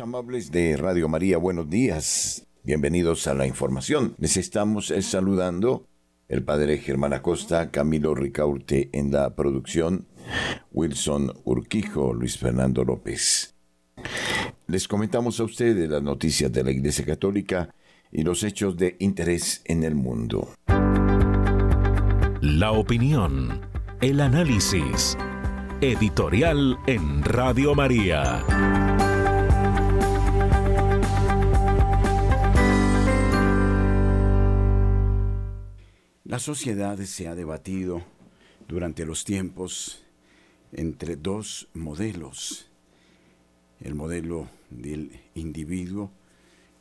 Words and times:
Amables 0.00 0.50
de 0.50 0.76
Radio 0.76 1.08
María, 1.08 1.38
buenos 1.38 1.70
días. 1.70 2.44
Bienvenidos 2.64 3.28
a 3.28 3.34
la 3.34 3.46
información. 3.46 4.16
Les 4.18 4.36
estamos 4.36 4.90
eh, 4.90 5.00
saludando 5.00 5.86
el 6.28 6.42
padre 6.42 6.78
Germán 6.78 7.12
Acosta, 7.12 7.70
Camilo 7.70 8.12
Ricaurte 8.12 8.90
en 8.92 9.12
la 9.12 9.36
producción, 9.36 10.08
Wilson 10.72 11.32
Urquijo, 11.44 12.12
Luis 12.12 12.36
Fernando 12.36 12.82
López. 12.82 13.54
Les 14.66 14.88
comentamos 14.88 15.38
a 15.38 15.44
ustedes 15.44 15.88
las 15.88 16.02
noticias 16.02 16.50
de 16.50 16.64
la 16.64 16.72
Iglesia 16.72 17.06
Católica 17.06 17.72
y 18.10 18.22
los 18.22 18.42
hechos 18.42 18.76
de 18.76 18.96
interés 18.98 19.62
en 19.66 19.84
el 19.84 19.94
mundo. 19.94 20.52
La 22.40 22.72
opinión, 22.72 23.60
el 24.00 24.20
análisis, 24.20 25.16
editorial 25.80 26.76
en 26.88 27.22
Radio 27.22 27.76
María. 27.76 28.85
La 36.28 36.40
sociedad 36.40 36.98
se 36.98 37.28
ha 37.28 37.36
debatido 37.36 38.02
durante 38.66 39.06
los 39.06 39.24
tiempos 39.24 40.02
entre 40.72 41.14
dos 41.14 41.68
modelos. 41.72 42.66
El 43.78 43.94
modelo 43.94 44.48
del 44.68 45.20
individuo 45.36 46.10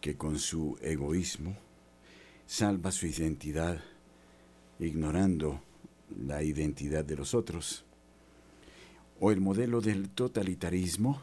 que 0.02 0.18
con 0.18 0.40
su 0.40 0.80
egoísmo 0.81 1.55
salva 2.48 2.91
su 2.91 3.05
identidad 3.05 3.84
ignorando 4.80 5.62
la 6.18 6.41
identidad 6.41 7.05
de 7.05 7.16
los 7.16 7.35
otros. 7.35 7.85
O 9.20 9.32
el 9.32 9.41
modelo 9.41 9.80
del 9.80 10.09
totalitarismo 10.09 11.21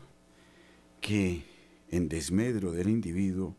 que 1.00 1.43
en 1.91 2.09
desmedro 2.09 2.70
del 2.70 2.89
individuo 2.89 3.56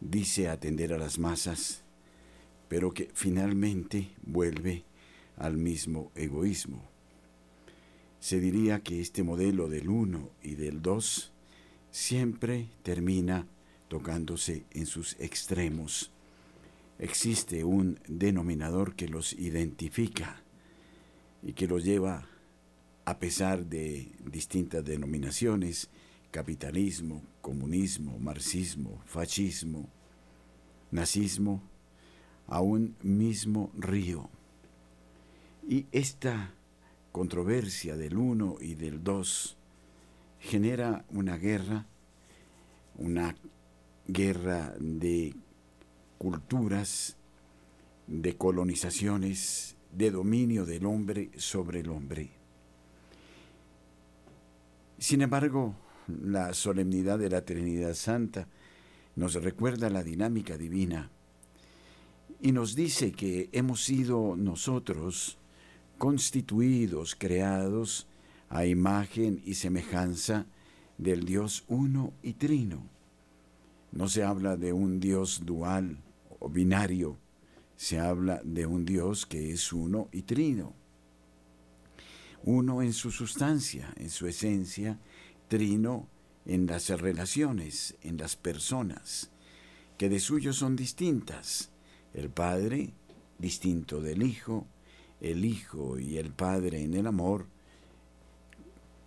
dice 0.00 0.48
atender 0.48 0.94
a 0.94 0.98
las 0.98 1.18
masas 1.18 1.82
pero 2.68 2.92
que 2.92 3.10
finalmente 3.14 4.10
vuelve 4.22 4.84
al 5.36 5.56
mismo 5.56 6.10
egoísmo. 6.14 6.82
Se 8.20 8.40
diría 8.40 8.80
que 8.80 9.00
este 9.00 9.22
modelo 9.22 9.68
del 9.68 9.88
uno 9.88 10.30
y 10.42 10.54
del 10.54 10.82
dos 10.82 11.32
siempre 11.90 12.68
termina 12.82 13.46
tocándose 13.88 14.64
en 14.72 14.86
sus 14.86 15.16
extremos. 15.20 16.10
Existe 16.98 17.64
un 17.64 18.00
denominador 18.08 18.96
que 18.96 19.08
los 19.08 19.32
identifica 19.34 20.42
y 21.42 21.52
que 21.52 21.68
los 21.68 21.84
lleva, 21.84 22.26
a 23.04 23.18
pesar 23.18 23.66
de 23.66 24.10
distintas 24.24 24.84
denominaciones, 24.84 25.88
capitalismo, 26.30 27.22
comunismo, 27.40 28.18
marxismo, 28.18 29.02
fascismo, 29.06 29.88
nazismo, 30.90 31.62
a 32.48 32.60
un 32.60 32.96
mismo 33.02 33.70
río. 33.76 34.28
Y 35.68 35.86
esta 35.92 36.52
controversia 37.12 37.96
del 37.96 38.16
uno 38.16 38.56
y 38.60 38.74
del 38.74 39.02
dos 39.02 39.56
genera 40.38 41.04
una 41.10 41.36
guerra, 41.36 41.86
una 42.96 43.34
guerra 44.06 44.74
de 44.78 45.34
culturas, 46.18 47.16
de 48.06 48.36
colonizaciones, 48.36 49.76
de 49.92 50.10
dominio 50.10 50.64
del 50.66 50.86
hombre 50.86 51.30
sobre 51.36 51.80
el 51.80 51.88
hombre. 51.88 52.30
Sin 54.98 55.22
embargo, 55.22 55.74
la 56.06 56.54
solemnidad 56.54 57.18
de 57.18 57.30
la 57.30 57.44
Trinidad 57.44 57.94
Santa 57.94 58.46
nos 59.16 59.34
recuerda 59.34 59.90
la 59.90 60.02
dinámica 60.02 60.56
divina 60.56 61.10
y 62.46 62.52
nos 62.52 62.76
dice 62.76 63.10
que 63.10 63.48
hemos 63.50 63.82
sido 63.82 64.36
nosotros 64.36 65.36
constituidos, 65.98 67.16
creados 67.16 68.06
a 68.48 68.66
imagen 68.66 69.42
y 69.44 69.54
semejanza 69.54 70.46
del 70.96 71.24
Dios 71.24 71.64
uno 71.66 72.12
y 72.22 72.34
trino. 72.34 72.88
No 73.90 74.06
se 74.06 74.22
habla 74.22 74.56
de 74.56 74.72
un 74.72 75.00
Dios 75.00 75.42
dual 75.44 75.98
o 76.38 76.48
binario, 76.48 77.18
se 77.74 77.98
habla 77.98 78.40
de 78.44 78.64
un 78.64 78.84
Dios 78.84 79.26
que 79.26 79.50
es 79.50 79.72
uno 79.72 80.08
y 80.12 80.22
trino. 80.22 80.72
Uno 82.44 82.80
en 82.80 82.92
su 82.92 83.10
sustancia, 83.10 83.92
en 83.96 84.08
su 84.08 84.28
esencia, 84.28 85.00
trino 85.48 86.08
en 86.44 86.68
las 86.68 86.90
relaciones, 86.90 87.96
en 88.02 88.18
las 88.18 88.36
personas, 88.36 89.32
que 89.98 90.08
de 90.08 90.20
suyo 90.20 90.52
son 90.52 90.76
distintas 90.76 91.72
el 92.16 92.30
Padre 92.30 92.94
distinto 93.38 94.00
del 94.00 94.22
Hijo, 94.22 94.66
el 95.20 95.44
Hijo 95.44 95.98
y 95.98 96.16
el 96.16 96.32
Padre 96.32 96.82
en 96.82 96.94
el 96.94 97.06
amor, 97.06 97.46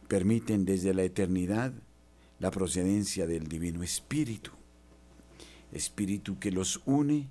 permiten 0.07 0.63
desde 0.63 0.93
la 0.93 1.03
eternidad 1.03 1.73
la 2.39 2.51
procedencia 2.51 3.25
del 3.25 3.47
Divino 3.47 3.83
Espíritu, 3.83 4.51
Espíritu 5.71 6.37
que 6.39 6.51
los 6.51 6.81
une, 6.85 7.27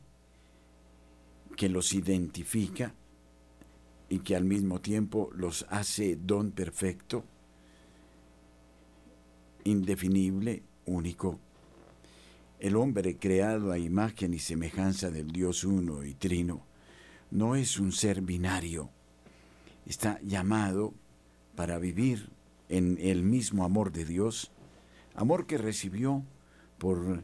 que 1.57 1.69
los 1.69 1.93
identifica 1.93 2.95
y 4.09 4.19
que 4.21 4.35
al 4.35 4.45
mismo 4.45 4.81
tiempo 4.81 5.31
los 5.33 5.65
hace 5.71 6.17
don 6.17 6.51
perfecto, 6.51 7.25
indefinible, 9.65 10.63
único 10.87 11.39
el 12.61 12.77
hombre 12.77 13.17
creado 13.17 13.73
a 13.73 13.79
imagen 13.79 14.35
y 14.35 14.39
semejanza 14.39 15.11
del 15.11 15.31
Dios 15.31 15.65
uno 15.65 16.05
y 16.05 16.15
trino 16.15 16.63
no 17.31 17.55
es 17.55 17.79
un 17.79 17.93
ser 17.93 18.23
binario. 18.23 18.91
Está 19.87 20.21
llamado 20.23 20.95
para 21.55 21.79
vivir 21.79 22.31
en 22.69 22.99
el 23.01 23.23
mismo 23.23 23.65
amor 23.65 23.93
de 23.93 24.05
Dios, 24.05 24.51
amor 25.15 25.47
que 25.47 25.59
recibió 25.59 26.25
por 26.79 27.23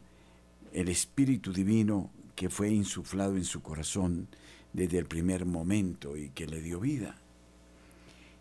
el 0.73 0.89
Espíritu 0.89 1.53
Divino 1.53 2.09
que 2.35 2.49
fue 2.49 2.69
insuflado 2.69 3.37
en 3.37 3.45
su 3.45 3.61
corazón 3.61 4.27
desde 4.73 4.97
el 4.97 5.05
primer 5.05 5.45
momento 5.45 6.17
y 6.17 6.29
que 6.29 6.47
le 6.47 6.61
dio 6.61 6.79
vida. 6.79 7.15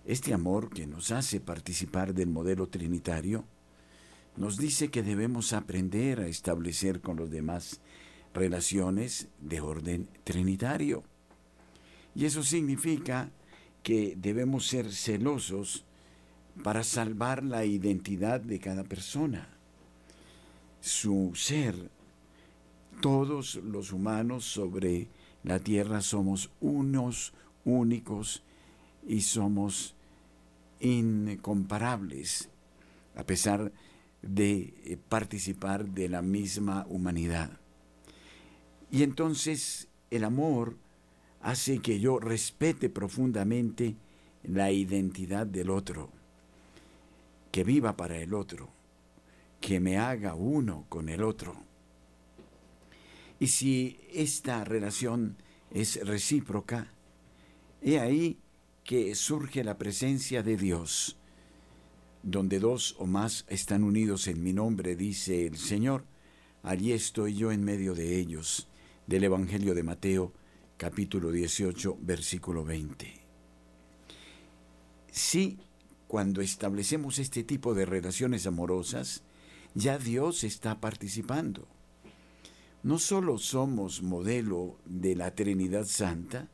Este 0.05 0.35
amor 0.35 0.71
que 0.71 0.87
nos 0.87 1.13
hace 1.13 1.41
participar 1.41 2.13
del 2.13 2.29
modelo 2.29 2.67
trinitario 2.69 3.45
nos 4.37 4.57
dice 4.57 4.91
que 4.91 5.03
debemos 5.03 5.53
aprender 5.53 6.21
a 6.21 6.27
establecer 6.27 7.01
con 7.01 7.17
los 7.17 7.31
demás 7.31 7.81
relaciones 8.33 9.29
de 9.41 9.61
orden 9.61 10.09
trinitario. 10.25 11.05
Y 12.15 12.25
eso 12.25 12.43
significa 12.43 13.31
que 13.83 14.15
debemos 14.17 14.67
ser 14.67 14.93
celosos 14.93 15.85
para 16.63 16.83
salvar 16.85 17.45
la 17.45 17.65
identidad 17.65 18.41
de 18.41 18.59
cada 18.59 18.85
persona, 18.85 19.49
su 20.81 21.33
ser. 21.35 21.91
Todos 23.01 23.57
los 23.57 23.93
humanos 23.93 24.45
sobre 24.45 25.09
la 25.43 25.59
tierra 25.59 26.01
somos 26.01 26.51
unos, 26.61 27.35
únicos 27.65 28.43
y 29.07 29.23
somos 29.23 29.95
incomparables, 30.81 32.49
a 33.17 33.25
pesar 33.25 33.65
de 33.65 33.73
de 34.27 34.75
eh, 34.85 34.99
participar 35.09 35.87
de 35.87 36.09
la 36.09 36.23
misma 36.23 36.87
humanidad. 36.89 37.59
Y 38.91 39.03
entonces 39.03 39.89
el 40.11 40.25
amor 40.25 40.77
hace 41.41 41.81
que 41.81 42.01
yo 42.01 42.19
respete 42.19 42.89
profundamente 42.89 43.97
la 44.43 44.71
identidad 44.71 45.47
del 45.47 45.71
otro, 45.71 46.11
que 47.51 47.65
viva 47.65 47.97
para 47.97 48.19
el 48.19 48.35
otro, 48.35 48.71
que 49.61 49.81
me 49.81 49.99
haga 49.99 50.35
uno 50.35 50.87
con 50.89 51.09
el 51.09 51.23
otro. 51.23 51.57
Y 53.39 53.49
si 53.49 53.99
esta 54.13 54.65
relación 54.65 55.37
es 55.71 56.05
recíproca, 56.07 56.93
he 57.83 57.99
ahí 57.99 58.39
que 58.85 59.15
surge 59.15 59.65
la 59.65 59.77
presencia 59.77 60.43
de 60.43 60.57
Dios, 60.57 61.17
donde 62.25 62.59
dos 62.59 62.97
o 62.99 63.07
más 63.07 63.45
están 63.49 63.85
unidos 63.85 64.29
en 64.29 64.43
mi 64.43 64.55
nombre, 64.55 64.97
dice 64.97 65.47
el 65.47 65.59
Señor, 65.59 66.05
allí 66.63 66.93
estoy 66.93 67.35
yo 67.35 67.53
en 67.53 67.63
medio 67.63 67.95
de 67.95 68.19
ellos. 68.19 68.69
Del 69.07 69.25
Evangelio 69.25 69.75
de 69.75 69.83
Mateo, 69.83 70.33
capítulo 70.79 71.31
18, 71.31 71.99
versículo 72.01 72.65
20. 72.65 73.21
Sí, 75.13 75.59
cuando 76.09 76.41
establecemos 76.41 77.19
este 77.19 77.45
tipo 77.45 77.75
de 77.75 77.85
relaciones 77.85 78.47
amorosas, 78.47 79.23
ya 79.75 79.99
Dios 79.99 80.45
está 80.45 80.81
participando. 80.81 81.69
No 82.83 82.99
solo 82.99 83.37
somos 83.37 84.03
modelo 84.03 84.79
de 84.87 85.15
la 85.15 85.35
Trinidad 85.35 85.85
Santa, 85.85 86.49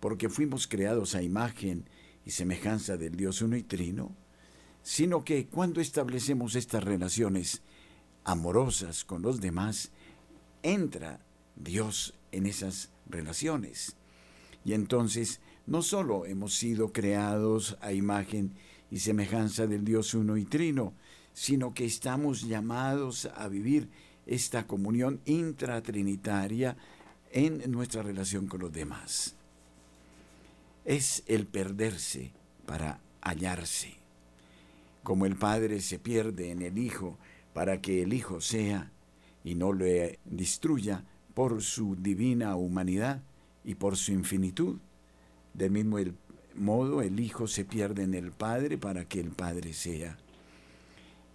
porque 0.00 0.28
fuimos 0.28 0.66
creados 0.66 1.14
a 1.14 1.22
imagen 1.22 1.88
y 2.26 2.32
semejanza 2.32 2.96
del 2.96 3.16
Dios 3.16 3.40
uno 3.42 3.56
y 3.56 3.62
trino, 3.62 4.16
sino 4.84 5.24
que 5.24 5.46
cuando 5.46 5.80
establecemos 5.80 6.54
estas 6.54 6.84
relaciones 6.84 7.62
amorosas 8.22 9.04
con 9.04 9.22
los 9.22 9.40
demás, 9.40 9.90
entra 10.62 11.20
Dios 11.56 12.14
en 12.32 12.46
esas 12.46 12.90
relaciones. 13.08 13.96
Y 14.62 14.74
entonces 14.74 15.40
no 15.66 15.80
solo 15.80 16.26
hemos 16.26 16.54
sido 16.54 16.92
creados 16.92 17.78
a 17.80 17.92
imagen 17.92 18.52
y 18.90 18.98
semejanza 18.98 19.66
del 19.66 19.86
Dios 19.86 20.12
uno 20.12 20.36
y 20.36 20.44
trino, 20.44 20.92
sino 21.32 21.72
que 21.72 21.86
estamos 21.86 22.42
llamados 22.42 23.26
a 23.34 23.48
vivir 23.48 23.88
esta 24.26 24.66
comunión 24.66 25.20
intratrinitaria 25.24 26.76
en 27.32 27.70
nuestra 27.72 28.02
relación 28.02 28.46
con 28.46 28.60
los 28.60 28.72
demás. 28.72 29.34
Es 30.84 31.22
el 31.26 31.46
perderse 31.46 32.32
para 32.66 33.00
hallarse. 33.22 34.03
Como 35.04 35.26
el 35.26 35.36
Padre 35.36 35.80
se 35.80 36.00
pierde 36.00 36.50
en 36.50 36.62
el 36.62 36.78
Hijo 36.78 37.18
para 37.52 37.80
que 37.80 38.02
el 38.02 38.12
Hijo 38.12 38.40
sea 38.40 38.90
y 39.44 39.54
no 39.54 39.72
le 39.72 40.18
destruya 40.24 41.04
por 41.34 41.62
su 41.62 41.94
divina 41.94 42.56
humanidad 42.56 43.22
y 43.64 43.74
por 43.74 43.96
su 43.96 44.12
infinitud. 44.12 44.78
Del 45.52 45.70
mismo 45.70 45.98
modo, 46.54 47.02
el 47.02 47.20
Hijo 47.20 47.46
se 47.46 47.64
pierde 47.64 48.02
en 48.02 48.14
el 48.14 48.32
Padre 48.32 48.78
para 48.78 49.04
que 49.04 49.20
el 49.20 49.30
Padre 49.30 49.74
sea. 49.74 50.16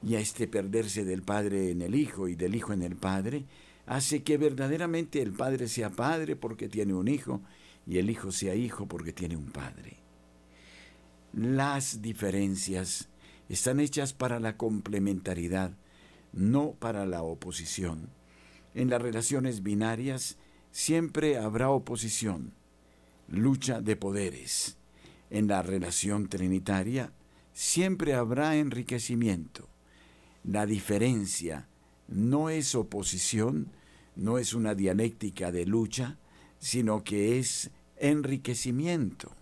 Y 0.01 0.15
a 0.15 0.19
este 0.19 0.47
perderse 0.47 1.05
del 1.05 1.21
Padre 1.21 1.71
en 1.71 1.81
el 1.81 1.93
Hijo 1.93 2.27
y 2.27 2.35
del 2.35 2.55
Hijo 2.55 2.73
en 2.73 2.81
el 2.81 2.95
Padre, 2.95 3.45
hace 3.85 4.23
que 4.23 4.37
verdaderamente 4.37 5.21
el 5.21 5.31
Padre 5.31 5.67
sea 5.67 5.89
Padre 5.89 6.35
porque 6.35 6.69
tiene 6.69 6.93
un 6.93 7.07
Hijo 7.07 7.41
y 7.85 7.97
el 7.97 8.09
Hijo 8.09 8.31
sea 8.31 8.55
Hijo 8.55 8.87
porque 8.87 9.13
tiene 9.13 9.35
un 9.35 9.51
Padre. 9.51 9.97
Las 11.33 12.01
diferencias 12.01 13.08
están 13.49 13.79
hechas 13.79 14.13
para 14.13 14.39
la 14.39 14.55
complementariedad, 14.55 15.71
no 16.31 16.75
para 16.79 17.05
la 17.05 17.23
oposición. 17.23 18.09
En 18.75 18.89
las 18.89 19.01
relaciones 19.01 19.63
binarias 19.63 20.37
siempre 20.71 21.37
habrá 21.37 21.71
oposición, 21.71 22.53
lucha 23.27 23.81
de 23.81 23.95
poderes. 23.95 24.77
En 25.31 25.47
la 25.47 25.61
relación 25.63 26.29
trinitaria 26.29 27.11
siempre 27.53 28.13
habrá 28.13 28.55
enriquecimiento. 28.55 29.67
La 30.43 30.65
diferencia 30.65 31.67
no 32.07 32.49
es 32.49 32.75
oposición, 32.75 33.71
no 34.15 34.37
es 34.37 34.53
una 34.53 34.75
dialéctica 34.75 35.51
de 35.51 35.65
lucha, 35.65 36.17
sino 36.59 37.03
que 37.03 37.39
es 37.39 37.71
enriquecimiento. 37.97 39.38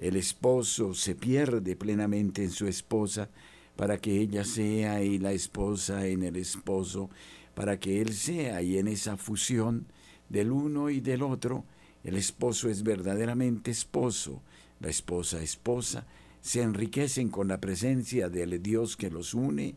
El 0.00 0.16
esposo 0.16 0.94
se 0.94 1.14
pierde 1.14 1.76
plenamente 1.76 2.42
en 2.42 2.50
su 2.50 2.66
esposa 2.66 3.28
para 3.76 3.98
que 3.98 4.18
ella 4.18 4.44
sea 4.46 5.02
y 5.02 5.18
la 5.18 5.32
esposa 5.32 6.06
en 6.06 6.22
el 6.22 6.36
esposo, 6.36 7.10
para 7.54 7.78
que 7.78 8.00
él 8.00 8.14
sea 8.14 8.62
y 8.62 8.78
en 8.78 8.88
esa 8.88 9.18
fusión 9.18 9.86
del 10.30 10.52
uno 10.52 10.88
y 10.88 11.00
del 11.00 11.22
otro, 11.22 11.66
el 12.02 12.16
esposo 12.16 12.70
es 12.70 12.82
verdaderamente 12.82 13.70
esposo, 13.70 14.40
la 14.80 14.88
esposa 14.88 15.42
esposa, 15.42 16.06
se 16.40 16.62
enriquecen 16.62 17.28
con 17.28 17.48
la 17.48 17.60
presencia 17.60 18.30
del 18.30 18.62
Dios 18.62 18.96
que 18.96 19.10
los 19.10 19.34
une 19.34 19.74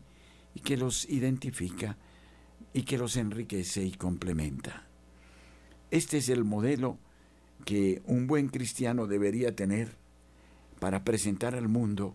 y 0.54 0.60
que 0.60 0.78
los 0.78 1.06
identifica 1.10 1.98
y 2.72 2.84
que 2.84 2.96
los 2.96 3.18
enriquece 3.18 3.84
y 3.84 3.92
complementa. 3.92 4.86
Este 5.90 6.16
es 6.16 6.30
el 6.30 6.44
modelo 6.44 6.96
que 7.66 8.00
un 8.06 8.26
buen 8.26 8.48
cristiano 8.48 9.06
debería 9.06 9.54
tener 9.54 10.02
para 10.78 11.04
presentar 11.04 11.54
al 11.54 11.68
mundo, 11.68 12.14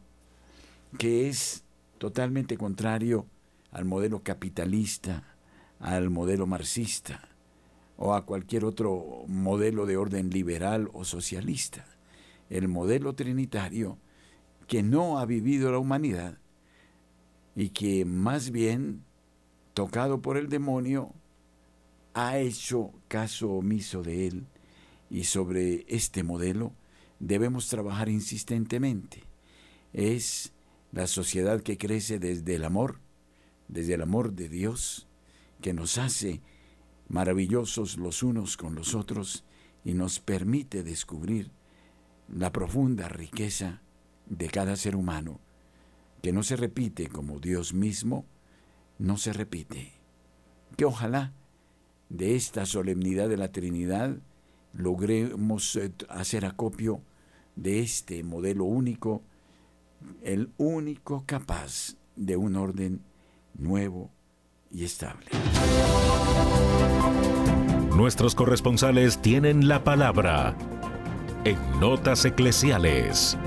que 0.98 1.30
es 1.30 1.64
totalmente 1.98 2.58
contrario 2.58 3.26
al 3.72 3.86
modelo 3.86 4.24
capitalista, 4.24 5.36
al 5.80 6.10
modelo 6.10 6.46
marxista 6.48 7.30
o 7.98 8.14
a 8.14 8.26
cualquier 8.26 8.66
otro 8.66 9.24
modelo 9.28 9.86
de 9.86 9.98
orden 9.98 10.30
liberal 10.30 10.90
o 10.94 11.04
socialista. 11.04 11.86
El 12.50 12.68
modelo 12.68 13.14
trinitario 13.14 13.98
que 14.68 14.84
no 14.84 15.20
ha 15.20 15.26
vivido 15.26 15.72
la 15.72 15.80
humanidad 15.80 16.38
y 17.56 17.70
que 17.70 18.06
más 18.06 18.52
bien, 18.52 19.04
tocado 19.74 20.22
por 20.22 20.38
el 20.38 20.48
demonio, 20.48 21.14
ha 22.14 22.38
hecho 22.38 22.92
caso 23.08 23.52
omiso 23.52 24.02
de 24.02 24.28
él 24.28 24.48
y 25.10 25.26
sobre 25.26 25.86
este 25.88 26.24
modelo 26.24 26.74
debemos 27.20 27.68
trabajar 27.68 28.10
insistentemente. 28.10 29.24
Es 29.94 30.54
la 30.92 31.08
sociedad 31.08 31.62
que 31.62 31.78
crece 31.78 32.20
desde 32.20 32.56
el 32.56 32.66
amor, 32.66 33.00
desde 33.68 33.94
el 33.94 34.02
amor 34.02 34.34
de 34.34 34.50
Dios, 34.50 35.08
que 35.62 35.74
nos 35.74 35.98
hace 35.98 36.42
maravillosos 37.08 37.98
los 37.98 38.24
unos 38.24 38.58
con 38.58 38.76
los 38.76 38.96
otros 38.96 39.44
y 39.84 39.94
nos 39.94 40.20
permite 40.20 40.84
descubrir 40.84 41.52
la 42.28 42.52
profunda 42.52 43.10
riqueza 43.10 43.82
de 44.28 44.48
cada 44.48 44.76
ser 44.76 44.96
humano, 44.96 45.40
que 46.22 46.32
no 46.32 46.44
se 46.44 46.56
repite 46.56 47.08
como 47.08 47.40
Dios 47.40 47.74
mismo, 47.74 48.26
no 49.00 49.18
se 49.18 49.34
repite. 49.34 49.94
Que 50.78 50.86
ojalá 50.86 51.34
de 52.10 52.36
esta 52.36 52.66
solemnidad 52.66 53.30
de 53.30 53.38
la 53.38 53.52
Trinidad 53.52 54.18
logremos 54.74 55.76
eh, 55.76 55.92
hacer 56.10 56.46
acopio 56.46 57.02
de 57.62 57.82
este 57.82 58.24
modelo 58.24 58.64
único, 58.64 59.22
el 60.24 60.50
único 60.58 61.24
capaz 61.26 61.98
de 62.16 62.38
un 62.38 62.56
orden 62.56 63.02
nuevo 63.54 64.12
y 64.72 64.86
estable. 64.86 65.28
Nuestros 67.96 68.34
corresponsales 68.34 69.22
tienen 69.22 69.68
la 69.68 69.84
palabra 69.84 70.56
en 71.44 71.58
Notas 71.82 72.24
Eclesiales. 72.24 73.38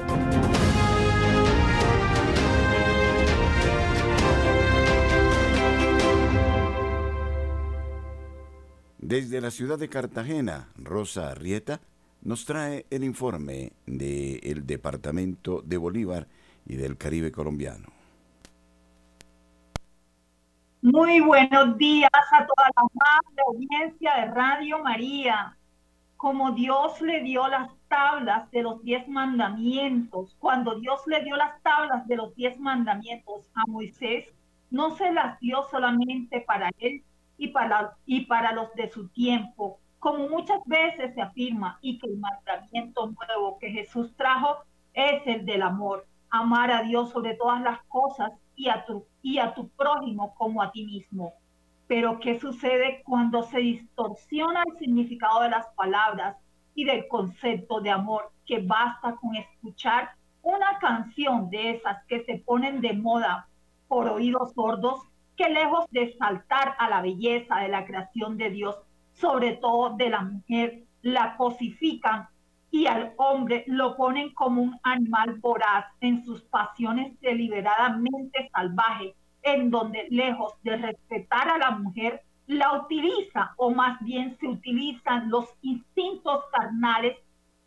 Desde 8.99 9.41
la 9.41 9.51
ciudad 9.51 9.79
de 9.79 9.89
Cartagena, 9.89 10.69
Rosa 10.77 11.31
Arrieta 11.31 11.81
nos 12.23 12.45
trae 12.45 12.87
el 12.91 13.05
informe 13.05 13.73
del 13.87 14.67
Departamento 14.67 15.63
de 15.63 15.77
Bolívar 15.77 16.29
y 16.65 16.77
del 16.77 16.97
Caribe 16.97 17.33
colombiano. 17.33 17.89
Muy 20.83 21.21
buenos 21.21 21.77
días 21.79 22.11
a 22.13 22.47
toda 22.47 22.69
la 22.75 22.83
amable 22.83 23.43
audiencia 23.47 24.15
de 24.17 24.27
Radio 24.33 24.83
María. 24.83 25.57
Como 26.17 26.53
Dios 26.53 27.01
le 27.01 27.23
dio 27.23 27.47
las 27.49 27.71
tablas 27.89 28.51
de 28.51 28.63
los 28.63 28.83
diez 28.83 29.07
mandamientos, 29.09 30.37
cuando 30.39 30.79
Dios 30.79 31.01
le 31.07 31.23
dio 31.23 31.37
las 31.37 31.61
tablas 31.63 32.07
de 32.07 32.17
los 32.17 32.35
diez 32.35 32.59
mandamientos 32.59 33.49
a 33.55 33.65
Moisés, 33.69 34.27
no 34.71 34.97
se 34.97 35.13
las 35.13 35.39
dio 35.41 35.65
solamente 35.71 36.41
para 36.41 36.71
él 36.79 37.03
y 37.37 37.49
para, 37.49 37.97
y 38.07 38.27
para 38.27 38.53
los 38.53 38.73
de 38.75 38.91
su 38.91 39.09
tiempo, 39.09 39.79
como 40.03 40.29
muchas 40.29 40.59
veces 40.67 41.15
se 41.15 41.23
afirma, 41.23 41.79
y 41.81 41.97
que 42.01 42.09
el 42.09 42.19
mandamiento 42.19 43.07
nuevo 43.07 43.57
que 43.61 43.71
Jesús 43.71 44.13
trajo 44.17 44.57
es 44.95 45.25
el 45.27 45.47
del 45.47 45.63
amor, 45.63 46.09
amar 46.29 46.73
a 46.73 46.83
Dios 46.83 47.11
sobre 47.11 47.37
todas 47.37 47.63
las 47.63 47.81
cosas 47.85 48.33
y 48.57 48.69
a 48.69 48.85
tu, 48.85 49.07
y 49.23 49.39
a 49.39 49.55
tu 49.55 49.69
prójimo 49.69 50.35
como 50.35 50.61
a 50.61 50.73
ti 50.73 50.85
mismo. 50.85 51.35
Pero 51.87 52.19
¿qué 52.19 52.41
sucede 52.41 53.05
cuando 53.05 53.45
se 53.45 53.61
distorsiona 53.61 54.65
el 54.67 54.77
significado 54.81 55.43
de 55.43 55.51
las 55.51 55.69
palabras 55.77 56.37
y 56.75 56.85
del 56.85 57.07
concepto 57.07 57.81
de 57.81 57.91
amor? 57.91 58.33
Que 58.45 58.59
basta 58.59 59.15
con 59.15 59.37
escuchar 59.37 60.11
una 60.43 60.81
canción 60.81 61.49
de 61.49 61.77
esas 61.77 62.05
que 62.09 62.25
se 62.25 62.39
ponen 62.39 62.81
de 62.81 62.95
moda 62.95 63.47
por 63.87 64.09
oídos 64.09 64.53
sordos, 64.55 65.01
que 65.37 65.49
lejos 65.49 65.87
de 65.93 66.17
saltar 66.19 66.75
a 66.81 66.91
la 66.91 67.03
belleza 67.03 67.59
de 67.59 67.69
la 67.69 67.87
creación 67.87 68.37
de 68.37 68.51
Dios, 68.51 68.77
sobre 69.15 69.57
todo 69.57 69.97
de 69.97 70.11
la 70.11 70.23
mujer, 70.23 70.85
la 71.03 71.37
cosifican 71.37 72.29
y 72.71 72.87
al 72.87 73.13
hombre 73.19 73.65
lo 73.67 73.97
ponen 73.97 74.33
como 74.33 74.63
un 74.63 74.79
animal 74.83 75.39
voraz 75.41 75.85
en 76.01 76.25
sus 76.25 76.43
pasiones 76.43 77.19
deliberadamente 77.21 78.49
salvajes, 78.53 79.15
en 79.43 79.71
donde 79.71 80.07
lejos 80.11 80.55
de 80.63 80.77
respetar 80.77 81.49
a 81.49 81.59
la 81.59 81.73
mujer, 81.73 82.23
la 82.47 82.73
utiliza 82.81 83.53
o 83.57 83.71
más 83.71 84.01
bien 84.01 84.37
se 84.39 84.49
utilizan 84.49 85.29
los 85.31 85.47
instintos 85.61 86.45
carnales 86.51 87.19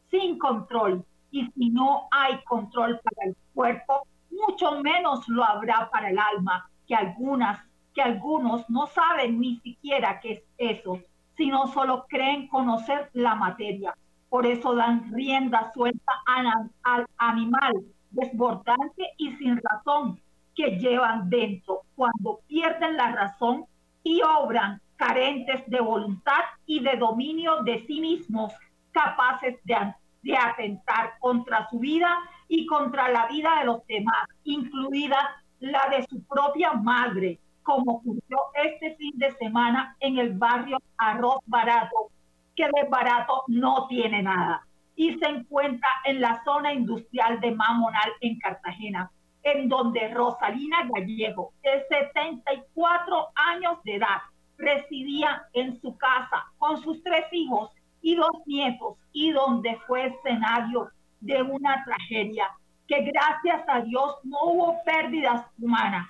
sin 0.10 0.40
control. 0.40 1.06
Y 1.30 1.46
si 1.52 1.70
no 1.70 2.08
hay 2.12 2.42
control 2.46 3.00
para 3.04 3.30
el 3.30 3.36
cuerpo, 3.54 4.08
mucho 4.32 4.82
menos 4.82 5.28
lo 5.28 5.44
habrá 5.44 5.90
para 5.92 6.10
el 6.10 6.18
alma, 6.18 6.70
que 6.88 6.96
algunas, 6.96 7.60
que 7.94 8.02
algunos 8.02 8.68
no 8.70 8.88
saben 8.88 9.40
ni 9.40 9.58
siquiera 9.58 10.20
qué 10.20 10.32
es 10.32 10.44
eso 10.58 11.00
sino 11.38 11.68
solo 11.68 12.06
creen 12.08 12.48
conocer 12.48 13.10
la 13.14 13.36
materia. 13.36 13.94
Por 14.30 14.46
eso 14.46 14.76
dan 14.76 15.14
rienda 15.14 15.72
suelta 15.74 16.12
al, 16.26 17.06
animal 17.18 17.74
desbordante 18.12 19.14
y 19.18 19.32
sin 19.38 19.60
razón 19.62 20.20
que 20.56 20.78
llevan 20.78 21.30
dentro. 21.30 21.82
cuando 21.96 22.40
pierden 22.48 22.98
la 22.98 23.12
razón 23.12 23.66
y 24.04 24.22
obran 24.22 24.82
carentes 24.96 25.64
de 25.68 25.80
voluntad 25.82 26.44
y 26.66 26.82
de 26.82 26.96
dominio 26.98 27.64
de 27.64 27.86
sí 27.86 28.00
mismos, 28.00 28.54
capaces 28.92 29.58
de, 29.64 30.38
atentar 30.38 31.14
contra 31.20 31.70
su 31.70 31.80
vida 31.80 32.18
y 32.48 32.66
contra 32.66 33.10
la 33.10 33.28
vida 33.28 33.60
de 33.60 33.66
los 33.66 33.86
demás, 33.88 34.28
incluida 34.44 35.18
la 35.60 35.88
de 35.90 36.04
su 36.08 36.24
propia 36.24 36.74
madre, 36.74 37.40
como 37.66 37.94
ocurrió 37.94 38.38
este 38.64 38.96
fin 38.96 39.18
de 39.18 39.32
semana 39.32 39.98
en 40.00 40.20
el 40.20 40.34
barrio 40.34 40.78
Arroz 40.98 41.40
Barato, 41.48 42.12
que 42.56 42.66
de 42.66 42.88
barato 42.90 43.44
no 43.48 43.88
tiene 43.88 44.22
nada, 44.22 44.66
y 44.96 45.18
se 45.18 45.26
encuentra 45.26 45.90
en 46.06 46.22
la 46.22 46.42
zona 46.46 46.74
industrial 46.74 47.42
de 47.42 47.52
Mamonal 47.52 48.12
en 48.22 48.38
Cartagena, 48.40 49.12
en 49.42 49.68
donde 49.68 50.08
Rosalina 50.10 50.88
Gallego, 50.94 51.54
de 51.64 51.84
74 51.90 53.30
años 53.36 53.80
de 53.84 53.96
edad, 53.96 54.22
residía 54.58 55.44
en 55.54 55.82
su 55.82 55.98
casa 55.98 56.46
con 56.60 56.78
sus 56.82 57.04
tres 57.04 57.26
hijos 57.32 57.72
y 58.02 58.16
dos 58.16 58.44
nietos, 58.46 58.98
y 59.12 59.32
donde 59.32 59.76
fue 59.88 60.06
escenario 60.06 60.90
de 61.20 61.42
una 61.42 61.84
tragedia, 61.84 62.48
que 62.88 63.02
gracias 63.02 63.68
a 63.68 63.82
Dios 63.82 64.20
no 64.24 64.38
hubo 64.44 64.84
pérdidas 64.86 65.48
humanas, 65.60 66.08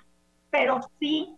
pero 0.51 0.81
sí, 0.99 1.33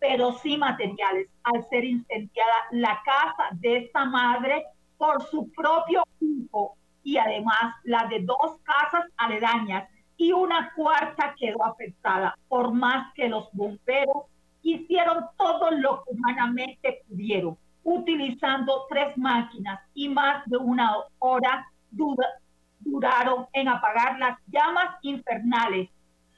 pero 0.00 0.32
sí 0.32 0.56
materiales, 0.56 1.28
al 1.42 1.68
ser 1.68 1.84
incendiada 1.84 2.54
la 2.70 3.00
casa 3.04 3.48
de 3.52 3.78
esta 3.78 4.04
madre 4.04 4.64
por 4.96 5.22
su 5.22 5.50
propio 5.52 6.02
hijo 6.20 6.76
y 7.02 7.16
además 7.16 7.74
la 7.84 8.06
de 8.06 8.20
dos 8.20 8.58
casas 8.62 9.06
aledañas 9.16 9.88
y 10.16 10.32
una 10.32 10.72
cuarta 10.74 11.34
quedó 11.38 11.64
afectada, 11.64 12.36
por 12.48 12.72
más 12.72 13.12
que 13.14 13.28
los 13.28 13.48
bomberos 13.52 14.26
hicieron 14.62 15.24
todo 15.36 15.70
lo 15.70 16.02
humanamente 16.06 17.02
pudieron, 17.08 17.56
utilizando 17.84 18.86
tres 18.90 19.16
máquinas 19.16 19.80
y 19.94 20.08
más 20.08 20.44
de 20.46 20.56
una 20.56 20.96
hora 21.20 21.66
duraron 22.80 23.46
en 23.52 23.68
apagar 23.68 24.18
las 24.18 24.38
llamas 24.48 24.96
infernales. 25.02 25.88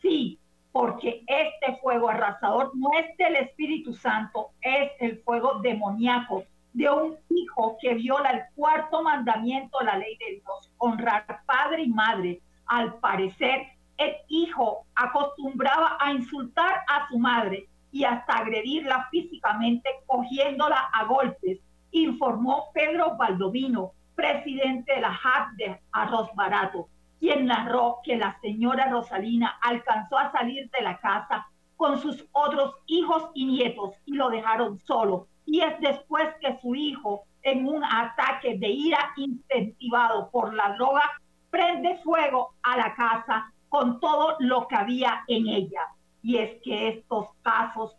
Sí, 0.02 0.38
porque 0.72 1.24
este 1.26 1.76
fuego 1.80 2.08
arrasador 2.08 2.72
no 2.74 2.90
es 2.98 3.16
del 3.16 3.36
Espíritu 3.36 3.92
Santo, 3.92 4.50
es 4.60 4.90
el 5.00 5.18
fuego 5.22 5.60
demoníaco 5.60 6.44
de 6.72 6.88
un 6.88 7.16
hijo 7.28 7.76
que 7.80 7.94
viola 7.94 8.30
el 8.30 8.42
cuarto 8.54 9.02
mandamiento, 9.02 9.80
la 9.80 9.96
ley 9.96 10.16
de 10.18 10.40
Dios, 10.40 10.72
honrar 10.78 11.24
padre 11.46 11.82
y 11.82 11.88
madre. 11.88 12.40
Al 12.66 12.94
parecer, 13.00 13.66
el 13.98 14.14
hijo 14.28 14.86
acostumbraba 14.94 15.96
a 16.00 16.12
insultar 16.12 16.82
a 16.88 17.08
su 17.08 17.18
madre 17.18 17.66
y 17.92 18.04
hasta 18.04 18.38
agredirla 18.38 19.08
físicamente 19.10 19.88
cogiéndola 20.06 20.90
a 20.92 21.04
golpes, 21.04 21.58
informó 21.90 22.70
Pedro 22.72 23.16
Baldovino, 23.16 23.92
presidente 24.14 24.94
de 24.94 25.00
la 25.00 25.12
JAP 25.12 25.52
de 25.56 25.80
Arroz 25.92 26.30
Barato, 26.36 26.88
quien 27.20 27.46
narró 27.46 27.98
que 28.02 28.16
la 28.16 28.40
señora 28.40 28.88
Rosalina 28.88 29.58
alcanzó 29.62 30.18
a 30.18 30.32
salir 30.32 30.70
de 30.70 30.82
la 30.82 30.98
casa 30.98 31.46
con 31.76 31.98
sus 31.98 32.26
otros 32.32 32.74
hijos 32.86 33.30
y 33.34 33.44
nietos 33.44 33.94
y 34.06 34.14
lo 34.14 34.30
dejaron 34.30 34.78
solo. 34.80 35.28
Y 35.44 35.60
es 35.60 35.78
después 35.80 36.28
que 36.40 36.58
su 36.60 36.74
hijo, 36.74 37.24
en 37.42 37.66
un 37.66 37.84
ataque 37.84 38.56
de 38.58 38.68
ira 38.68 39.12
incentivado 39.16 40.30
por 40.30 40.54
la 40.54 40.74
droga, 40.74 41.02
prende 41.50 41.98
fuego 41.98 42.54
a 42.62 42.76
la 42.76 42.94
casa 42.94 43.52
con 43.68 44.00
todo 44.00 44.36
lo 44.40 44.66
que 44.66 44.76
había 44.76 45.24
en 45.28 45.46
ella. 45.46 45.82
Y 46.22 46.38
es 46.38 46.60
que 46.62 46.88
estos 46.88 47.28
casos, 47.42 47.96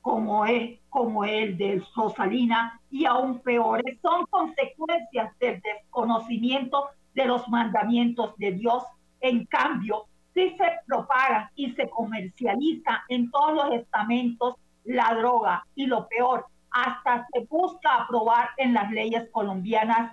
como, 0.00 0.46
es, 0.46 0.78
como 0.88 1.24
el 1.24 1.56
de 1.58 1.82
Rosalina 1.94 2.80
y 2.90 3.04
aún 3.04 3.40
peores, 3.40 3.98
son 4.00 4.26
consecuencias 4.26 5.36
del 5.38 5.60
desconocimiento 5.60 6.90
de 7.16 7.24
los 7.24 7.48
mandamientos 7.48 8.36
de 8.36 8.52
Dios. 8.52 8.84
En 9.20 9.46
cambio, 9.46 10.04
si 10.34 10.50
se 10.50 10.70
propaga 10.86 11.50
y 11.56 11.72
se 11.72 11.88
comercializa 11.88 13.02
en 13.08 13.30
todos 13.30 13.54
los 13.54 13.72
estamentos 13.72 14.54
la 14.84 15.14
droga 15.14 15.66
y 15.74 15.86
lo 15.86 16.06
peor, 16.06 16.46
hasta 16.70 17.26
se 17.32 17.40
busca 17.46 18.02
aprobar 18.02 18.50
en 18.58 18.74
las 18.74 18.90
leyes 18.90 19.28
colombianas 19.32 20.12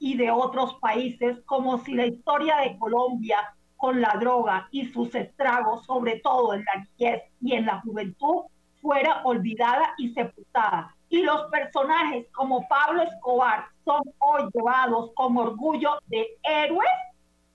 y 0.00 0.16
de 0.16 0.32
otros 0.32 0.74
países 0.80 1.38
como 1.46 1.78
si 1.78 1.94
la 1.94 2.06
historia 2.06 2.56
de 2.56 2.76
Colombia 2.78 3.38
con 3.76 4.00
la 4.00 4.16
droga 4.18 4.68
y 4.72 4.86
sus 4.86 5.14
estragos, 5.14 5.86
sobre 5.86 6.18
todo 6.18 6.52
en 6.54 6.64
la 6.64 6.84
niñez 6.84 7.22
y 7.40 7.54
en 7.54 7.66
la 7.66 7.80
juventud, 7.80 8.42
fuera 8.82 9.22
olvidada 9.22 9.94
y 9.98 10.12
sepultada. 10.12 10.96
Y 11.10 11.22
los 11.22 11.50
personajes 11.50 12.26
como 12.32 12.66
Pablo 12.68 13.02
Escobar 13.02 13.66
son 13.84 14.00
hoy 14.18 14.48
llevados 14.54 15.10
con 15.14 15.36
orgullo 15.36 15.98
de 16.06 16.38
héroes. 16.42 16.88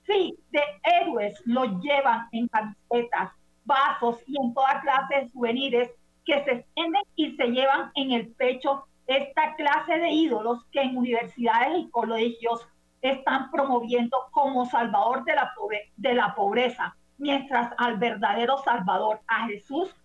Sí, 0.05 0.37
de 0.51 0.61
héroes 0.83 1.41
lo 1.45 1.63
llevan 1.79 2.27
en 2.31 2.47
camisetas, 2.49 3.31
vasos 3.63 4.21
y 4.27 4.39
en 4.39 4.53
toda 4.53 4.81
clase 4.81 5.15
de 5.15 5.29
souvenirs 5.31 5.89
que 6.25 6.43
se 6.43 6.51
extienden 6.51 7.01
y 7.15 7.35
se 7.35 7.47
llevan 7.47 7.91
en 7.95 8.11
el 8.11 8.27
pecho 8.33 8.85
esta 9.07 9.55
clase 9.55 9.99
de 9.99 10.09
ídolos 10.09 10.65
que 10.71 10.81
en 10.81 10.97
universidades 10.97 11.77
y 11.77 11.89
colegios 11.89 12.67
están 13.01 13.51
promoviendo 13.51 14.17
como 14.31 14.65
salvador 14.65 15.23
de 15.25 15.35
la, 15.35 15.53
de 15.95 16.13
la 16.13 16.33
pobreza, 16.35 16.95
mientras 17.17 17.71
al 17.77 17.97
verdadero 17.97 18.57
salvador, 18.57 19.21
a 19.27 19.47
Jesús, 19.47 19.95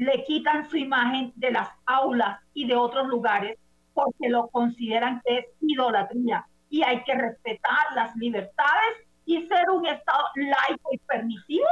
le 0.00 0.24
quitan 0.24 0.68
su 0.70 0.78
imagen 0.78 1.30
de 1.36 1.50
las 1.50 1.68
aulas 1.84 2.40
y 2.54 2.66
de 2.66 2.74
otros 2.74 3.06
lugares 3.06 3.58
porque 3.92 4.30
lo 4.30 4.48
consideran 4.48 5.20
que 5.22 5.38
es 5.40 5.44
idolatría 5.60 6.46
y 6.70 6.82
hay 6.82 7.04
que 7.04 7.14
respetar 7.14 7.94
las 7.94 8.16
libertades 8.16 9.06
y 9.26 9.46
ser 9.46 9.68
un 9.68 9.86
Estado 9.86 10.24
laico 10.36 10.88
y 10.92 10.98
permisivo. 10.98 11.66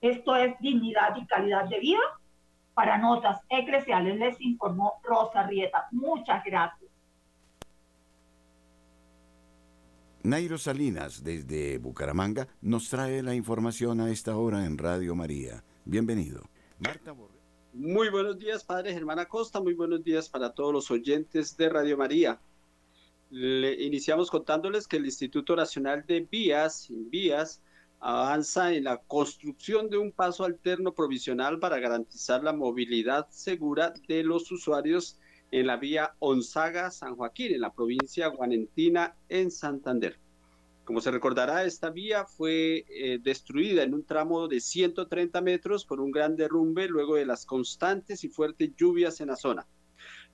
Esto 0.00 0.34
es 0.34 0.58
dignidad 0.58 1.14
y 1.14 1.24
calidad 1.26 1.68
de 1.68 1.78
vida. 1.78 2.00
Para 2.74 2.98
notas 2.98 3.40
eclesiales 3.48 4.18
les 4.18 4.40
informó 4.40 4.94
Rosa 5.04 5.44
Rieta. 5.44 5.86
Muchas 5.92 6.42
gracias. 6.42 6.90
Nairo 10.24 10.58
Salinas, 10.58 11.22
desde 11.22 11.78
Bucaramanga, 11.78 12.48
nos 12.62 12.90
trae 12.90 13.22
la 13.22 13.36
información 13.36 14.00
a 14.00 14.10
esta 14.10 14.36
hora 14.36 14.64
en 14.64 14.76
Radio 14.76 15.14
María. 15.14 15.62
Bienvenido. 15.84 16.42
Marta 16.80 17.14
Muy 17.74 18.08
buenos 18.08 18.38
días, 18.38 18.64
Padre 18.64 18.92
Germán 18.92 19.18
Acosta. 19.18 19.60
Muy 19.60 19.74
buenos 19.74 20.02
días 20.02 20.28
para 20.28 20.54
todos 20.54 20.72
los 20.72 20.90
oyentes 20.90 21.56
de 21.56 21.68
Radio 21.68 21.98
María 21.98 22.40
iniciamos 23.30 24.30
contándoles 24.30 24.86
que 24.86 24.96
el 24.96 25.06
Instituto 25.06 25.56
Nacional 25.56 26.04
de 26.06 26.20
Vías, 26.20 26.88
Vías, 26.90 27.60
avanza 28.00 28.72
en 28.72 28.84
la 28.84 28.98
construcción 28.98 29.88
de 29.88 29.98
un 29.98 30.12
paso 30.12 30.44
alterno 30.44 30.92
provisional 30.92 31.58
para 31.58 31.78
garantizar 31.78 32.44
la 32.44 32.52
movilidad 32.52 33.26
segura 33.30 33.94
de 34.06 34.22
los 34.22 34.52
usuarios 34.52 35.18
en 35.50 35.66
la 35.66 35.76
vía 35.76 36.14
Onzaga-San 36.18 37.16
Joaquín, 37.16 37.54
en 37.54 37.62
la 37.62 37.72
provincia 37.72 38.28
guanentina, 38.28 39.16
en 39.28 39.50
Santander. 39.50 40.18
Como 40.84 41.00
se 41.00 41.10
recordará, 41.10 41.64
esta 41.64 41.88
vía 41.88 42.26
fue 42.26 42.84
eh, 42.88 43.18
destruida 43.22 43.82
en 43.82 43.94
un 43.94 44.04
tramo 44.04 44.48
de 44.48 44.60
130 44.60 45.40
metros 45.40 45.86
por 45.86 45.98
un 45.98 46.10
gran 46.10 46.36
derrumbe 46.36 46.88
luego 46.88 47.16
de 47.16 47.24
las 47.24 47.46
constantes 47.46 48.22
y 48.22 48.28
fuertes 48.28 48.72
lluvias 48.76 49.20
en 49.22 49.28
la 49.28 49.36
zona. 49.36 49.66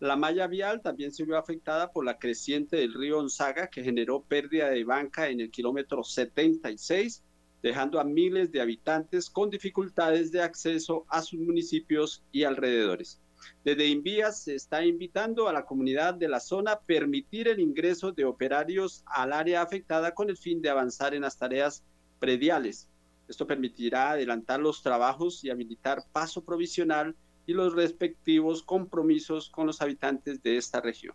La 0.00 0.16
malla 0.16 0.48
vial 0.48 0.80
también 0.82 1.12
se 1.12 1.24
vio 1.24 1.38
afectada 1.38 1.92
por 1.92 2.04
la 2.04 2.18
creciente 2.18 2.78
del 2.78 2.94
río 2.94 3.18
Onzaga, 3.20 3.68
que 3.68 3.84
generó 3.84 4.22
pérdida 4.22 4.70
de 4.70 4.82
banca 4.82 5.28
en 5.28 5.40
el 5.40 5.50
kilómetro 5.52 6.02
76, 6.02 7.22
dejando 7.62 8.00
a 8.00 8.04
miles 8.04 8.50
de 8.50 8.60
habitantes 8.60 9.30
con 9.30 9.50
dificultades 9.50 10.32
de 10.32 10.42
acceso 10.42 11.04
a 11.08 11.22
sus 11.22 11.38
municipios 11.38 12.24
y 12.32 12.42
alrededores. 12.42 13.20
Desde 13.64 13.86
Invías 13.86 14.42
se 14.42 14.54
está 14.54 14.84
invitando 14.84 15.48
a 15.48 15.52
la 15.52 15.64
comunidad 15.64 16.14
de 16.14 16.28
la 16.28 16.40
zona 16.40 16.72
a 16.72 16.80
permitir 16.80 17.48
el 17.48 17.60
ingreso 17.60 18.12
de 18.12 18.24
operarios 18.24 19.02
al 19.06 19.32
área 19.32 19.62
afectada 19.62 20.14
con 20.14 20.30
el 20.30 20.36
fin 20.36 20.62
de 20.62 20.70
avanzar 20.70 21.14
en 21.14 21.22
las 21.22 21.38
tareas 21.38 21.82
prediales. 22.18 22.88
Esto 23.28 23.46
permitirá 23.46 24.10
adelantar 24.10 24.60
los 24.60 24.82
trabajos 24.82 25.44
y 25.44 25.50
habilitar 25.50 26.04
paso 26.12 26.44
provisional 26.44 27.14
y 27.46 27.52
los 27.52 27.74
respectivos 27.74 28.62
compromisos 28.62 29.50
con 29.50 29.66
los 29.66 29.80
habitantes 29.80 30.42
de 30.42 30.56
esta 30.56 30.80
región. 30.80 31.14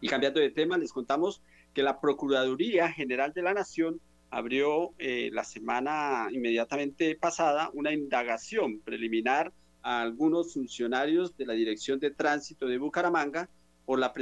Y 0.00 0.08
cambiando 0.08 0.40
de 0.40 0.50
tema, 0.50 0.78
les 0.78 0.92
contamos 0.92 1.42
que 1.74 1.82
la 1.82 2.00
Procuraduría 2.00 2.90
General 2.92 3.32
de 3.32 3.42
la 3.42 3.54
Nación 3.54 4.00
abrió 4.30 4.94
eh, 4.98 5.30
la 5.32 5.44
semana 5.44 6.28
inmediatamente 6.32 7.14
pasada 7.16 7.70
una 7.74 7.92
indagación 7.92 8.80
preliminar 8.80 9.52
a 9.82 10.00
algunos 10.02 10.54
funcionarios 10.54 11.36
de 11.36 11.46
la 11.46 11.54
Dirección 11.54 11.98
de 11.98 12.10
Tránsito 12.10 12.66
de 12.66 12.78
Bucaramanga 12.78 13.48
por, 13.84 13.98
la 13.98 14.12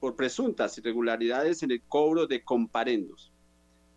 por 0.00 0.16
presuntas 0.16 0.76
irregularidades 0.78 1.62
en 1.62 1.70
el 1.70 1.82
cobro 1.82 2.26
de 2.26 2.42
comparendos. 2.42 3.32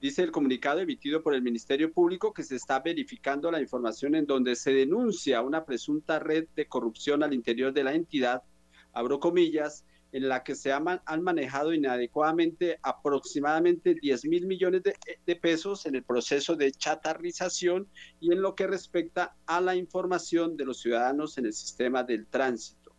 Dice 0.02 0.22
el 0.22 0.32
comunicado 0.32 0.80
emitido 0.80 1.24
por 1.24 1.34
el 1.34 1.42
Ministerio 1.42 1.92
Público 1.94 2.34
que 2.34 2.44
se 2.44 2.58
está 2.58 2.80
verificando 2.80 3.50
la 3.50 3.62
información 3.62 4.16
en 4.16 4.26
donde 4.26 4.56
se 4.56 4.74
denuncia 4.74 5.42
una 5.42 5.64
presunta 5.64 6.20
red 6.20 6.46
de 6.56 6.68
corrupción 6.68 7.24
al 7.24 7.34
interior 7.34 7.72
de 7.72 7.86
la 7.86 7.94
entidad, 7.94 8.44
abro 8.92 9.22
comillas, 9.22 9.86
en 10.14 10.30
la 10.30 10.44
que 10.44 10.56
se 10.56 10.72
han, 10.72 10.84
manejado 11.22 11.74
inadecuadamente 11.74 12.78
aproximadamente 12.84 13.96
10 14.00 14.26
mil 14.26 14.46
millones 14.46 14.84
de, 14.84 15.36
pesos 15.36 15.88
en 15.88 15.96
el 15.96 16.04
proceso 16.04 16.56
de 16.56 16.72
chatarrización 16.72 17.88
y 18.20 18.32
en 18.32 18.42
lo 18.42 18.54
que 18.54 18.68
respecta 18.68 19.36
a 19.48 19.60
la 19.60 19.76
información 19.76 20.56
de 20.56 20.66
los 20.66 20.80
ciudadanos 20.80 21.38
en 21.40 21.48
el 21.48 21.54
sistema 21.54 22.04
del 22.04 22.28
tránsito. 22.28 22.96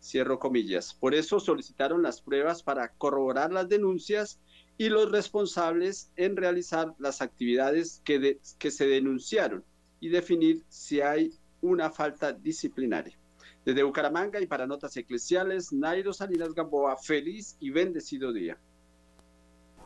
Cierro 0.00 0.38
comillas. 0.38 0.94
Por 0.94 1.14
eso 1.14 1.40
solicitaron 1.40 2.00
las 2.00 2.22
pruebas 2.22 2.62
para 2.62 2.92
corroborar 2.92 3.52
las 3.52 3.68
denuncias 3.68 4.40
y 4.78 4.88
los 4.88 5.10
responsables 5.10 6.12
en 6.14 6.36
realizar 6.36 6.94
las 6.98 7.22
actividades 7.22 8.02
que 8.04 8.70
se 8.70 8.86
denunciaron 8.86 9.64
y 9.98 10.10
definir 10.10 10.64
si 10.68 11.00
hay 11.00 11.32
una 11.60 11.90
falta 11.90 12.32
disciplinaria. 12.32 13.21
Desde 13.64 13.82
Bucaramanga 13.82 14.40
y 14.40 14.46
para 14.46 14.66
Notas 14.66 14.96
Eclesiales, 14.96 15.72
Nairo 15.72 16.12
Salinas 16.12 16.54
Gamboa, 16.54 16.96
feliz 16.96 17.56
y 17.60 17.70
bendecido 17.70 18.32
día. 18.32 18.56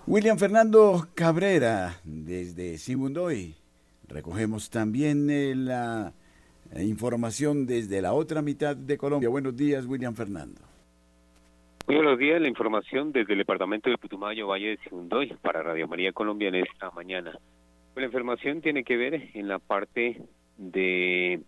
William 0.07 0.39
Fernando 0.39 1.09
Cabrera, 1.15 2.01
desde 2.05 2.79
Simundoy. 2.79 3.55
Recogemos 4.09 4.71
también 4.71 5.29
eh, 5.31 5.55
la 5.55 6.13
información 6.79 7.67
desde 7.67 8.01
la 8.01 8.13
otra 8.13 8.41
mitad 8.41 8.77
de 8.77 8.97
Colombia. 8.97 9.29
Buenos 9.29 9.57
días, 9.57 9.85
William 9.87 10.15
Fernando. 10.15 10.67
Muy 11.87 11.95
buenos 11.95 12.19
días, 12.19 12.41
la 12.41 12.49
información 12.49 13.13
desde 13.13 13.35
el 13.35 13.39
departamento 13.39 13.89
de 13.89 13.97
Putumayo, 13.97 14.49
Valle 14.49 14.71
de 14.71 14.79
Simundoy, 14.79 15.37
para 15.41 15.63
Radio 15.63 15.87
María 15.87 16.13
Colombia 16.13 16.49
en 16.49 16.57
esta 16.57 16.91
mañana. 16.91 17.31
Pues 17.95 18.03
la 18.03 18.07
información 18.07 18.61
tiene 18.61 18.83
que 18.83 18.97
ver 18.97 19.31
en 19.35 19.47
la 19.47 19.61
parte 19.61 20.21
de 20.57 21.41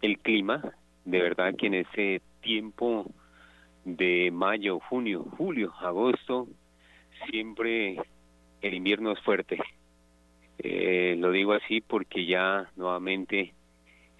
el 0.00 0.18
clima, 0.20 0.72
de 1.06 1.22
verdad 1.22 1.54
que 1.56 1.68
en 1.68 1.74
ese 1.74 2.20
tiempo 2.42 3.06
de 3.84 4.30
mayo, 4.32 4.80
junio, 4.80 5.24
julio, 5.38 5.72
agosto, 5.80 6.48
siempre 7.30 7.96
el 8.60 8.74
invierno 8.74 9.12
es 9.12 9.20
fuerte. 9.20 9.58
Eh, 10.58 11.14
lo 11.18 11.30
digo 11.30 11.52
así 11.52 11.80
porque 11.80 12.26
ya 12.26 12.68
nuevamente 12.76 13.54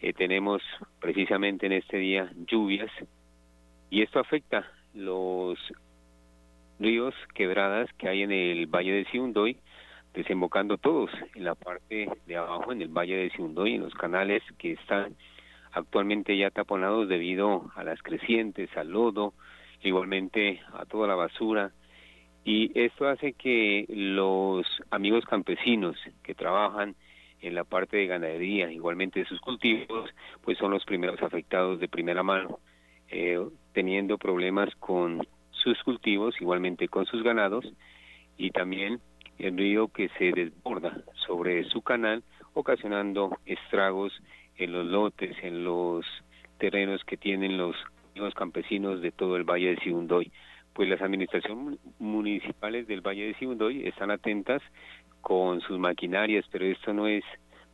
eh, 0.00 0.12
tenemos 0.12 0.62
precisamente 1.00 1.66
en 1.66 1.72
este 1.72 1.96
día 1.96 2.30
lluvias 2.46 2.90
y 3.90 4.02
esto 4.02 4.20
afecta 4.20 4.70
los 4.94 5.58
ríos, 6.78 7.14
quebradas 7.34 7.92
que 7.94 8.08
hay 8.08 8.22
en 8.22 8.30
el 8.30 8.66
Valle 8.66 8.92
de 8.92 9.04
Siundoy, 9.06 9.56
desembocando 10.14 10.78
todos 10.78 11.10
en 11.34 11.44
la 11.44 11.56
parte 11.56 12.08
de 12.26 12.36
abajo, 12.36 12.70
en 12.70 12.82
el 12.82 12.88
Valle 12.88 13.16
de 13.16 13.30
Siundoy, 13.30 13.74
en 13.74 13.82
los 13.82 13.94
canales 13.94 14.42
que 14.58 14.72
están 14.72 15.16
actualmente 15.76 16.36
ya 16.38 16.50
taponados 16.50 17.06
debido 17.06 17.70
a 17.74 17.84
las 17.84 18.02
crecientes, 18.02 18.74
al 18.76 18.92
lodo, 18.92 19.34
igualmente 19.82 20.60
a 20.72 20.86
toda 20.86 21.06
la 21.06 21.14
basura. 21.14 21.72
Y 22.44 22.72
esto 22.78 23.06
hace 23.06 23.34
que 23.34 23.84
los 23.88 24.66
amigos 24.90 25.24
campesinos 25.26 25.96
que 26.22 26.34
trabajan 26.34 26.96
en 27.42 27.54
la 27.54 27.64
parte 27.64 27.98
de 27.98 28.06
ganadería, 28.06 28.72
igualmente 28.72 29.20
de 29.20 29.26
sus 29.26 29.38
cultivos, 29.40 30.08
pues 30.42 30.56
son 30.56 30.70
los 30.70 30.84
primeros 30.86 31.22
afectados 31.22 31.78
de 31.78 31.88
primera 31.88 32.22
mano 32.22 32.58
eh, 33.10 33.38
teniendo 33.74 34.16
problemas 34.16 34.74
con 34.76 35.26
sus 35.50 35.82
cultivos, 35.82 36.40
igualmente 36.40 36.88
con 36.88 37.04
sus 37.04 37.22
ganados, 37.22 37.70
y 38.38 38.50
también 38.50 39.00
el 39.38 39.58
río 39.58 39.88
que 39.88 40.08
se 40.16 40.32
desborda 40.32 41.02
sobre 41.26 41.64
su 41.64 41.82
canal, 41.82 42.22
ocasionando 42.54 43.36
estragos 43.44 44.12
en 44.58 44.72
los 44.72 44.86
lotes, 44.86 45.36
en 45.42 45.64
los 45.64 46.04
terrenos 46.58 47.04
que 47.04 47.16
tienen 47.16 47.56
los, 47.56 47.76
los 48.14 48.34
campesinos 48.34 49.00
de 49.00 49.12
todo 49.12 49.36
el 49.36 49.44
Valle 49.44 49.70
de 49.74 49.80
Sibundoy. 49.82 50.32
Pues 50.72 50.88
las 50.88 51.00
administraciones 51.00 51.78
municipales 51.98 52.86
del 52.86 53.00
Valle 53.00 53.26
de 53.26 53.34
Sibundoy 53.34 53.86
están 53.86 54.10
atentas 54.10 54.62
con 55.20 55.60
sus 55.60 55.78
maquinarias, 55.78 56.44
pero 56.50 56.66
esto 56.66 56.92
no 56.92 57.06
es 57.06 57.24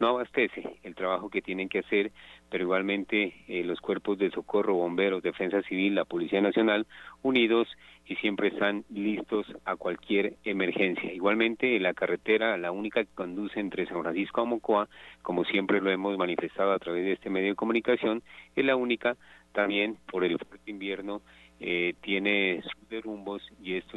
no 0.01 0.09
abastece 0.09 0.79
el 0.83 0.95
trabajo 0.95 1.31
que 1.31 1.43
tienen 1.43 1.69
que 1.69 1.81
hacer, 1.81 2.13
pero 2.51 2.65
igualmente 2.65 3.35
eh, 3.49 3.65
los 3.65 3.81
cuerpos 3.81 4.19
de 4.19 4.31
socorro, 4.31 4.75
bomberos, 4.75 5.23
defensa 5.23 5.63
civil, 5.63 5.95
la 5.95 6.05
Policía 6.05 6.41
Nacional, 6.41 6.87
unidos 7.23 7.69
y 8.07 8.17
siempre 8.17 8.49
están 8.49 8.85
listos 8.91 9.47
a 9.65 9.77
cualquier 9.77 10.35
emergencia. 10.45 11.13
Igualmente, 11.13 11.79
la 11.79 11.95
carretera, 11.95 12.57
la 12.57 12.73
única 12.73 13.05
que 13.05 13.15
conduce 13.15 13.61
entre 13.61 13.87
San 13.87 14.03
Francisco 14.03 14.41
a 14.41 14.45
Mocoa, 14.45 14.89
como 15.23 15.45
siempre 15.45 15.81
lo 15.81 15.91
hemos 15.91 16.19
manifestado 16.19 16.73
a 16.73 16.79
través 16.79 17.05
de 17.05 17.13
este 17.13 17.31
medio 17.31 17.51
de 17.51 17.55
comunicación, 17.55 18.23
es 18.57 18.65
la 18.65 18.77
única 18.77 19.17
también 19.53 19.97
por 20.11 20.25
el 20.25 20.39
fuerte 20.39 20.71
invierno 20.71 21.23
eh, 21.61 21.95
tiene 22.01 22.61
sus 22.63 22.89
derrumbos 22.89 23.41
y 23.63 23.75
esto 23.75 23.97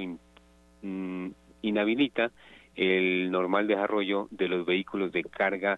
mm, 0.84 1.30
inhabilita 1.64 2.32
el 2.76 3.32
normal 3.32 3.68
desarrollo 3.68 4.28
de 4.32 4.48
los 4.48 4.66
vehículos 4.66 5.12
de 5.12 5.24
carga 5.24 5.78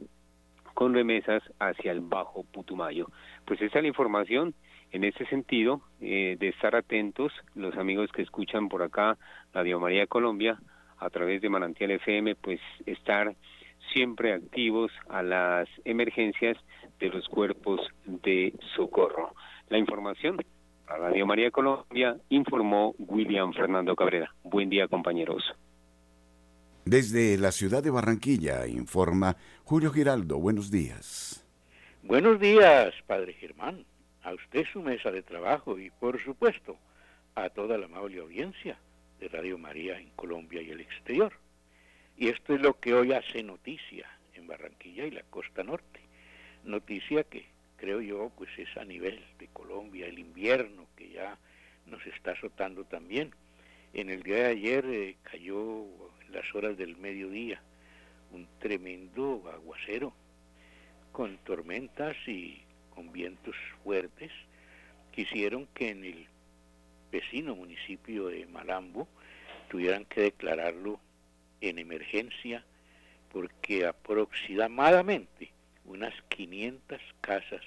con 0.74 0.94
remesas 0.94 1.42
hacia 1.60 1.92
el 1.92 2.02
Bajo 2.02 2.44
Putumayo. 2.44 3.08
Pues 3.46 3.62
esa 3.62 3.80
es 3.80 3.84
la 3.84 3.88
información 3.88 4.54
en 4.92 5.04
ese 5.04 5.26
sentido, 5.26 5.82
eh, 6.02 6.38
de 6.40 6.50
estar 6.50 6.76
atentos, 6.76 7.34
los 7.56 7.76
amigos 7.78 8.12
que 8.12 8.22
escuchan 8.22 8.70
por 8.70 8.84
acá 8.84 9.18
Radio 9.54 9.80
María 9.80 10.08
Colombia, 10.08 10.60
a 11.00 11.10
través 11.10 11.42
de 11.42 11.50
Manantial 11.50 11.92
FM, 11.92 12.36
pues 12.36 12.60
estar 12.86 13.36
siempre 13.94 14.34
activos 14.34 14.92
a 15.10 15.22
las 15.24 15.68
emergencias 15.86 16.58
de 17.00 17.10
los 17.10 17.28
cuerpos 17.28 17.82
de 18.06 18.54
socorro. 18.76 19.34
La 19.70 19.78
información 19.78 20.38
a 20.88 20.98
Radio 20.98 21.26
María 21.26 21.52
Colombia 21.52 22.18
informó 22.30 22.96
William 22.98 23.54
Fernando 23.54 23.96
Cabrera. 23.96 24.34
Buen 24.44 24.70
día, 24.70 24.88
compañeros. 24.88 25.44
Desde 26.90 27.38
la 27.38 27.52
ciudad 27.52 27.84
de 27.84 27.90
Barranquilla 27.90 28.66
informa 28.66 29.36
Julio 29.66 29.92
Giraldo. 29.92 30.40
Buenos 30.40 30.72
días. 30.72 31.46
Buenos 32.02 32.40
días, 32.40 32.94
Padre 33.06 33.34
Germán. 33.34 33.84
A 34.24 34.34
usted 34.34 34.64
su 34.72 34.82
mesa 34.82 35.12
de 35.12 35.22
trabajo 35.22 35.78
y, 35.78 35.90
por 35.90 36.24
supuesto, 36.24 36.78
a 37.36 37.50
toda 37.50 37.78
la 37.78 37.88
amable 37.88 38.22
audiencia 38.22 38.78
de 39.20 39.28
Radio 39.28 39.58
María 39.58 40.00
en 40.00 40.12
Colombia 40.12 40.62
y 40.62 40.70
el 40.70 40.80
exterior. 40.80 41.34
Y 42.16 42.30
esto 42.30 42.56
es 42.56 42.62
lo 42.62 42.80
que 42.80 42.94
hoy 42.94 43.12
hace 43.12 43.44
noticia 43.44 44.08
en 44.36 44.48
Barranquilla 44.48 45.06
y 45.06 45.12
la 45.12 45.24
costa 45.24 45.64
norte. 45.64 46.00
Noticia 46.64 47.26
que 47.26 47.48
creo 47.76 48.00
yo 48.00 48.32
pues 48.38 48.50
es 48.58 48.70
a 48.78 48.86
nivel 48.86 49.22
de 49.40 49.48
Colombia, 49.48 50.08
el 50.08 50.20
invierno 50.20 50.88
que 50.96 51.10
ya 51.10 51.38
nos 51.86 52.06
está 52.08 52.32
azotando 52.32 52.86
también. 52.86 53.32
En 53.94 54.10
el 54.10 54.24
día 54.24 54.38
de 54.38 54.46
ayer 54.46 54.86
eh, 54.86 55.18
cayó 55.24 55.86
las 56.30 56.54
horas 56.56 56.78
del 56.78 56.98
mediodía, 56.98 57.62
un 58.32 58.48
tremendo 58.60 59.44
aguacero 59.54 60.14
con 61.12 61.38
tormentas 61.40 62.16
y 62.28 62.62
con 62.94 63.12
vientos 63.12 63.56
fuertes 63.84 64.32
que 65.12 65.22
hicieron 65.22 65.68
que 65.74 65.90
en 65.90 66.04
el 66.04 66.28
vecino 67.12 67.56
municipio 67.56 68.28
de 68.28 68.46
Malambo 68.46 69.08
tuvieran 69.70 70.06
que 70.06 70.22
declararlo 70.22 71.00
en 71.62 71.80
emergencia 71.80 72.64
porque 73.32 73.86
aproximadamente 73.86 75.52
unas 75.86 76.14
500 76.30 77.00
casas 77.22 77.62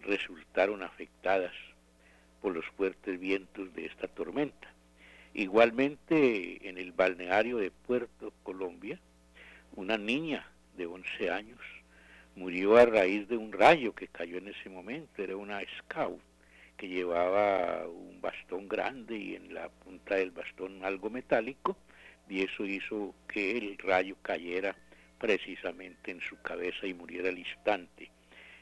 resultaron 0.00 0.82
afectadas 0.82 1.52
por 2.40 2.54
los 2.54 2.64
fuertes 2.76 3.20
vientos 3.20 3.72
de 3.74 3.86
esta 3.86 4.08
tormenta. 4.08 4.68
Igualmente 5.32 6.68
en 6.68 6.76
el 6.76 6.92
balneario 6.92 7.58
de 7.58 7.70
Puerto 7.70 8.32
Colombia, 8.42 8.98
una 9.76 9.96
niña 9.96 10.44
de 10.76 10.86
11 10.86 11.30
años 11.30 11.60
murió 12.34 12.76
a 12.76 12.86
raíz 12.86 13.28
de 13.28 13.36
un 13.36 13.52
rayo 13.52 13.94
que 13.94 14.08
cayó 14.08 14.38
en 14.38 14.48
ese 14.48 14.68
momento. 14.68 15.22
Era 15.22 15.36
una 15.36 15.60
scout 15.78 16.20
que 16.76 16.88
llevaba 16.88 17.86
un 17.86 18.20
bastón 18.20 18.66
grande 18.66 19.16
y 19.16 19.34
en 19.36 19.54
la 19.54 19.68
punta 19.68 20.16
del 20.16 20.32
bastón 20.32 20.84
algo 20.84 21.10
metálico 21.10 21.76
y 22.28 22.42
eso 22.42 22.64
hizo 22.64 23.14
que 23.28 23.56
el 23.56 23.78
rayo 23.78 24.16
cayera 24.22 24.74
precisamente 25.18 26.10
en 26.10 26.20
su 26.22 26.40
cabeza 26.42 26.86
y 26.86 26.94
muriera 26.94 27.28
al 27.28 27.38
instante. 27.38 28.10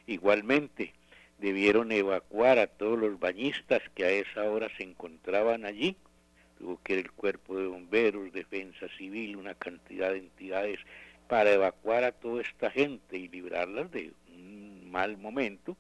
Igualmente, 0.07 0.93
debieron 1.39 1.93
evacuar 1.93 2.59
a 2.59 2.67
todos 2.67 2.99
los 2.99 3.19
bañistas 3.19 3.81
que 3.95 4.05
a 4.05 4.11
esa 4.11 4.51
hora 4.51 4.69
se 4.77 4.83
encontraban 4.83 5.65
allí 5.65 5.97
tuvo 6.59 6.81
que 6.83 6.95
el 6.95 7.11
cuerpo 7.13 7.57
de 7.57 7.67
bomberos, 7.67 8.33
defensa 8.33 8.89
civil, 8.99 9.37
una 9.37 9.55
cantidad 9.55 10.11
de 10.11 10.19
entidades 10.19 10.81
para 11.29 11.53
evacuar 11.53 12.05
a 12.05 12.13
toda 12.13 12.43
esta 12.43 12.71
gente 12.71 13.17
y 13.17 13.29
librarlas 13.29 13.91
de 13.93 14.13
un 14.35 14.91
mal 14.91 15.17
momento, 15.19 15.77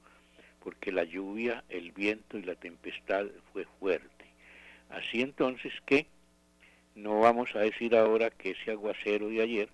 porque 0.62 0.92
la 0.92 1.04
lluvia, 1.04 1.64
el 1.68 1.92
viento 1.92 2.38
y 2.38 2.42
la 2.42 2.54
tempestad 2.54 3.26
fue 3.52 3.66
fuerte. 3.80 4.26
Así 4.90 5.20
entonces 5.20 5.72
que 5.84 6.06
No 6.94 7.20
vamos 7.20 7.54
a 7.54 7.60
decir 7.60 7.94
ahora 7.94 8.30
que 8.30 8.50
ese 8.50 8.72
aguacero 8.72 9.28
de 9.28 9.40
ayer, 9.40 9.68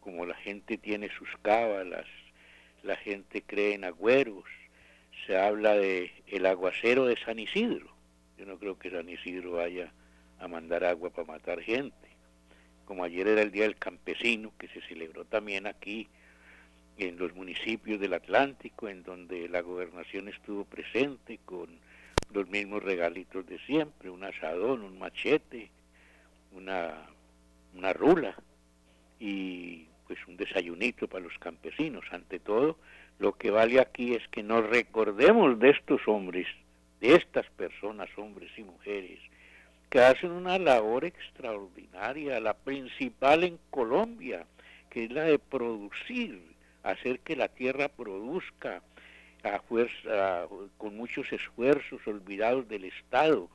como 0.00 0.26
la 0.26 0.34
gente 0.34 0.76
tiene 0.76 1.08
sus 1.16 1.28
cábalas, 1.42 2.06
la 2.82 2.96
gente 2.96 3.42
cree 3.42 3.74
en 3.74 3.84
agüeros, 3.84 4.44
se 5.26 5.38
habla 5.38 5.76
de 5.76 6.10
el 6.26 6.44
aguacero 6.46 7.06
de 7.06 7.16
San 7.16 7.38
Isidro. 7.38 7.88
Yo 8.36 8.46
no 8.46 8.58
creo 8.58 8.76
que 8.76 8.90
San 8.90 9.08
Isidro 9.08 9.52
vaya 9.52 9.92
a 10.38 10.48
mandar 10.48 10.84
agua 10.84 11.10
para 11.10 11.26
matar 11.26 11.60
gente. 11.60 12.08
Como 12.84 13.04
ayer 13.04 13.26
era 13.28 13.42
el 13.42 13.50
Día 13.50 13.64
del 13.64 13.76
Campesino, 13.76 14.52
que 14.58 14.68
se 14.68 14.80
celebró 14.82 15.24
también 15.24 15.66
aquí 15.66 16.08
en 16.98 17.18
los 17.18 17.34
municipios 17.34 17.98
del 18.00 18.14
Atlántico, 18.14 18.88
en 18.88 19.02
donde 19.02 19.48
la 19.48 19.62
gobernación 19.62 20.28
estuvo 20.28 20.64
presente 20.64 21.40
con 21.44 21.68
los 22.32 22.48
mismos 22.48 22.82
regalitos 22.82 23.46
de 23.46 23.58
siempre, 23.60 24.10
un 24.10 24.24
asadón, 24.24 24.82
un 24.82 24.98
machete, 24.98 25.70
una, 26.52 27.06
una 27.74 27.92
rula 27.92 28.36
y 29.18 29.86
pues 30.06 30.18
un 30.28 30.36
desayunito 30.36 31.08
para 31.08 31.24
los 31.24 31.38
campesinos. 31.38 32.04
Ante 32.10 32.38
todo, 32.38 32.78
lo 33.18 33.32
que 33.32 33.50
vale 33.50 33.80
aquí 33.80 34.14
es 34.14 34.26
que 34.28 34.42
nos 34.42 34.68
recordemos 34.68 35.58
de 35.58 35.70
estos 35.70 36.06
hombres, 36.06 36.46
de 37.00 37.14
estas 37.14 37.46
personas, 37.50 38.08
hombres 38.16 38.50
y 38.56 38.62
mujeres, 38.62 39.20
que 39.94 40.00
hacen 40.00 40.32
una 40.32 40.58
labor 40.58 41.04
extraordinaria, 41.04 42.40
la 42.40 42.54
principal 42.54 43.44
en 43.44 43.60
Colombia, 43.70 44.44
que 44.90 45.04
es 45.04 45.12
la 45.12 45.22
de 45.22 45.38
producir, 45.38 46.42
hacer 46.82 47.20
que 47.20 47.36
la 47.36 47.46
tierra 47.46 47.88
produzca 47.88 48.82
con 50.78 50.96
muchos 50.96 51.32
esfuerzos 51.32 52.04
olvidados 52.08 52.68
del 52.68 52.86
Estado 52.86 53.48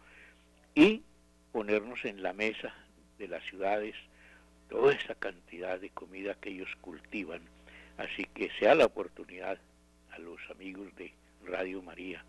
y 0.76 1.04
ponernos 1.52 2.06
en 2.06 2.24
la 2.24 2.32
mesa 2.32 2.74
de 3.18 3.28
las 3.28 3.44
ciudades 3.44 3.96
toda 4.70 4.94
esa 4.94 5.16
cantidad 5.16 5.78
de 5.78 5.90
comida 5.90 6.36
que 6.36 6.52
ellos 6.52 6.74
cultivan. 6.80 7.42
Así 7.98 8.24
que 8.34 8.50
sea 8.60 8.76
la 8.76 8.86
oportunidad 8.86 9.60
a 10.12 10.20
los 10.20 10.40
amigos 10.52 10.88
de 10.96 11.12
Radio 11.46 11.82
María 11.82 12.24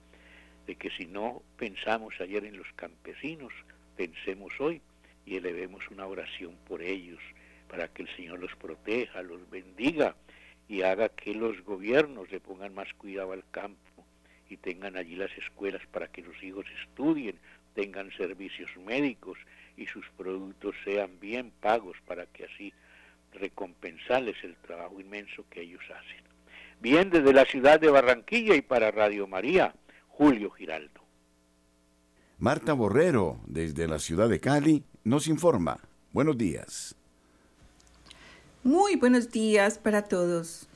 de 0.66 0.74
que 0.74 0.90
si 0.90 1.06
no 1.06 1.44
pensamos 1.56 2.20
ayer 2.20 2.44
en 2.44 2.56
los 2.56 2.72
campesinos, 2.74 3.52
pensemos 4.00 4.58
hoy 4.60 4.80
y 5.26 5.36
elevemos 5.36 5.82
una 5.90 6.06
oración 6.06 6.56
por 6.66 6.80
ellos 6.80 7.20
para 7.68 7.86
que 7.88 8.00
el 8.00 8.16
Señor 8.16 8.38
los 8.38 8.56
proteja, 8.56 9.20
los 9.20 9.50
bendiga 9.50 10.16
y 10.68 10.80
haga 10.80 11.10
que 11.10 11.34
los 11.34 11.62
gobiernos 11.64 12.30
le 12.30 12.40
pongan 12.40 12.72
más 12.72 12.90
cuidado 12.94 13.32
al 13.32 13.44
campo 13.50 14.06
y 14.48 14.56
tengan 14.56 14.96
allí 14.96 15.16
las 15.16 15.30
escuelas 15.36 15.82
para 15.92 16.08
que 16.08 16.22
los 16.22 16.42
hijos 16.42 16.64
estudien, 16.82 17.38
tengan 17.74 18.10
servicios 18.12 18.70
médicos 18.78 19.38
y 19.76 19.86
sus 19.86 20.08
productos 20.16 20.74
sean 20.82 21.20
bien 21.20 21.52
pagos 21.60 21.98
para 22.06 22.24
que 22.24 22.44
así 22.46 22.72
recompensarles 23.34 24.42
el 24.42 24.56
trabajo 24.56 24.98
inmenso 24.98 25.44
que 25.50 25.60
ellos 25.60 25.82
hacen. 25.90 26.24
Bien, 26.80 27.10
desde 27.10 27.34
la 27.34 27.44
ciudad 27.44 27.78
de 27.78 27.90
Barranquilla 27.90 28.54
y 28.54 28.62
para 28.62 28.90
Radio 28.92 29.26
María, 29.26 29.74
Julio 30.08 30.50
Giraldo. 30.52 30.99
Marta 32.40 32.72
Borrero, 32.72 33.38
desde 33.46 33.86
la 33.86 33.98
ciudad 33.98 34.28
de 34.28 34.40
Cali, 34.40 34.82
nos 35.04 35.28
informa. 35.28 35.78
Buenos 36.12 36.38
días. 36.38 36.94
Muy 38.64 38.96
buenos 38.96 39.30
días 39.30 39.76
para 39.76 40.02
todos. 40.02 40.66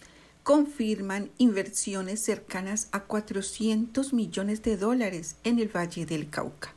Confirman 0.42 1.30
inversiones 1.38 2.20
cercanas 2.20 2.88
a 2.92 3.00
400 3.00 4.12
millones 4.12 4.62
de 4.62 4.76
dólares 4.76 5.36
en 5.42 5.58
el 5.58 5.74
Valle 5.74 6.04
del 6.04 6.28
Cauca 6.28 6.74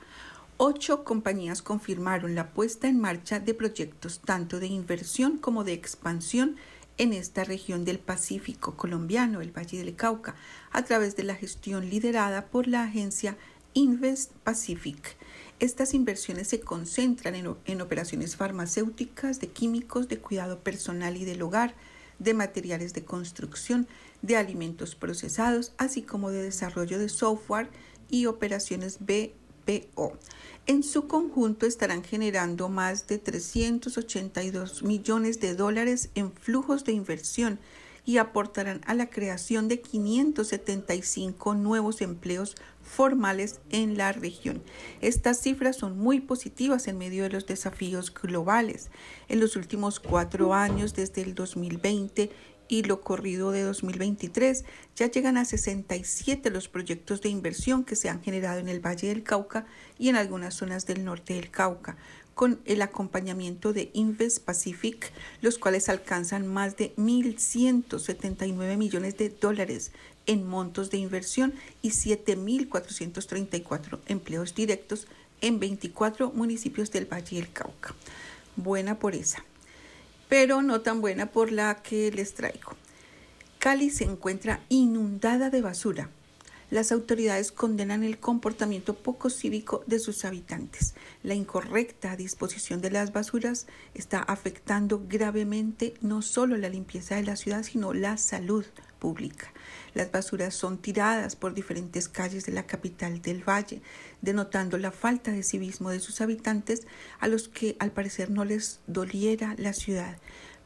ocho 0.59 1.03
compañías 1.03 1.61
confirmaron 1.61 2.33
la 2.33 2.49
puesta 2.49 2.87
en 2.87 2.99
marcha 2.99 3.39
de 3.39 3.53
proyectos 3.53 4.19
tanto 4.19 4.59
de 4.59 4.65
inversión 4.65 5.37
como 5.37 5.63
de 5.63 5.73
expansión 5.73 6.55
en 6.97 7.13
esta 7.13 7.43
región 7.43 7.85
del 7.85 7.99
Pacífico 7.99 8.75
colombiano, 8.75 9.41
el 9.41 9.55
Valle 9.55 9.77
del 9.77 9.95
Cauca, 9.95 10.35
a 10.71 10.83
través 10.83 11.15
de 11.15 11.23
la 11.23 11.35
gestión 11.35 11.87
liderada 11.87 12.47
por 12.47 12.67
la 12.67 12.83
agencia 12.83 13.37
Invest 13.77 14.31
Pacific. 14.43 15.15
Estas 15.59 15.93
inversiones 15.93 16.47
se 16.47 16.59
concentran 16.59 17.35
en, 17.35 17.55
en, 17.65 17.81
operaciones 17.81 18.35
farmacéuticas, 18.35 19.39
de 19.39 19.49
químicos, 19.49 20.07
de 20.07 20.17
cuidado 20.17 20.61
personal 20.61 21.15
y 21.15 21.25
del 21.25 21.43
hogar, 21.43 21.75
de 22.17 22.33
materiales 22.33 22.95
de 22.95 23.05
construcción, 23.05 23.87
de 24.23 24.35
alimentos 24.35 24.95
procesados, 24.95 25.73
así 25.77 26.01
como 26.01 26.31
de 26.31 26.41
desarrollo 26.41 26.97
de 26.97 27.07
software 27.07 27.69
y 28.09 28.25
operaciones 28.25 28.97
BPO. 28.99 30.17
En 30.65 30.81
su 30.81 31.07
conjunto 31.07 31.67
estarán 31.67 32.03
generando 32.03 32.69
más 32.69 33.05
de 33.05 33.19
382 33.19 34.81
millones 34.81 35.39
de 35.39 35.53
dólares 35.53 36.09
en 36.15 36.31
flujos 36.31 36.83
de 36.83 36.93
inversión 36.93 37.59
y 38.07 38.19
aportarán 38.19 38.79
a 38.85 38.95
la 38.95 39.09
creación 39.09 39.67
de 39.67 39.81
575 39.81 41.55
nuevos 41.55 42.01
empleos 42.01 42.55
formales 42.87 43.59
en 43.69 43.97
la 43.97 44.13
región. 44.13 44.63
Estas 45.01 45.39
cifras 45.41 45.75
son 45.75 45.99
muy 45.99 46.21
positivas 46.21 46.87
en 46.87 46.97
medio 46.97 47.23
de 47.23 47.29
los 47.29 47.45
desafíos 47.45 48.13
globales. 48.13 48.89
En 49.27 49.39
los 49.39 49.55
últimos 49.55 49.99
cuatro 49.99 50.53
años, 50.53 50.95
desde 50.95 51.21
el 51.21 51.35
2020, 51.35 52.31
y 52.67 52.83
lo 52.83 53.01
corrido 53.01 53.51
de 53.51 53.63
2023. 53.63 54.65
Ya 54.95 55.09
llegan 55.09 55.37
a 55.37 55.45
67 55.45 56.49
los 56.49 56.67
proyectos 56.67 57.21
de 57.21 57.29
inversión 57.29 57.83
que 57.83 57.95
se 57.95 58.09
han 58.09 58.21
generado 58.21 58.59
en 58.59 58.69
el 58.69 58.85
Valle 58.85 59.07
del 59.07 59.23
Cauca 59.23 59.65
y 59.97 60.09
en 60.09 60.15
algunas 60.15 60.53
zonas 60.55 60.85
del 60.85 61.05
norte 61.05 61.35
del 61.35 61.49
Cauca, 61.49 61.97
con 62.35 62.59
el 62.65 62.81
acompañamiento 62.81 63.73
de 63.73 63.89
Invest 63.93 64.43
Pacific, 64.43 65.11
los 65.41 65.57
cuales 65.57 65.89
alcanzan 65.89 66.45
más 66.47 66.77
de 66.77 66.95
1.179 66.95 68.77
millones 68.77 69.17
de 69.17 69.29
dólares 69.29 69.91
en 70.27 70.47
montos 70.47 70.91
de 70.91 70.97
inversión 70.97 71.55
y 71.81 71.89
7.434 71.89 73.97
empleos 74.07 74.53
directos 74.53 75.07
en 75.41 75.59
24 75.59 76.31
municipios 76.31 76.91
del 76.91 77.11
Valle 77.11 77.37
del 77.37 77.51
Cauca. 77.51 77.95
Buena 78.55 78.99
por 78.99 79.15
esa 79.15 79.43
pero 80.29 80.61
no 80.61 80.81
tan 80.81 81.01
buena 81.01 81.27
por 81.27 81.51
la 81.51 81.81
que 81.81 82.11
les 82.11 82.33
traigo. 82.33 82.75
Cali 83.59 83.89
se 83.89 84.03
encuentra 84.03 84.61
inundada 84.69 85.49
de 85.49 85.61
basura. 85.61 86.09
Las 86.69 86.91
autoridades 86.91 87.53
condenan 87.53 88.03
el 88.03 88.19
comportamiento 88.19 88.93
poco 88.93 89.29
cívico 89.29 89.83
de 89.87 89.99
sus 89.99 90.25
habitantes. 90.25 90.95
La 91.23 91.33
incorrecta 91.33 92.17
disposición 92.17 92.81
de 92.81 92.91
las 92.91 93.13
basuras 93.13 93.67
está 93.93 94.19
afectando 94.19 95.01
gravemente 95.07 95.93
no 96.01 96.21
solo 96.21 96.57
la 96.57 96.67
limpieza 96.67 97.15
de 97.15 97.23
la 97.23 97.37
ciudad, 97.37 97.63
sino 97.63 97.93
la 97.93 98.17
salud 98.17 98.65
pública. 98.99 99.51
Las 99.93 100.11
basuras 100.11 100.53
son 100.53 100.77
tiradas 100.77 101.35
por 101.35 101.53
diferentes 101.53 102.07
calles 102.07 102.45
de 102.45 102.51
la 102.51 102.67
capital 102.67 103.21
del 103.21 103.47
valle, 103.47 103.81
denotando 104.21 104.77
la 104.77 104.91
falta 104.91 105.31
de 105.31 105.43
civismo 105.43 105.89
de 105.89 105.99
sus 105.99 106.21
habitantes 106.21 106.87
a 107.19 107.27
los 107.27 107.47
que 107.47 107.75
al 107.79 107.91
parecer 107.91 108.29
no 108.29 108.45
les 108.45 108.79
doliera 108.87 109.55
la 109.57 109.73
ciudad, 109.73 110.17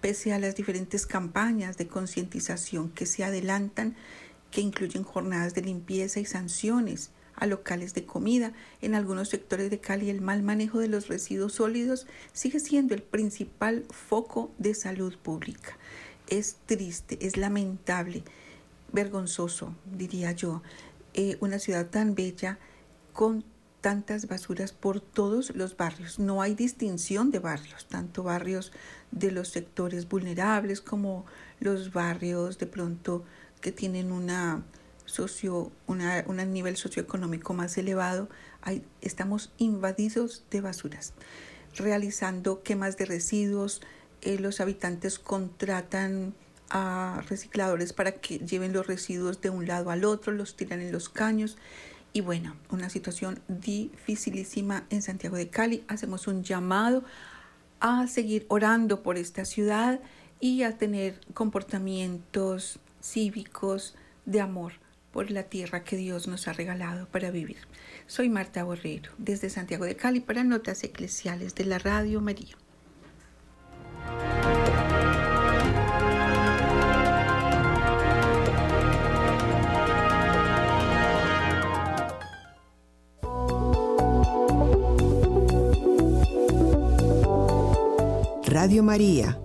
pese 0.02 0.34
a 0.34 0.40
las 0.40 0.56
diferentes 0.56 1.06
campañas 1.06 1.78
de 1.78 1.88
concientización 1.88 2.90
que 2.90 3.06
se 3.06 3.24
adelantan, 3.24 3.96
que 4.50 4.62
incluyen 4.62 5.04
jornadas 5.04 5.54
de 5.54 5.62
limpieza 5.62 6.20
y 6.20 6.26
sanciones 6.26 7.12
a 7.36 7.48
locales 7.48 7.94
de 7.94 8.06
comida. 8.06 8.54
En 8.82 8.96
algunos 8.96 9.30
sectores 9.30 9.70
de 9.70 9.80
Cali 9.80 10.10
el 10.10 10.22
mal 10.22 10.44
manejo 10.44 10.80
de 10.80 10.88
los 10.88 11.08
residuos 11.08 11.54
sólidos 11.54 12.06
sigue 12.34 12.60
siendo 12.60 12.94
el 12.94 13.02
principal 13.02 13.86
foco 13.90 14.52
de 14.58 14.76
salud 14.76 15.18
pública. 15.18 15.78
Es 16.32 16.56
triste, 16.66 17.20
es 17.22 17.38
lamentable 17.38 18.24
vergonzoso, 18.92 19.76
diría 19.86 20.32
yo, 20.32 20.64
eh, 21.14 21.38
una 21.42 21.60
ciudad 21.60 21.88
tan 21.88 22.16
bella 22.16 22.58
con 23.14 23.44
tantas 23.82 24.28
basuras 24.28 24.72
por 24.72 25.02
todos 25.02 25.54
los 25.56 25.76
barrios. 25.76 26.20
No 26.20 26.42
hay 26.42 26.56
distinción 26.56 27.32
de 27.32 27.40
barrios, 27.40 27.86
tanto 27.86 28.24
barrios 28.24 28.72
de 29.12 29.32
los 29.32 29.50
sectores 29.50 30.08
vulnerables 30.08 30.80
como 30.80 31.26
los 31.60 31.92
barrios 31.92 32.58
de 32.58 32.66
pronto 32.66 33.26
que 33.60 33.74
tienen 33.74 34.12
una 34.14 34.64
socio, 35.06 35.72
una, 35.88 36.24
un 36.28 36.38
nivel 36.54 36.78
socioeconómico 36.78 37.54
más 37.54 37.78
elevado. 37.78 38.30
Hay, 38.62 38.86
estamos 39.02 39.52
invadidos 39.58 40.46
de 40.50 40.62
basuras, 40.62 41.14
realizando 41.76 42.64
quemas 42.64 42.96
de 42.96 43.06
residuos. 43.06 43.82
Eh, 44.22 44.38
los 44.40 44.62
habitantes 44.62 45.20
contratan 45.20 46.34
a 46.70 47.24
recicladores 47.28 47.92
para 47.92 48.14
que 48.14 48.40
lleven 48.40 48.74
los 48.74 48.88
residuos 48.88 49.42
de 49.42 49.50
un 49.50 49.68
lado 49.68 49.92
al 49.92 50.06
otro, 50.06 50.32
los 50.32 50.56
tiran 50.56 50.82
en 50.82 50.92
los 50.92 51.10
caños. 51.10 51.58
Y 52.14 52.22
bueno, 52.22 52.56
una 52.70 52.90
situación 52.90 53.40
dificilísima 53.48 54.86
en 54.90 55.02
Santiago 55.02 55.38
de 55.38 55.50
Cali. 55.50 55.84
Hacemos 55.88 56.28
un 56.28 56.44
llamado 56.44 57.04
a 57.80 58.08
seguir 58.08 58.46
orando 58.50 59.02
por 59.02 59.18
esta 59.18 59.46
ciudad 59.46 60.00
y 60.40 60.64
a 60.64 60.78
tener 60.78 61.20
comportamientos 61.34 62.80
cívicos 63.02 63.96
de 64.26 64.42
amor 64.42 64.74
por 65.12 65.32
la 65.32 65.44
tierra 65.44 65.84
que 65.84 65.98
Dios 65.98 66.28
nos 66.28 66.48
ha 66.48 66.54
regalado 66.54 67.08
para 67.08 67.32
vivir. 67.32 67.58
Soy 68.08 68.30
Marta 68.30 68.64
Borrero, 68.64 69.12
desde 69.18 69.50
Santiago 69.50 69.86
de 69.86 69.96
Cali 69.96 70.20
para 70.20 70.44
Notas 70.44 70.84
Eclesiales 70.84 71.56
de 71.56 71.66
la 71.66 71.80
Radio 71.80 72.22
María. 72.22 72.61
Radio 88.62 88.84
María, 88.84 89.40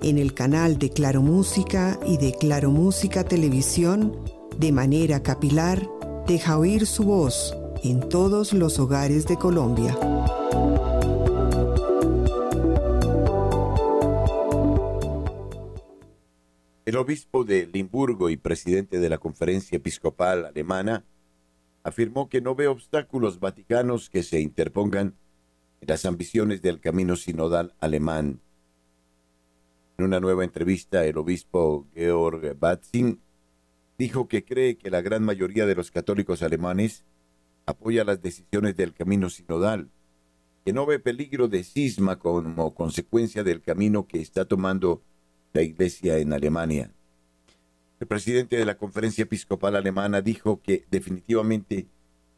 en 0.00 0.16
el 0.16 0.32
canal 0.32 0.78
de 0.78 0.88
Claro 0.88 1.20
Música 1.20 1.98
y 2.06 2.16
de 2.16 2.34
Claro 2.34 2.70
Música 2.70 3.22
Televisión, 3.22 4.16
de 4.58 4.72
manera 4.72 5.22
capilar, 5.22 5.86
deja 6.26 6.56
oír 6.56 6.86
su 6.86 7.02
voz 7.02 7.54
en 7.82 8.08
todos 8.08 8.54
los 8.54 8.78
hogares 8.78 9.26
de 9.26 9.36
Colombia. 9.36 9.98
El 16.86 16.98
obispo 16.98 17.44
de 17.44 17.66
Limburgo 17.66 18.28
y 18.28 18.36
presidente 18.36 19.00
de 19.00 19.08
la 19.08 19.16
Conferencia 19.16 19.76
Episcopal 19.76 20.44
Alemana 20.44 21.02
afirmó 21.82 22.28
que 22.28 22.42
no 22.42 22.54
ve 22.54 22.66
obstáculos 22.66 23.40
vaticanos 23.40 24.10
que 24.10 24.22
se 24.22 24.40
interpongan 24.40 25.14
en 25.80 25.88
las 25.88 26.04
ambiciones 26.04 26.60
del 26.60 26.80
camino 26.80 27.16
sinodal 27.16 27.74
alemán. 27.80 28.40
En 29.96 30.04
una 30.04 30.20
nueva 30.20 30.44
entrevista, 30.44 31.06
el 31.06 31.16
obispo 31.16 31.86
Georg 31.94 32.54
Batzin 32.58 33.18
dijo 33.96 34.28
que 34.28 34.44
cree 34.44 34.76
que 34.76 34.90
la 34.90 35.00
gran 35.00 35.22
mayoría 35.22 35.64
de 35.64 35.76
los 35.76 35.90
católicos 35.90 36.42
alemanes 36.42 37.06
apoya 37.64 38.04
las 38.04 38.20
decisiones 38.20 38.76
del 38.76 38.92
camino 38.92 39.30
sinodal, 39.30 39.88
que 40.66 40.74
no 40.74 40.84
ve 40.84 40.98
peligro 40.98 41.48
de 41.48 41.64
cisma 41.64 42.18
como 42.18 42.74
consecuencia 42.74 43.42
del 43.42 43.62
camino 43.62 44.06
que 44.06 44.20
está 44.20 44.44
tomando 44.44 45.00
la 45.54 45.62
Iglesia 45.62 46.18
en 46.18 46.32
Alemania. 46.34 46.90
El 48.00 48.06
presidente 48.06 48.56
de 48.56 48.66
la 48.66 48.76
Conferencia 48.76 49.22
Episcopal 49.22 49.76
Alemana 49.76 50.20
dijo 50.20 50.60
que 50.60 50.84
definitivamente 50.90 51.86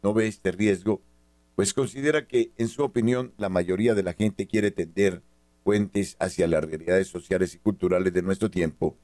no 0.02 0.14
ve 0.14 0.28
este 0.28 0.52
riesgo, 0.52 1.02
pues 1.56 1.74
considera 1.74 2.28
que, 2.28 2.52
en 2.58 2.68
su 2.68 2.84
opinión, 2.84 3.32
la 3.38 3.48
mayoría 3.48 3.94
de 3.94 4.04
la 4.04 4.12
gente 4.12 4.46
quiere 4.46 4.70
tender 4.70 5.22
puentes 5.64 6.16
hacia 6.20 6.46
las 6.46 6.62
realidades 6.62 7.08
sociales 7.08 7.54
y 7.54 7.58
culturales 7.58 8.12
de 8.12 8.22
nuestro 8.22 8.50
tiempo 8.50 8.96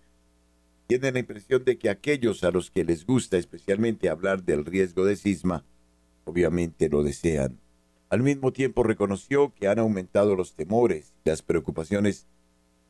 tienen 0.86 1.14
la 1.14 1.20
impresión 1.20 1.64
de 1.64 1.78
que 1.78 1.88
aquellos 1.88 2.44
a 2.44 2.50
los 2.50 2.70
que 2.70 2.84
les 2.84 3.06
gusta 3.06 3.38
especialmente 3.38 4.10
hablar 4.10 4.44
del 4.44 4.66
riesgo 4.66 5.06
de 5.06 5.16
cisma, 5.16 5.64
obviamente 6.26 6.90
lo 6.90 7.02
desean. 7.02 7.58
Al 8.10 8.22
mismo 8.22 8.52
tiempo 8.52 8.82
reconoció 8.82 9.54
que 9.54 9.68
han 9.68 9.78
aumentado 9.78 10.36
los 10.36 10.54
temores 10.54 11.14
y 11.24 11.30
las 11.30 11.40
preocupaciones 11.40 12.26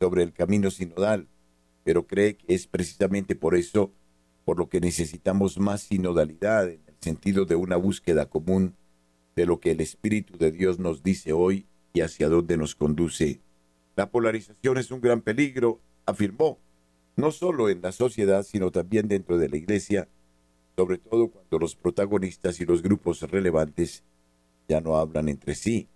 sobre 0.03 0.23
el 0.23 0.33
camino 0.33 0.69
sinodal, 0.69 1.29
pero 1.85 2.05
cree 2.05 2.35
que 2.35 2.55
es 2.55 2.67
precisamente 2.67 3.35
por 3.35 3.55
eso 3.55 3.93
por 4.43 4.59
lo 4.59 4.67
que 4.67 4.81
necesitamos 4.81 5.57
más 5.57 5.83
sinodalidad 5.83 6.69
en 6.69 6.81
el 6.87 6.95
sentido 6.99 7.45
de 7.45 7.55
una 7.55 7.77
búsqueda 7.77 8.25
común 8.25 8.75
de 9.37 9.45
lo 9.45 9.61
que 9.61 9.71
el 9.71 9.79
Espíritu 9.79 10.37
de 10.37 10.51
Dios 10.51 10.77
nos 10.77 11.03
dice 11.03 11.31
hoy 11.31 11.67
y 11.93 12.01
hacia 12.01 12.27
dónde 12.27 12.57
nos 12.57 12.75
conduce. 12.75 13.39
La 13.95 14.11
polarización 14.11 14.77
es 14.77 14.91
un 14.91 14.99
gran 14.99 15.21
peligro, 15.21 15.79
afirmó, 16.05 16.59
no 17.15 17.31
solo 17.31 17.69
en 17.69 17.81
la 17.81 17.93
sociedad, 17.93 18.43
sino 18.43 18.71
también 18.71 19.07
dentro 19.07 19.37
de 19.37 19.47
la 19.47 19.55
Iglesia, 19.55 20.09
sobre 20.75 20.97
todo 20.97 21.29
cuando 21.29 21.59
los 21.59 21.77
protagonistas 21.77 22.59
y 22.59 22.65
los 22.65 22.81
grupos 22.81 23.21
relevantes 23.21 24.03
ya 24.67 24.81
no 24.81 24.97
hablan 24.97 25.29
entre 25.29 25.55
sí. 25.55 25.87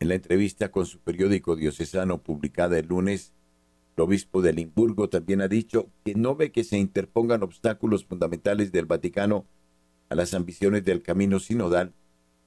En 0.00 0.08
la 0.08 0.14
entrevista 0.14 0.70
con 0.70 0.86
su 0.86 1.00
periódico 1.00 1.56
diocesano 1.56 2.22
publicada 2.22 2.78
el 2.78 2.86
lunes, 2.86 3.32
el 3.96 4.02
obispo 4.02 4.42
de 4.42 4.52
Limburgo 4.52 5.08
también 5.08 5.40
ha 5.40 5.48
dicho 5.48 5.90
que 6.04 6.14
no 6.14 6.36
ve 6.36 6.52
que 6.52 6.62
se 6.62 6.78
interpongan 6.78 7.42
obstáculos 7.42 8.04
fundamentales 8.04 8.70
del 8.70 8.86
Vaticano 8.86 9.46
a 10.08 10.14
las 10.14 10.34
ambiciones 10.34 10.84
del 10.84 11.02
camino 11.02 11.40
sinodal, 11.40 11.94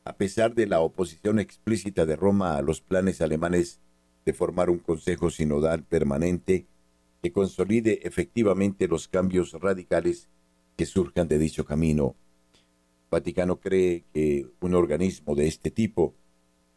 a 0.06 0.16
pesar 0.16 0.56
de 0.56 0.66
la 0.66 0.80
oposición 0.80 1.40
explícita 1.40 2.06
de 2.06 2.16
Roma 2.16 2.56
a 2.56 2.62
los 2.62 2.80
planes 2.80 3.22
alemanes 3.22 3.82
de 4.26 4.34
formar 4.34 4.70
un 4.70 4.80
consejo 4.80 5.30
sinodal 5.30 5.84
permanente 5.84 6.68
que 7.22 7.34
consolide 7.34 8.00
efectivamente 8.04 8.88
los 8.88 9.10
cambios 9.10 9.52
radicales 9.54 10.30
que 10.78 10.86
surjan 10.86 11.28
de 11.28 11.38
dicho 11.38 11.66
camino. 11.66 12.16
Vaticano 13.12 13.60
cree 13.60 14.06
que 14.14 14.48
un 14.62 14.74
organismo 14.74 15.36
de 15.36 15.48
este 15.48 15.70
tipo, 15.70 16.16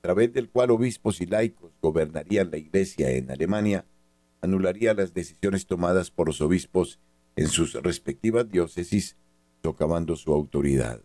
través 0.04 0.34
del 0.34 0.50
cual 0.50 0.70
obispos 0.70 1.22
y 1.22 1.26
laicos 1.26 1.72
gobernarían 1.80 2.50
la 2.50 2.58
Iglesia 2.58 3.12
en 3.12 3.30
Alemania, 3.30 3.86
anularía 4.42 4.92
las 4.92 5.14
decisiones 5.14 5.66
tomadas 5.66 6.10
por 6.10 6.26
los 6.26 6.42
obispos 6.42 7.00
en 7.36 7.48
sus 7.48 7.72
respectivas 7.72 8.46
diócesis, 8.50 9.16
socavando 9.62 10.14
su 10.16 10.34
autoridad. 10.34 11.00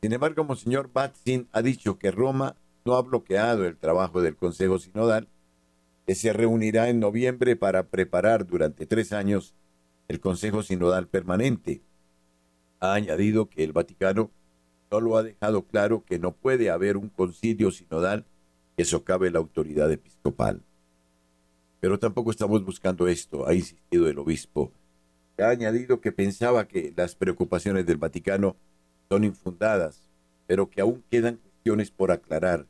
Sin 0.00 0.14
embargo, 0.14 0.44
Monseñor 0.44 0.90
Batzin 0.94 1.46
ha 1.52 1.60
dicho 1.60 1.98
que 1.98 2.10
Roma 2.10 2.56
no 2.86 2.94
ha 2.94 3.02
bloqueado 3.02 3.66
el 3.66 3.76
trabajo 3.76 4.22
del 4.22 4.34
Consejo 4.34 4.78
Sinodal 4.78 5.28
que 6.06 6.14
se 6.14 6.32
reunirá 6.32 6.88
en 6.88 7.00
noviembre 7.00 7.54
para 7.54 7.88
preparar 7.88 8.46
durante 8.46 8.86
tres 8.86 9.12
años 9.12 9.54
el 10.08 10.20
Consejo 10.20 10.62
Sinodal 10.62 11.06
Permanente. 11.06 11.82
Ha 12.80 12.94
añadido 12.94 13.50
que 13.50 13.62
el 13.62 13.72
Vaticano 13.72 14.30
solo 14.94 15.16
ha 15.16 15.24
dejado 15.24 15.62
claro 15.62 16.04
que 16.06 16.20
no 16.20 16.30
puede 16.30 16.70
haber 16.70 16.96
un 16.96 17.08
concilio 17.08 17.72
sinodal 17.72 18.24
que 18.76 18.84
socave 18.84 19.32
la 19.32 19.40
autoridad 19.40 19.90
episcopal. 19.90 20.62
Pero 21.80 21.98
tampoco 21.98 22.30
estamos 22.30 22.64
buscando 22.64 23.08
esto, 23.08 23.44
ha 23.48 23.54
insistido 23.54 24.08
el 24.08 24.20
obispo. 24.20 24.70
Ha 25.38 25.48
añadido 25.48 26.00
que 26.00 26.12
pensaba 26.12 26.68
que 26.68 26.92
las 26.96 27.16
preocupaciones 27.16 27.86
del 27.86 27.96
Vaticano 27.96 28.54
son 29.08 29.24
infundadas, 29.24 30.00
pero 30.46 30.70
que 30.70 30.80
aún 30.80 31.02
quedan 31.10 31.38
cuestiones 31.38 31.90
por 31.90 32.12
aclarar 32.12 32.66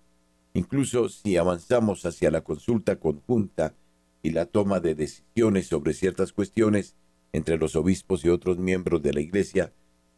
Incluso 0.54 1.08
si 1.08 1.36
avanzamos 1.36 2.06
hacia 2.06 2.30
la 2.30 2.42
consulta 2.42 2.96
conjunta 2.96 3.74
y 4.22 4.30
la 4.30 4.46
toma 4.46 4.78
de 4.78 4.94
decisiones 4.94 5.66
sobre 5.66 5.92
ciertas 5.92 6.32
cuestiones 6.32 6.94
entre 7.32 7.58
los 7.58 7.74
obispos 7.74 8.24
y 8.24 8.28
otros 8.28 8.58
miembros 8.58 9.02
de 9.02 9.12
la 9.12 9.20
Iglesia, 9.20 9.72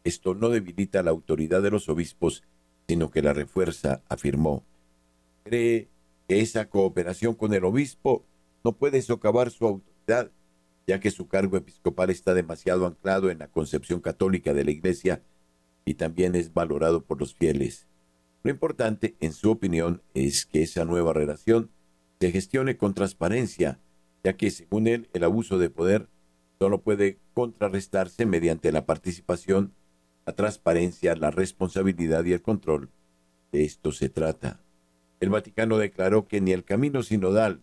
esto 0.07 0.33
no 0.33 0.49
debilita 0.49 1.03
la 1.03 1.11
autoridad 1.11 1.61
de 1.61 1.71
los 1.71 1.89
obispos, 1.89 2.43
sino 2.87 3.11
que 3.11 3.21
la 3.21 3.33
refuerza, 3.33 4.01
afirmó. 4.09 4.63
Cree 5.43 5.89
que 6.27 6.41
esa 6.41 6.69
cooperación 6.69 7.35
con 7.35 7.53
el 7.53 7.63
obispo 7.65 8.25
no 8.63 8.73
puede 8.73 9.01
socavar 9.01 9.51
su 9.51 9.65
autoridad, 9.65 10.31
ya 10.87 10.99
que 10.99 11.11
su 11.11 11.27
cargo 11.27 11.57
episcopal 11.57 12.09
está 12.09 12.33
demasiado 12.33 12.85
anclado 12.85 13.29
en 13.29 13.39
la 13.39 13.47
concepción 13.47 13.99
católica 13.99 14.53
de 14.53 14.63
la 14.63 14.71
Iglesia 14.71 15.21
y 15.85 15.95
también 15.95 16.35
es 16.35 16.53
valorado 16.53 17.03
por 17.03 17.19
los 17.19 17.33
fieles. 17.33 17.87
Lo 18.43 18.51
importante, 18.51 19.15
en 19.19 19.33
su 19.33 19.51
opinión, 19.51 20.01
es 20.13 20.45
que 20.45 20.63
esa 20.63 20.85
nueva 20.85 21.13
relación 21.13 21.69
se 22.19 22.31
gestione 22.31 22.77
con 22.77 22.93
transparencia, 22.93 23.79
ya 24.23 24.37
que, 24.37 24.49
según 24.51 24.87
él, 24.87 25.09
el 25.13 25.23
abuso 25.23 25.57
de 25.57 25.69
poder 25.69 26.09
solo 26.59 26.81
puede 26.81 27.19
contrarrestarse 27.33 28.25
mediante 28.25 28.71
la 28.71 28.85
participación, 28.85 29.73
la 30.27 30.33
transparencia, 30.33 31.15
la 31.15 31.31
responsabilidad 31.31 32.25
y 32.25 32.33
el 32.33 32.41
control. 32.41 32.89
De 33.53 33.63
esto 33.63 33.93
se 33.93 34.09
trata. 34.09 34.59
El 35.21 35.29
Vaticano 35.29 35.77
declaró 35.77 36.27
que 36.27 36.41
ni 36.41 36.51
el 36.51 36.65
camino 36.65 37.01
sinodal, 37.01 37.61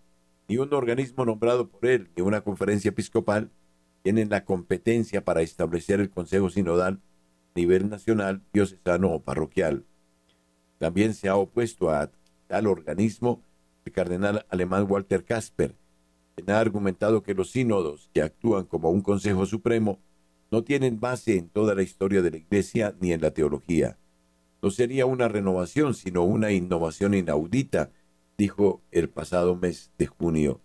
ni 0.48 0.56
un 0.56 0.72
organismo 0.72 1.26
nombrado 1.26 1.68
por 1.68 1.84
él, 1.84 2.08
ni 2.16 2.22
una 2.22 2.40
conferencia 2.40 2.88
episcopal 2.88 3.50
tienen 4.02 4.30
la 4.30 4.46
competencia 4.46 5.22
para 5.24 5.42
establecer 5.42 6.00
el 6.00 6.08
Consejo 6.08 6.48
Sinodal 6.48 7.00
a 7.54 7.58
nivel 7.58 7.90
nacional, 7.90 8.42
diocesano 8.52 9.12
o 9.12 9.20
parroquial. 9.20 9.84
También 10.78 11.12
se 11.12 11.28
ha 11.28 11.36
opuesto 11.36 11.90
a 11.90 12.10
tal 12.46 12.66
organismo 12.66 13.42
el 13.84 13.92
cardenal 13.92 14.46
alemán 14.48 14.86
Walter 14.88 15.22
Kasper, 15.24 15.74
quien 16.34 16.50
ha 16.50 16.60
argumentado 16.60 17.22
que 17.22 17.34
los 17.34 17.50
sínodos, 17.50 18.08
que 18.14 18.22
actúan 18.22 18.64
como 18.64 18.90
un 18.90 19.02
Consejo 19.02 19.44
Supremo, 19.44 19.98
no 20.50 20.64
tienen 20.64 21.00
base 21.00 21.36
en 21.36 21.48
toda 21.48 21.74
la 21.74 21.82
historia 21.82 22.22
de 22.22 22.30
la 22.30 22.36
Iglesia 22.36 22.94
ni 23.00 23.12
en 23.12 23.20
la 23.20 23.32
teología. 23.32 23.98
No 24.62 24.70
sería 24.70 25.06
una 25.06 25.28
renovación, 25.28 25.94
sino 25.94 26.22
una 26.24 26.52
innovación 26.52 27.14
inaudita, 27.14 27.90
dijo 28.38 28.82
el 28.90 29.08
pasado 29.08 29.56
mes 29.56 29.90
de 29.98 30.06
junio. 30.06 30.60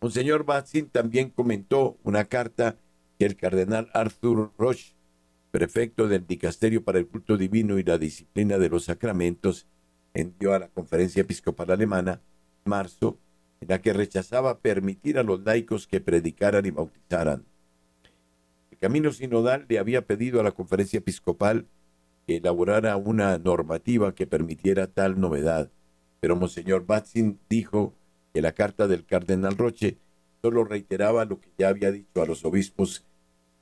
Monseñor 0.00 0.44
Batzin 0.44 0.88
también 0.88 1.30
comentó 1.30 1.96
una 2.02 2.24
carta 2.24 2.76
que 3.18 3.24
el 3.24 3.36
cardenal 3.36 3.88
Arthur 3.94 4.52
Roche 4.58 4.94
prefecto 5.54 6.08
del 6.08 6.26
Dicasterio 6.26 6.82
para 6.82 6.98
el 6.98 7.06
Culto 7.06 7.36
Divino 7.36 7.78
y 7.78 7.84
la 7.84 7.96
Disciplina 7.96 8.58
de 8.58 8.68
los 8.68 8.86
Sacramentos, 8.86 9.68
envió 10.12 10.52
a 10.52 10.58
la 10.58 10.66
Conferencia 10.66 11.20
Episcopal 11.20 11.70
Alemana 11.70 12.20
en 12.64 12.70
marzo, 12.70 13.20
en 13.60 13.68
la 13.68 13.80
que 13.80 13.92
rechazaba 13.92 14.58
permitir 14.58 15.16
a 15.16 15.22
los 15.22 15.44
laicos 15.44 15.86
que 15.86 16.00
predicaran 16.00 16.66
y 16.66 16.72
bautizaran. 16.72 17.44
Camino 18.84 19.10
Sinodal 19.12 19.64
le 19.66 19.78
había 19.78 20.02
pedido 20.02 20.40
a 20.40 20.42
la 20.42 20.52
conferencia 20.52 20.98
episcopal 20.98 21.64
que 22.26 22.36
elaborara 22.36 22.98
una 22.98 23.38
normativa 23.38 24.14
que 24.14 24.26
permitiera 24.26 24.88
tal 24.88 25.18
novedad, 25.18 25.70
pero 26.20 26.36
Monseñor 26.36 26.84
Batzin 26.84 27.38
dijo 27.48 27.94
que 28.34 28.42
la 28.42 28.52
carta 28.52 28.86
del 28.86 29.06
cardenal 29.06 29.56
Roche 29.56 29.96
solo 30.42 30.64
reiteraba 30.64 31.24
lo 31.24 31.40
que 31.40 31.48
ya 31.56 31.68
había 31.68 31.92
dicho 31.92 32.20
a 32.20 32.26
los 32.26 32.44
obispos 32.44 33.06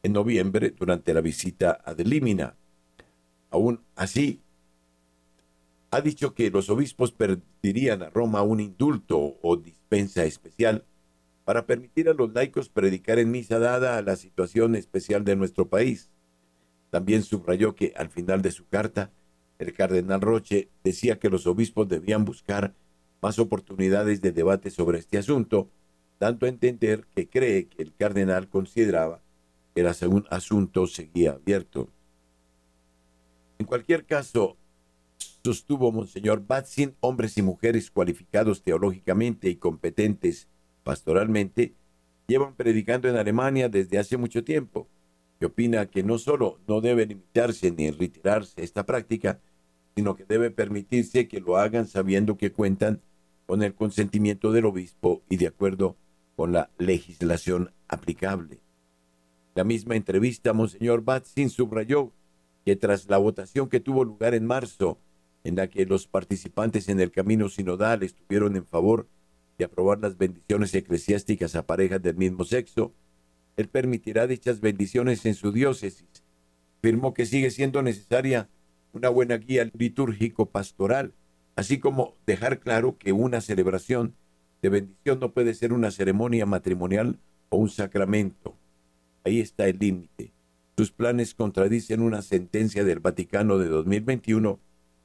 en 0.03 0.13
noviembre 0.15 0.75
durante 0.77 1.15
la 1.15 1.21
visita 1.21 1.81
a 1.85 1.95
Delímina. 1.95 2.57
Aún 3.53 3.79
así, 3.95 4.41
ha 5.93 6.01
dicho 6.01 6.35
que 6.35 6.51
los 6.51 6.69
obispos 6.69 7.13
pedirían 7.13 8.03
a 8.03 8.11
Roma 8.11 8.43
un 8.43 8.59
indulto 8.59 9.37
o 9.41 9.57
dispensa 9.57 10.25
especial 10.25 10.85
para 11.45 11.67
permitir 11.67 12.09
a 12.09 12.15
los 12.15 12.33
laicos 12.33 12.69
predicar 12.69 13.19
en 13.19 13.31
misa 13.31 13.59
dada 13.59 13.97
a 13.97 14.03
la 14.03 14.17
situación 14.17 14.77
especial 14.77 15.25
de 15.25 15.37
nuestro 15.37 15.69
país. 15.69 16.11
También 16.91 17.23
subrayó 17.23 17.75
que 17.75 17.93
al 17.97 18.11
final 18.11 18.43
de 18.43 18.53
su 18.53 18.67
carta, 18.69 19.11
el 19.59 19.73
cardenal 19.73 20.21
Roche 20.21 20.69
decía 20.85 21.19
que 21.19 21.31
los 21.31 21.47
obispos 21.47 21.89
debían 21.89 22.25
buscar 22.25 22.75
más 23.21 23.39
oportunidades 23.39 24.21
de 24.21 24.33
debate 24.33 24.71
sobre 24.71 24.99
este 24.99 25.19
asunto, 25.19 25.71
dando 26.19 26.47
a 26.47 26.49
entender 26.49 27.07
que 27.15 27.29
cree 27.29 27.69
que 27.69 27.83
el 27.83 27.95
cardenal 27.95 28.49
consideraba 28.49 29.23
que 29.75 29.81
el 29.81 29.87
asunto 30.31 30.87
seguía 30.87 31.33
abierto. 31.33 31.89
En 33.59 33.67
cualquier 33.67 34.05
caso, 34.05 34.57
sostuvo 35.45 35.93
Monseñor 35.93 36.47
Batzin, 36.47 36.95
hombres 37.01 37.39
y 37.39 37.43
mujeres 37.43 37.91
cualificados 37.91 38.63
teológicamente 38.63 39.49
y 39.49 39.57
competentes 39.57 40.49
pastoralmente, 40.85 41.75
llevan 42.27 42.55
predicando 42.55 43.09
en 43.09 43.17
Alemania 43.17 43.69
desde 43.69 43.99
hace 43.99 44.17
mucho 44.17 44.45
tiempo, 44.45 44.89
que 45.39 45.47
opina 45.47 45.87
que 45.87 46.03
no 46.03 46.19
solo 46.19 46.59
no 46.69 46.81
debe 46.81 47.07
limitarse 47.07 47.71
ni 47.71 47.91
retirarse 47.91 48.63
esta 48.63 48.87
práctica, 48.87 49.41
sino 49.95 50.17
que 50.17 50.25
debe 50.25 50.51
permitirse 50.51 51.29
que 51.29 51.41
lo 51.41 51.57
hagan 51.57 51.87
sabiendo 51.87 52.37
que 52.37 52.53
cuentan 52.53 53.01
con 53.47 53.63
el 53.63 53.75
consentimiento 53.75 54.53
del 54.53 54.67
obispo 54.67 55.23
y 55.29 55.37
de 55.37 55.49
acuerdo 55.49 55.97
con 56.37 56.53
la 56.53 56.71
legislación 56.79 57.73
aplicable. 57.89 58.61
La 59.55 59.65
misma 59.65 59.97
entrevista, 59.97 60.53
Monseñor 60.53 61.05
Batzin 61.05 61.51
subrayó 61.51 62.13
que 62.65 62.77
tras 62.77 63.09
la 63.11 63.19
votación 63.19 63.69
que 63.69 63.81
tuvo 63.81 64.05
lugar 64.05 64.35
en 64.35 64.47
marzo, 64.47 64.99
en 65.45 65.57
la 65.57 65.69
que 65.69 65.85
los 65.85 66.07
participantes 66.07 66.89
en 66.89 67.01
el 67.01 67.11
camino 67.11 67.49
sinodal 67.49 68.03
estuvieron 68.03 68.57
en 68.57 68.65
favor 68.65 69.03
de 69.03 69.22
aprobar 69.65 70.01
las 70.01 70.19
bendiciones 70.19 70.75
eclesiásticas 70.75 71.55
a 71.57 71.67
parejas 71.67 72.03
del 72.03 72.17
mismo 72.17 72.45
sexo, 72.45 72.93
él 73.57 73.69
permitirá 73.69 74.27
dichas 74.27 74.61
bendiciones 74.61 75.27
en 75.27 75.35
su 75.35 75.53
diócesis. 75.53 76.07
Afirmó 76.79 77.15
que 77.15 77.27
sigue 77.27 77.51
siendo 77.51 77.83
necesaria 77.83 78.49
una 78.93 79.09
buena 79.09 79.37
guía 79.37 79.71
litúrgico 79.77 80.47
pastoral, 80.47 81.13
así 81.57 81.79
como 81.79 82.17
dejar 82.27 82.61
claro 82.61 82.97
que 82.99 83.13
una 83.13 83.41
celebración 83.41 84.15
de 84.63 84.69
bendición 84.69 85.21
no 85.21 85.33
puede 85.33 85.55
ser 85.55 85.73
una 85.73 85.91
ceremonia 85.91 86.47
matrimonial 86.47 87.19
o 87.49 87.57
un 87.57 87.69
sacramento. 87.69 88.57
Ahí 89.25 89.41
está 89.41 89.67
el 89.67 89.79
límite. 89.79 90.33
Sus 90.77 90.91
planes 90.91 91.35
contradicen 91.35 92.01
una 92.01 92.23
sentencia 92.23 92.85
del 92.85 93.01
Vaticano 93.01 93.59
de 93.59 93.69
2021, 93.69 94.59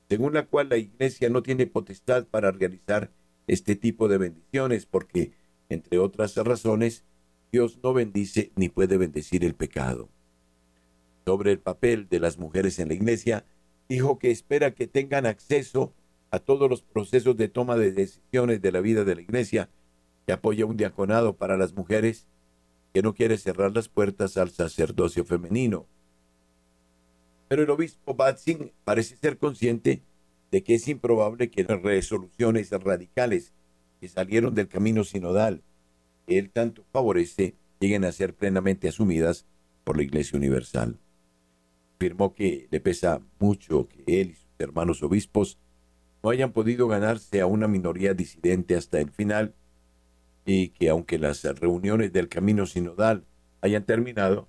según 0.08 0.34
la 0.34 0.46
cual 0.46 0.70
la 0.70 0.78
Iglesia 0.78 1.30
no 1.30 1.44
tiene 1.44 1.68
potestad 1.68 2.26
para 2.26 2.52
realizar 2.52 3.12
este 3.48 3.76
tipo 3.76 4.08
de 4.08 4.18
bendiciones 4.18 4.86
porque, 4.86 5.32
entre 5.70 6.00
otras 6.00 6.36
razones, 6.36 7.04
Dios 7.52 7.80
no 7.82 7.94
bendice 7.94 8.52
ni 8.56 8.70
puede 8.70 8.98
bendecir 8.98 9.44
el 9.44 9.56
pecado. 9.56 10.10
Sobre 11.26 11.54
el 11.54 11.60
papel 11.60 12.08
de 12.10 12.20
las 12.20 12.38
mujeres 12.38 12.78
en 12.80 12.90
la 12.90 12.94
iglesia, 12.94 13.46
dijo 13.90 14.20
que 14.20 14.32
espera 14.32 14.76
que 14.76 14.88
tengan 14.88 15.26
acceso 15.26 15.94
a 16.30 16.40
todos 16.40 16.70
los 16.70 16.82
procesos 16.82 17.38
de 17.38 17.48
toma 17.48 17.78
de 17.78 17.92
decisiones 17.92 18.62
de 18.62 18.72
la 18.72 18.82
vida 18.82 19.06
de 19.06 19.16
la 19.16 19.22
iglesia, 19.22 19.70
que 20.26 20.34
apoya 20.34 20.66
un 20.66 20.76
diaconado 20.76 21.38
para 21.38 21.56
las 21.58 21.74
mujeres, 21.74 22.28
que 22.94 23.02
no 23.02 23.14
quiere 23.14 23.38
cerrar 23.38 23.74
las 23.74 23.88
puertas 23.88 24.36
al 24.38 24.50
sacerdocio 24.50 25.24
femenino. 25.24 25.86
Pero 27.48 27.64
el 27.64 27.70
obispo 27.70 28.14
Batzin 28.14 28.74
parece 28.84 29.16
ser 29.16 29.38
consciente 29.38 30.02
de 30.52 30.64
que 30.64 30.76
es 30.76 30.88
improbable 30.88 31.50
que 31.50 31.64
las 31.64 31.82
resoluciones 31.82 32.72
radicales 32.72 33.54
que 34.00 34.08
salieron 34.08 34.56
del 34.56 34.68
camino 34.68 35.04
sinodal 35.04 35.64
que 36.26 36.38
él 36.38 36.52
tanto 36.52 36.84
favorece 36.92 37.56
lleguen 37.80 38.06
a 38.06 38.12
ser 38.12 38.36
plenamente 38.36 38.88
asumidas 38.88 39.46
por 39.84 39.98
la 39.98 40.04
Iglesia 40.04 40.38
Universal. 40.38 41.00
Afirmó 41.96 42.34
que 42.34 42.68
le 42.70 42.80
pesa 42.80 43.22
mucho 43.40 43.88
que 43.88 44.22
él 44.22 44.32
y 44.32 44.36
sus 44.36 44.48
hermanos 44.60 45.02
obispos 45.04 45.58
no 46.24 46.30
hayan 46.30 46.52
podido 46.52 46.88
ganarse 46.88 47.42
a 47.42 47.46
una 47.46 47.68
minoría 47.68 48.14
disidente 48.14 48.76
hasta 48.76 49.00
el 49.00 49.12
final 49.12 49.56
y 50.46 50.70
que 50.70 50.90
aunque 50.90 51.20
las 51.20 51.44
reuniones 51.44 52.14
del 52.14 52.30
camino 52.30 52.66
sinodal 52.66 53.26
hayan 53.62 53.86
terminado, 53.86 54.48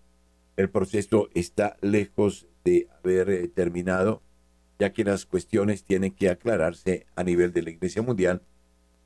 el 0.56 0.70
proceso 0.70 1.28
está 1.34 1.76
lejos 1.80 2.48
de 2.64 2.88
haber 2.98 3.30
eh, 3.30 3.48
terminado 3.48 4.22
ya 4.78 4.92
que 4.92 5.04
las 5.04 5.26
cuestiones 5.26 5.84
tienen 5.84 6.12
que 6.12 6.30
aclararse 6.30 7.06
a 7.16 7.24
nivel 7.24 7.52
de 7.52 7.62
la 7.62 7.70
Iglesia 7.70 8.02
Mundial 8.02 8.42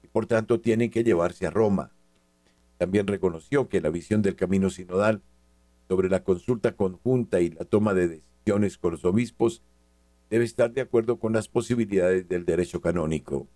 y 0.02 0.08
por 0.08 0.26
tanto 0.26 0.60
tienen 0.60 0.90
que 0.90 1.04
llevarse 1.04 1.46
a 1.46 1.50
Roma. 1.50 1.92
También 2.78 3.06
reconoció 3.06 3.68
que 3.68 3.80
la 3.80 3.90
visión 3.90 4.22
del 4.22 4.36
camino 4.36 4.68
sinodal 4.68 5.22
sobre 5.88 6.08
la 6.08 6.24
consulta 6.24 6.72
conjunta 6.72 7.40
y 7.40 7.50
la 7.50 7.64
toma 7.64 7.94
de 7.94 8.08
decisiones 8.08 8.76
con 8.78 8.92
los 8.92 9.04
obispos 9.04 9.62
debe 10.30 10.44
estar 10.44 10.72
de 10.72 10.80
acuerdo 10.80 11.18
con 11.18 11.32
las 11.32 11.48
posibilidades 11.48 12.28
del 12.28 12.44
derecho 12.44 12.80
canónico. 12.80 13.46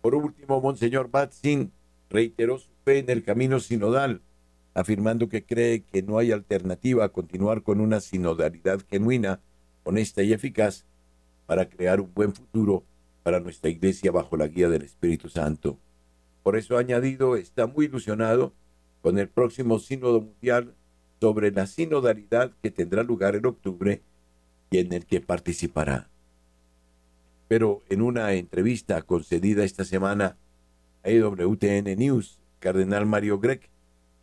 Por 0.00 0.14
último, 0.14 0.60
Monseñor 0.60 1.10
Batzin 1.10 1.72
reiteró 2.08 2.58
su 2.58 2.70
fe 2.84 2.98
en 2.98 3.10
el 3.10 3.22
camino 3.22 3.60
sinodal, 3.60 4.22
afirmando 4.74 5.28
que 5.28 5.44
cree 5.44 5.82
que 5.82 6.02
no 6.02 6.18
hay 6.18 6.32
alternativa 6.32 7.04
a 7.04 7.10
continuar 7.10 7.62
con 7.62 7.80
una 7.80 8.00
sinodalidad 8.00 8.80
genuina, 8.88 9.40
honesta 9.84 10.22
y 10.22 10.32
eficaz 10.32 10.86
para 11.50 11.68
crear 11.68 12.00
un 12.00 12.14
buen 12.14 12.32
futuro 12.32 12.84
para 13.24 13.40
nuestra 13.40 13.70
iglesia 13.70 14.12
bajo 14.12 14.36
la 14.36 14.46
guía 14.46 14.68
del 14.68 14.82
Espíritu 14.82 15.28
Santo. 15.28 15.80
Por 16.44 16.56
eso 16.56 16.76
ha 16.76 16.80
añadido, 16.80 17.34
está 17.34 17.66
muy 17.66 17.86
ilusionado 17.86 18.52
con 19.02 19.18
el 19.18 19.28
próximo 19.28 19.80
sínodo 19.80 20.20
mundial 20.20 20.76
sobre 21.20 21.50
la 21.50 21.66
sinodalidad 21.66 22.52
que 22.62 22.70
tendrá 22.70 23.02
lugar 23.02 23.34
en 23.34 23.46
octubre 23.46 24.00
y 24.70 24.78
en 24.78 24.92
el 24.92 25.06
que 25.06 25.20
participará. 25.20 26.08
Pero 27.48 27.82
en 27.88 28.02
una 28.02 28.32
entrevista 28.34 29.02
concedida 29.02 29.64
esta 29.64 29.84
semana 29.84 30.36
a 31.02 31.08
EWTN 31.08 31.96
News, 31.98 32.38
Cardenal 32.60 33.06
Mario 33.06 33.40
Grech, 33.40 33.68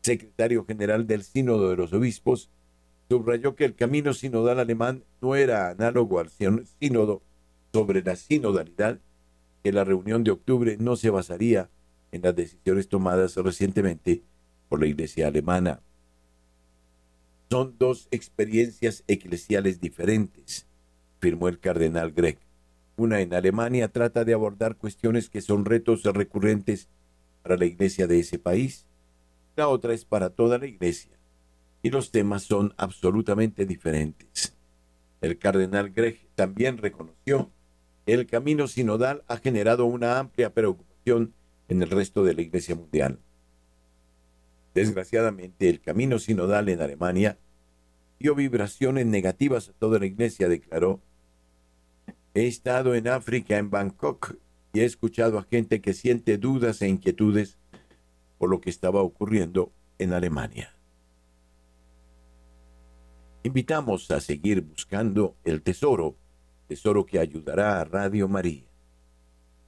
secretario 0.01 0.63
general 0.63 1.07
del 1.07 1.23
Sínodo 1.23 1.71
de 1.71 1.75
los 1.75 1.91
Obispos, 1.91 2.49
subrayó 3.09 3.55
que 3.55 3.65
el 3.65 3.75
camino 3.75 4.13
sinodal 4.13 4.59
alemán 4.59 5.03
no 5.21 5.35
era 5.35 5.69
análogo 5.69 6.19
al 6.19 6.29
sínodo 6.29 7.21
sobre 7.73 8.01
la 8.01 8.15
sinodalidad, 8.15 8.99
que 9.63 9.71
la 9.71 9.83
reunión 9.83 10.23
de 10.23 10.31
octubre 10.31 10.77
no 10.79 10.95
se 10.95 11.09
basaría 11.09 11.69
en 12.11 12.21
las 12.21 12.35
decisiones 12.35 12.87
tomadas 12.87 13.35
recientemente 13.35 14.23
por 14.69 14.79
la 14.79 14.87
Iglesia 14.87 15.27
alemana. 15.27 15.81
Son 17.49 17.75
dos 17.77 18.07
experiencias 18.11 19.03
eclesiales 19.07 19.79
diferentes, 19.79 20.65
afirmó 21.17 21.47
el 21.47 21.59
cardenal 21.59 22.11
Greg. 22.11 22.39
Una 22.97 23.21
en 23.21 23.33
Alemania 23.33 23.87
trata 23.87 24.25
de 24.25 24.33
abordar 24.33 24.75
cuestiones 24.75 25.29
que 25.29 25.41
son 25.41 25.65
retos 25.65 26.03
recurrentes 26.03 26.89
para 27.43 27.55
la 27.55 27.65
iglesia 27.65 28.07
de 28.07 28.19
ese 28.19 28.39
país. 28.39 28.85
La 29.55 29.67
otra 29.67 29.93
es 29.93 30.03
para 30.03 30.29
toda 30.29 30.57
la 30.57 30.65
iglesia 30.65 31.16
y 31.81 31.89
los 31.89 32.11
temas 32.11 32.43
son 32.43 32.73
absolutamente 32.77 33.65
diferentes. 33.65 34.55
El 35.21 35.37
cardenal 35.37 35.91
Greg 35.91 36.27
también 36.35 36.77
reconoció 36.77 37.51
que 38.05 38.13
el 38.13 38.27
camino 38.27 38.67
sinodal 38.67 39.23
ha 39.27 39.37
generado 39.37 39.85
una 39.85 40.19
amplia 40.19 40.53
preocupación 40.53 41.33
en 41.67 41.81
el 41.81 41.89
resto 41.89 42.23
de 42.23 42.33
la 42.33 42.41
Iglesia 42.41 42.75
mundial. 42.75 43.19
Desgraciadamente, 44.73 45.69
el 45.69 45.81
camino 45.81 46.19
sinodal 46.19 46.69
en 46.69 46.81
Alemania 46.81 47.39
dio 48.19 48.35
vibraciones 48.35 49.05
negativas 49.05 49.69
a 49.69 49.73
toda 49.73 49.99
la 49.99 50.05
Iglesia, 50.05 50.47
declaró. 50.47 51.01
He 52.33 52.47
estado 52.47 52.93
en 52.93 53.07
África, 53.07 53.57
en 53.57 53.69
Bangkok, 53.69 54.35
y 54.73 54.81
he 54.81 54.85
escuchado 54.85 55.39
a 55.39 55.43
gente 55.43 55.81
que 55.81 55.93
siente 55.93 56.37
dudas 56.37 56.81
e 56.81 56.87
inquietudes 56.87 57.57
por 58.37 58.49
lo 58.49 58.61
que 58.61 58.69
estaba 58.69 59.01
ocurriendo 59.01 59.71
en 59.97 60.13
Alemania. 60.13 60.76
Invitamos 63.47 64.11
a 64.11 64.19
seguir 64.19 64.59
buscando 64.59 65.37
el 65.45 65.61
tesoro, 65.61 66.17
tesoro 66.67 67.05
que 67.05 67.17
ayudará 67.17 67.79
a 67.79 67.85
Radio 67.85 68.27
María. 68.27 68.65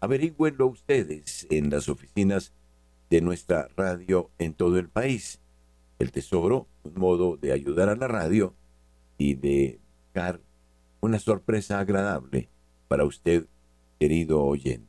Averigüenlo 0.01 0.67
ustedes 0.67 1.47
en 1.49 1.69
las 1.69 1.87
oficinas 1.87 2.51
de 3.09 3.21
nuestra 3.21 3.69
radio 3.77 4.31
en 4.37 4.53
todo 4.53 4.79
el 4.79 4.89
país. 4.89 5.39
el 5.97 6.11
tesoro, 6.11 6.67
un 6.83 6.95
modo 6.95 7.37
de 7.37 7.53
ayudar 7.53 7.87
a 7.87 7.95
la 7.95 8.09
radio 8.09 8.53
y 9.17 9.35
de 9.35 9.79
dar 10.13 10.41
una 10.99 11.17
sorpresa 11.17 11.79
agradable 11.79 12.49
para 12.89 13.05
usted, 13.05 13.45
querido 13.97 14.43
oyente. 14.43 14.88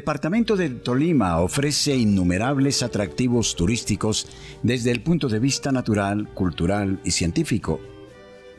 Departamento 0.00 0.56
del 0.56 0.80
Tolima 0.80 1.40
ofrece 1.40 1.94
innumerables 1.94 2.82
atractivos 2.82 3.54
turísticos 3.54 4.26
desde 4.62 4.92
el 4.92 5.02
punto 5.02 5.28
de 5.28 5.38
vista 5.38 5.72
natural, 5.72 6.26
cultural 6.32 7.00
y 7.04 7.10
científico. 7.10 7.80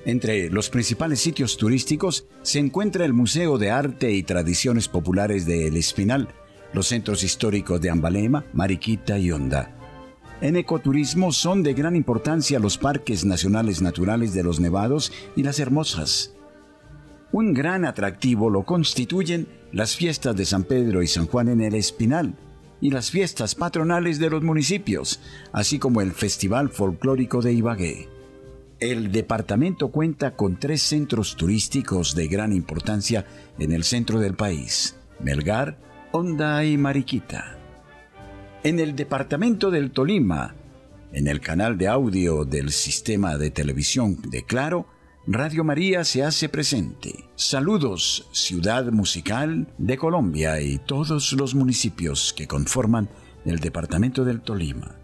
Entre 0.05 0.51
los 0.51 0.69
principales 0.69 1.19
sitios 1.19 1.57
turísticos 1.57 2.27
se 2.43 2.59
encuentra 2.59 3.05
el 3.05 3.13
Museo 3.13 3.57
de 3.57 3.71
Arte 3.71 4.11
y 4.11 4.21
Tradiciones 4.21 4.87
Populares 4.87 5.47
de 5.47 5.65
El 5.65 5.77
Espinal, 5.77 6.27
los 6.73 6.85
centros 6.85 7.23
históricos 7.23 7.81
de 7.81 7.89
Ambalema, 7.89 8.45
Mariquita 8.53 9.17
y 9.17 9.31
Honda. 9.31 9.75
En 10.41 10.55
ecoturismo 10.55 11.31
son 11.31 11.63
de 11.63 11.73
gran 11.73 11.95
importancia 11.95 12.59
los 12.59 12.77
parques 12.77 13.25
nacionales 13.25 13.81
naturales 13.81 14.35
de 14.35 14.43
los 14.43 14.59
Nevados 14.59 15.11
y 15.35 15.41
las 15.41 15.59
Hermosas. 15.59 16.35
Un 17.31 17.53
gran 17.53 17.85
atractivo 17.85 18.49
lo 18.49 18.63
constituyen 18.63 19.47
las 19.71 19.95
fiestas 19.95 20.35
de 20.35 20.45
San 20.45 20.63
Pedro 20.63 21.01
y 21.01 21.07
San 21.07 21.27
Juan 21.27 21.47
en 21.47 21.61
el 21.61 21.75
Espinal 21.75 22.35
y 22.81 22.89
las 22.89 23.09
fiestas 23.09 23.55
patronales 23.55 24.19
de 24.19 24.29
los 24.29 24.43
municipios, 24.43 25.21
así 25.53 25.79
como 25.79 26.01
el 26.01 26.11
Festival 26.11 26.69
Folclórico 26.69 27.41
de 27.41 27.53
Ibagué. 27.53 28.09
El 28.79 29.11
departamento 29.11 29.91
cuenta 29.91 30.35
con 30.35 30.59
tres 30.59 30.81
centros 30.81 31.37
turísticos 31.37 32.15
de 32.15 32.27
gran 32.27 32.51
importancia 32.51 33.25
en 33.59 33.71
el 33.71 33.83
centro 33.83 34.19
del 34.19 34.33
país, 34.33 34.97
Melgar, 35.21 35.77
Honda 36.11 36.65
y 36.65 36.77
Mariquita. 36.77 37.57
En 38.63 38.79
el 38.79 38.95
departamento 38.95 39.71
del 39.71 39.91
Tolima, 39.91 40.55
en 41.13 41.27
el 41.27 41.39
canal 41.39 41.77
de 41.77 41.87
audio 41.87 42.43
del 42.43 42.71
sistema 42.71 43.37
de 43.37 43.51
televisión 43.51 44.17
de 44.29 44.43
Claro, 44.43 44.87
Radio 45.27 45.63
María 45.63 46.03
se 46.03 46.23
hace 46.23 46.49
presente. 46.49 47.25
Saludos, 47.35 48.27
ciudad 48.31 48.85
musical 48.85 49.67
de 49.77 49.95
Colombia 49.95 50.59
y 50.61 50.79
todos 50.79 51.33
los 51.33 51.53
municipios 51.53 52.33
que 52.35 52.47
conforman 52.47 53.07
el 53.45 53.59
departamento 53.59 54.25
del 54.25 54.41
Tolima. 54.41 54.97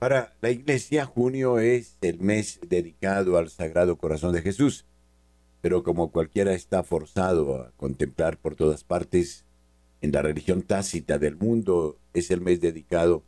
Para 0.00 0.34
la 0.40 0.50
iglesia, 0.50 1.04
junio 1.04 1.60
es 1.60 1.98
el 2.00 2.18
mes 2.18 2.58
dedicado 2.68 3.38
al 3.38 3.48
Sagrado 3.48 3.96
Corazón 3.96 4.32
de 4.32 4.42
Jesús, 4.42 4.86
pero 5.60 5.84
como 5.84 6.10
cualquiera 6.10 6.52
está 6.52 6.82
forzado 6.82 7.62
a 7.62 7.70
contemplar 7.76 8.38
por 8.38 8.56
todas 8.56 8.82
partes 8.82 9.44
en 10.00 10.12
la 10.12 10.22
religión 10.22 10.62
tácita 10.62 11.18
del 11.18 11.36
mundo 11.36 11.98
es 12.14 12.30
el 12.30 12.40
mes 12.40 12.60
dedicado 12.60 13.24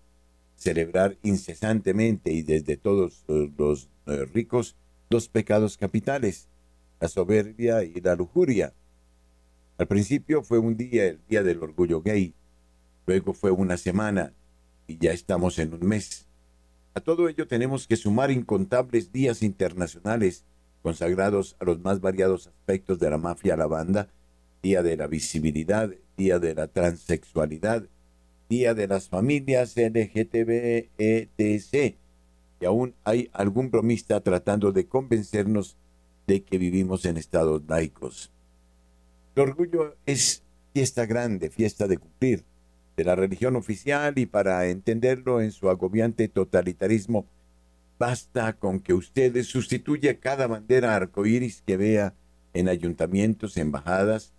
a 0.57 0.61
celebrar 0.61 1.17
incesantemente 1.23 2.33
y 2.33 2.43
desde 2.43 2.77
todos 2.77 3.25
los 3.27 3.89
eh, 4.07 4.27
ricos 4.27 4.77
dos 5.09 5.29
pecados 5.29 5.77
capitales, 5.77 6.49
la 7.01 7.09
soberbia 7.09 7.83
y 7.83 8.01
la 8.01 8.15
lujuria. 8.15 8.73
Al 9.79 9.89
principio 9.89 10.43
fue 10.43 10.59
un 10.59 10.77
día, 10.77 11.07
el 11.07 11.21
día 11.29 11.43
del 11.43 11.63
orgullo 11.63 12.03
gay, 12.03 12.35
luego 13.07 13.33
fue 13.33 13.51
una 13.51 13.77
semana 13.77 14.35
y 14.87 14.99
ya 14.99 15.13
estamos 15.13 15.59
en 15.59 15.73
un 15.73 15.87
mes. 15.87 16.27
A 16.95 17.01
todo 17.01 17.29
ello 17.29 17.49
tenemos 17.49 17.87
que 17.87 17.97
sumar 17.97 18.31
incontables 18.31 19.13
días 19.13 19.43
internacionales 19.43 20.45
consagrados 20.83 21.57
a 21.61 21.65
los 21.65 21.81
más 21.81 22.01
variados 22.01 22.47
aspectos 22.49 22.99
de 22.99 23.11
la 23.11 23.19
mafia 23.19 23.57
la 23.57 23.67
banda, 23.67 24.09
día 24.63 24.83
de 24.83 24.97
la 24.97 25.07
visibilidad, 25.07 25.91
día 26.17 26.39
de 26.39 26.55
la 26.55 26.69
transexualidad, 26.69 27.85
día 28.49 28.75
de 28.75 28.89
las 28.89 29.09
familias 29.09 29.75
LGTB, 29.77 30.89
etc. 30.99 31.97
Y 32.61 32.65
aún 32.65 32.95
hay 33.05 33.31
algún 33.33 33.71
bromista 33.71 34.21
tratando 34.21 34.73
de 34.73 34.87
convencernos 34.87 35.77
de 36.27 36.43
que 36.43 36.59
vivimos 36.59 37.05
en 37.07 37.17
estados 37.17 37.63
laicos. 37.69 38.31
El 39.35 39.43
orgullo 39.43 39.97
es 40.07 40.43
fiesta 40.75 41.07
grande, 41.07 41.51
fiesta 41.51 41.87
de 41.87 41.99
cumplir, 41.99 42.45
de 42.97 43.05
la 43.05 43.17
religión 43.17 43.57
oficial 43.57 44.19
y 44.19 44.27
para 44.27 44.67
entenderlo 44.67 45.41
en 45.41 45.53
su 45.53 45.71
agobiante 45.71 46.29
totalitarismo, 46.29 47.27
basta 47.99 48.53
con 48.55 48.81
que 48.81 48.95
usted 48.95 49.43
sustituya 49.43 50.21
cada 50.21 50.47
bandera 50.47 50.95
arcoíris 50.95 51.63
que 51.63 51.77
vea 51.77 52.15
en 52.53 52.69
ayuntamientos, 52.69 53.57
embajadas, 53.57 54.33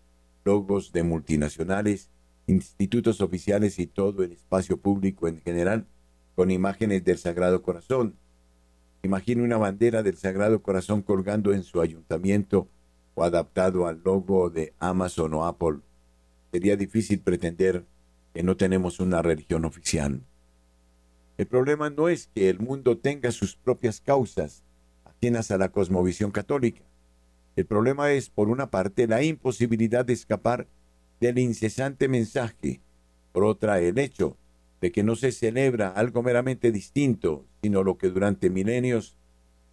logos 0.43 0.91
de 0.91 1.03
multinacionales, 1.03 2.09
institutos 2.47 3.21
oficiales 3.21 3.79
y 3.79 3.87
todo 3.87 4.23
el 4.23 4.33
espacio 4.33 4.77
público 4.77 5.27
en 5.27 5.39
general 5.41 5.85
con 6.35 6.51
imágenes 6.51 7.03
del 7.03 7.17
Sagrado 7.17 7.61
Corazón. 7.61 8.15
Imagine 9.03 9.43
una 9.43 9.57
bandera 9.57 10.03
del 10.03 10.17
Sagrado 10.17 10.61
Corazón 10.61 11.01
colgando 11.01 11.53
en 11.53 11.63
su 11.63 11.81
ayuntamiento 11.81 12.67
o 13.15 13.23
adaptado 13.23 13.87
al 13.87 14.01
logo 14.03 14.49
de 14.49 14.73
Amazon 14.79 15.33
o 15.33 15.45
Apple. 15.45 15.79
Sería 16.51 16.75
difícil 16.75 17.19
pretender 17.19 17.85
que 18.33 18.43
no 18.43 18.57
tenemos 18.57 18.99
una 18.99 19.21
religión 19.21 19.65
oficial. 19.65 20.21
El 21.37 21.47
problema 21.47 21.89
no 21.89 22.09
es 22.09 22.29
que 22.33 22.49
el 22.49 22.59
mundo 22.59 22.97
tenga 22.97 23.31
sus 23.31 23.55
propias 23.55 23.99
causas 23.99 24.63
ajenas 25.05 25.51
a 25.51 25.57
la 25.57 25.69
cosmovisión 25.69 26.31
católica. 26.31 26.81
El 27.55 27.65
problema 27.65 28.11
es, 28.11 28.29
por 28.29 28.49
una 28.49 28.71
parte, 28.71 29.07
la 29.07 29.23
imposibilidad 29.23 30.05
de 30.05 30.13
escapar 30.13 30.67
del 31.19 31.37
incesante 31.39 32.07
mensaje, 32.07 32.81
por 33.31 33.43
otra, 33.43 33.79
el 33.79 33.97
hecho 33.99 34.37
de 34.79 34.91
que 34.91 35.03
no 35.03 35.15
se 35.15 35.31
celebra 35.31 35.89
algo 35.89 36.23
meramente 36.23 36.71
distinto, 36.71 37.45
sino 37.61 37.83
lo 37.83 37.97
que 37.97 38.09
durante 38.09 38.49
milenios 38.49 39.15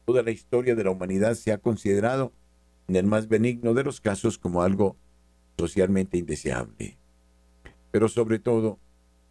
toda 0.05 0.23
la 0.23 0.31
historia 0.31 0.75
de 0.75 0.85
la 0.85 0.91
humanidad 0.91 1.35
se 1.35 1.53
ha 1.53 1.59
considerado, 1.59 2.33
en 2.89 2.97
el 2.97 3.07
más 3.07 3.29
benigno 3.29 3.75
de 3.75 3.85
los 3.85 4.01
casos, 4.01 4.39
como 4.39 4.63
algo 4.63 4.97
socialmente 5.59 6.19
indeseable. 6.19 6.97
Pero 7.91 8.09
sobre 8.09 8.39
todo, 8.39 8.79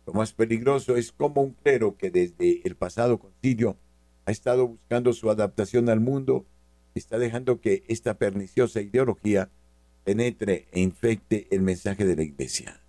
lo 0.06 0.14
más 0.14 0.34
peligroso 0.34 0.96
es 0.96 1.12
como 1.12 1.42
un 1.42 1.54
clero 1.54 1.98
que 1.98 2.10
desde 2.12 2.62
el 2.64 2.76
pasado 2.76 3.20
concilio 3.20 3.78
ha 4.26 4.32
estado 4.32 4.68
buscando 4.68 5.14
su 5.14 5.30
adaptación 5.30 5.90
al 5.90 6.00
mundo 6.00 6.46
está 6.98 7.18
dejando 7.18 7.62
que 7.62 7.84
esta 7.88 8.16
perniciosa 8.16 8.82
ideología 8.82 9.50
penetre 10.04 10.68
e 10.72 10.82
infecte 10.82 11.48
el 11.52 11.62
mensaje 11.62 12.06
de 12.06 12.16
la 12.16 12.24
Iglesia. 12.24 12.82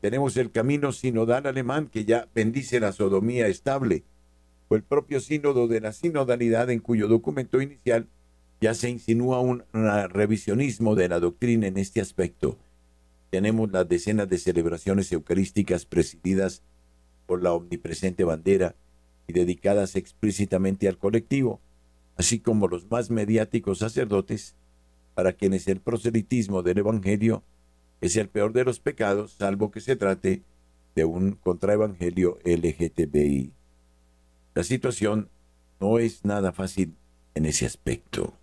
Tenemos 0.00 0.36
el 0.36 0.50
camino 0.50 0.92
sinodal 0.92 1.46
alemán 1.46 1.88
que 1.88 2.04
ya 2.04 2.28
bendice 2.34 2.78
la 2.78 2.92
sodomía 2.92 3.48
estable, 3.48 4.04
o 4.68 4.76
el 4.76 4.82
propio 4.82 5.20
sínodo 5.20 5.66
de 5.66 5.80
la 5.80 5.92
sinodalidad 5.92 6.70
en 6.70 6.80
cuyo 6.80 7.08
documento 7.08 7.60
inicial 7.60 8.06
ya 8.60 8.74
se 8.74 8.90
insinúa 8.90 9.40
un 9.40 9.64
revisionismo 9.72 10.94
de 10.94 11.08
la 11.08 11.20
doctrina 11.20 11.66
en 11.66 11.78
este 11.78 12.00
aspecto. 12.00 12.58
Tenemos 13.30 13.70
las 13.72 13.88
decenas 13.88 14.28
de 14.28 14.38
celebraciones 14.38 15.10
eucarísticas 15.12 15.84
presididas 15.84 16.62
por 17.26 17.42
la 17.42 17.52
omnipresente 17.52 18.24
bandera 18.24 18.74
y 19.26 19.32
dedicadas 19.32 19.96
explícitamente 19.96 20.88
al 20.88 20.98
colectivo, 20.98 21.60
así 22.18 22.40
como 22.40 22.68
los 22.68 22.90
más 22.90 23.10
mediáticos 23.10 23.78
sacerdotes, 23.78 24.56
para 25.14 25.32
quienes 25.32 25.66
el 25.68 25.80
proselitismo 25.80 26.62
del 26.62 26.78
Evangelio 26.78 27.42
es 28.00 28.16
el 28.16 28.28
peor 28.28 28.52
de 28.52 28.64
los 28.64 28.80
pecados, 28.80 29.32
salvo 29.32 29.70
que 29.70 29.80
se 29.80 29.96
trate 29.96 30.42
de 30.94 31.04
un 31.04 31.32
contraevangelio 31.32 32.38
LGTBI. 32.44 33.52
La 34.54 34.64
situación 34.64 35.28
no 35.80 35.98
es 35.98 36.24
nada 36.24 36.52
fácil 36.52 36.94
en 37.34 37.46
ese 37.46 37.66
aspecto. 37.66 38.34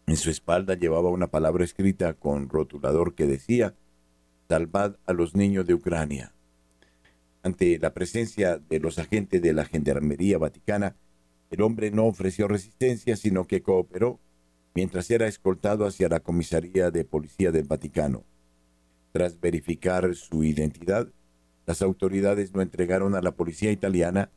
En 0.07 0.18
su 0.18 0.30
espalda 0.30 0.74
llevaba 0.76 1.09
una 1.09 1.28
palabra 1.28 1.64
escrita 1.64 2.14
con 2.16 2.49
rotulador 2.49 3.14
que 3.14 3.28
decía, 3.28 3.76
Salvad 4.49 4.97
a 5.05 5.14
los 5.14 5.36
niños 5.36 5.66
de 5.66 5.74
Ucrania. 5.74 6.34
Ante 7.43 7.80
la 7.80 7.93
presencia 7.93 8.57
de 8.57 8.80
los 8.80 8.99
agentes 8.99 9.41
de 9.41 9.53
la 9.53 9.64
Gendarmería 9.64 10.38
Vaticana, 10.38 10.97
el 11.49 11.62
hombre 11.62 11.91
no 11.91 12.05
ofreció 12.05 12.47
resistencia, 12.47 13.16
sino 13.16 13.47
que 13.47 13.62
cooperó 13.62 14.20
mientras 14.74 15.09
era 15.09 15.28
escoltado 15.28 15.86
hacia 15.86 16.09
la 16.09 16.20
comisaría 16.20 16.91
de 16.91 17.05
policía 17.05 17.51
del 17.51 17.66
Vaticano. 17.66 18.24
Tras 19.14 19.39
verificar 19.39 20.14
su 20.16 20.43
identidad, 20.43 21.07
las 21.66 21.82
autoridades 21.82 22.53
lo 22.53 22.62
entregaron 22.62 23.16
a 23.16 23.22
la 23.22 23.32
policía 23.32 23.72
italiana 23.72 24.32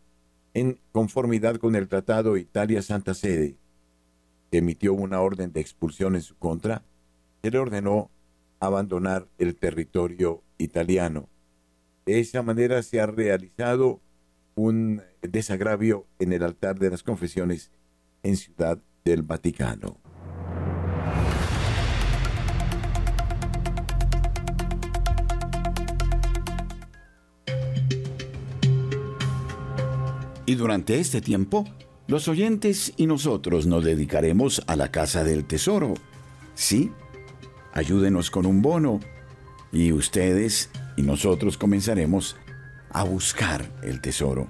en 0.54 0.78
conformidad 0.92 1.56
con 1.56 1.74
el 1.74 1.88
Tratado 1.88 2.36
Italia-Santa 2.36 3.14
Sede. 3.14 3.56
emitió 4.52 4.94
una 4.94 5.20
orden 5.20 5.52
de 5.52 5.60
expulsión 5.60 6.14
en 6.14 6.22
su 6.22 6.36
contra. 6.36 6.84
Se 7.42 7.50
le 7.50 7.58
ordenó 7.58 8.08
abandonar 8.60 9.26
el 9.38 9.56
territorio 9.56 10.44
italiano. 10.58 11.28
De 12.06 12.20
esa 12.20 12.42
manera 12.42 12.82
se 12.84 13.00
ha 13.00 13.06
realizado 13.06 14.00
un 14.54 15.02
desagravio 15.22 16.06
en 16.20 16.32
el 16.32 16.44
altar 16.44 16.78
de 16.78 16.90
las 16.90 17.02
confesiones 17.02 17.72
en 18.22 18.36
Ciudad 18.36 18.78
del 19.04 19.22
Vaticano. 19.22 20.03
Y 30.46 30.56
durante 30.56 31.00
este 31.00 31.20
tiempo, 31.20 31.64
los 32.06 32.28
oyentes 32.28 32.92
y 32.96 33.06
nosotros 33.06 33.66
nos 33.66 33.82
dedicaremos 33.82 34.62
a 34.66 34.76
la 34.76 34.90
Casa 34.90 35.24
del 35.24 35.46
Tesoro. 35.46 35.94
Sí, 36.54 36.92
ayúdenos 37.72 38.30
con 38.30 38.44
un 38.44 38.60
bono 38.60 39.00
y 39.72 39.92
ustedes 39.92 40.68
y 40.96 41.02
nosotros 41.02 41.56
comenzaremos 41.56 42.36
a 42.90 43.04
buscar 43.04 43.68
el 43.82 44.00
tesoro. 44.00 44.46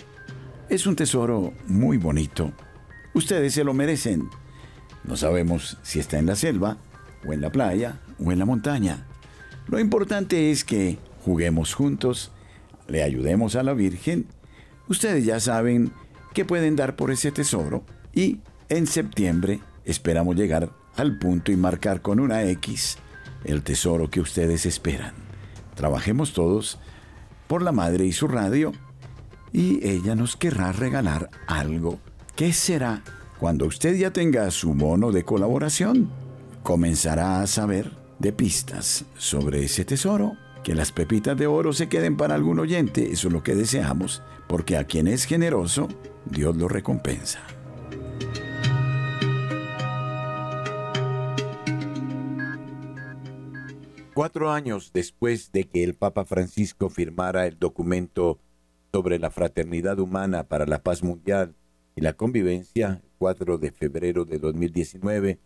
Es 0.69 0.87
un 0.87 0.97
tesoro 0.97 1.55
muy 1.67 1.97
bonito. 1.97 2.53
Ustedes 3.15 3.55
se 3.55 3.65
lo 3.65 3.73
merecen. 3.73 4.29
No 5.05 5.17
sabemos 5.17 5.79
si 5.83 6.01
está 6.01 6.19
en 6.19 6.27
la 6.27 6.37
selva, 6.37 6.77
o 7.27 7.33
en 7.33 7.41
la 7.41 7.51
playa, 7.51 8.01
o 8.23 8.33
en 8.33 8.39
la 8.39 8.45
montaña. 8.45 9.07
Lo 9.69 9.79
importante 9.79 10.51
es 10.51 10.65
que 10.65 10.99
juguemos 11.25 11.73
juntos, 11.73 12.33
le 12.89 13.03
ayudemos 13.03 13.57
a 13.57 13.63
la 13.63 13.73
Virgen 13.73 14.27
Ustedes 14.89 15.25
ya 15.25 15.41
saben 15.41 15.93
que 16.35 16.45
pueden 16.45 16.77
dar 16.77 16.97
por 16.97 17.11
ese 17.11 17.33
tesoro 17.33 17.85
y 18.13 18.41
en 18.69 18.87
septiembre 18.87 19.61
esperamos 19.85 20.37
llegar 20.37 20.71
al 20.97 21.19
punto 21.19 21.53
y 21.53 21.57
marcar 21.57 22.03
con 22.03 22.21
una 22.21 22.43
X 22.45 22.99
el 23.45 23.63
tesoro 23.63 24.11
que 24.11 24.21
ustedes 24.21 24.67
esperan. 24.67 25.15
Trabajemos 25.75 26.33
todos 26.33 26.79
por 27.47 27.63
la 27.63 27.73
madre 27.73 28.05
y 28.05 28.13
su 28.13 28.29
radio 28.29 28.73
y 29.53 29.87
ella 29.87 30.15
nos 30.15 30.37
querrá 30.37 30.73
regalar 30.73 31.31
algo. 31.47 31.99
¿Qué 32.37 32.53
será? 32.53 33.03
Cuando 33.39 33.67
usted 33.67 33.97
ya 33.97 34.13
tenga 34.13 34.51
su 34.51 34.75
bono 34.75 35.13
de 35.13 35.25
colaboración, 35.25 36.11
comenzará 36.63 37.41
a 37.41 37.47
saber 37.47 37.93
de 38.19 38.33
pistas 38.33 39.05
sobre 39.17 39.65
ese 39.65 39.85
tesoro 39.85 40.37
que 40.65 40.75
las 40.75 40.93
pepitas 40.93 41.37
de 41.37 41.47
oro 41.47 41.75
se 41.75 41.89
queden 41.91 42.17
para 42.17 42.35
algún 42.35 42.59
oyente, 42.59 43.13
eso 43.13 43.29
es 43.29 43.35
lo 43.35 43.43
que 43.43 43.55
deseamos, 43.55 44.23
porque 44.49 44.79
a 44.79 44.85
quien 44.85 45.07
es 45.07 45.27
generoso, 45.27 45.89
Dios 46.25 46.57
lo 46.57 46.69
recompensa. 46.69 47.41
Cuatro 54.15 54.51
años 54.51 54.91
después 54.95 55.53
de 55.53 55.65
que 55.65 55.85
el 55.85 55.95
Papa 55.95 56.25
Francisco 56.25 56.89
firmara 56.89 57.47
el 57.47 57.59
documento 57.59 58.39
sobre 58.91 59.19
la 59.19 59.31
fraternidad 59.31 59.99
humana 59.99 60.45
para 60.45 60.67
la 60.67 60.83
paz 60.83 61.03
mundial 61.03 61.55
y 61.95 62.01
la 62.01 62.15
convivencia, 62.15 63.03
4 63.19 63.59
de 63.59 63.71
febrero 63.71 64.25
de 64.25 64.39
2019, 64.39 65.39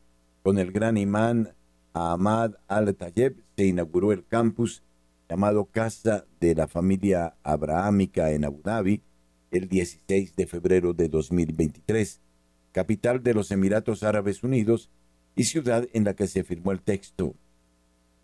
con 0.44 0.58
el 0.58 0.70
gran 0.70 0.96
imán 0.96 1.54
Ahmad 1.92 2.52
al-Tayeb 2.68 3.36
se 3.56 3.66
inauguró 3.66 4.12
el 4.12 4.24
campus 4.24 4.82
llamado 5.28 5.66
Casa 5.66 6.24
de 6.40 6.54
la 6.54 6.68
Familia 6.68 7.36
Abrahámica 7.42 8.32
en 8.32 8.44
Abu 8.44 8.62
Dhabi 8.62 9.02
el 9.50 9.68
16 9.68 10.36
de 10.36 10.46
febrero 10.46 10.92
de 10.94 11.08
2023, 11.08 12.20
capital 12.72 13.22
de 13.22 13.34
los 13.34 13.50
Emiratos 13.50 14.02
Árabes 14.02 14.42
Unidos 14.42 14.90
y 15.36 15.44
ciudad 15.44 15.86
en 15.92 16.04
la 16.04 16.14
que 16.14 16.26
se 16.26 16.44
firmó 16.44 16.72
el 16.72 16.80
texto. 16.80 17.34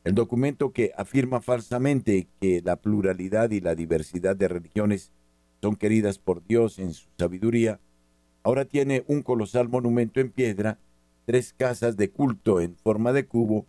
El 0.02 0.14
documento 0.14 0.72
que 0.72 0.92
afirma 0.96 1.40
falsamente 1.40 2.28
que 2.40 2.60
la 2.62 2.76
pluralidad 2.76 3.50
y 3.50 3.60
la 3.60 3.74
diversidad 3.74 4.36
de 4.36 4.48
religiones 4.48 5.12
son 5.62 5.76
queridas 5.76 6.18
por 6.18 6.46
Dios 6.46 6.78
en 6.78 6.92
su 6.92 7.08
sabiduría, 7.18 7.80
ahora 8.42 8.66
tiene 8.66 9.04
un 9.08 9.22
colosal 9.22 9.68
monumento 9.68 10.20
en 10.20 10.30
piedra, 10.30 10.78
tres 11.24 11.54
casas 11.54 11.96
de 11.96 12.10
culto 12.10 12.60
en 12.60 12.76
forma 12.76 13.12
de 13.12 13.26
cubo, 13.26 13.66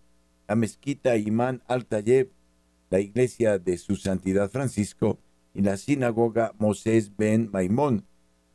la 0.47 0.55
mezquita 0.55 1.15
Imán 1.15 1.63
al-Tayeb 1.67 2.34
la 2.89 2.99
iglesia 2.99 3.59
de 3.59 3.77
su 3.77 3.95
santidad 3.95 4.49
Francisco 4.49 5.17
y 5.53 5.61
la 5.61 5.77
sinagoga 5.77 6.53
Mosés 6.57 7.15
Ben 7.17 7.49
Maimón, 7.51 8.05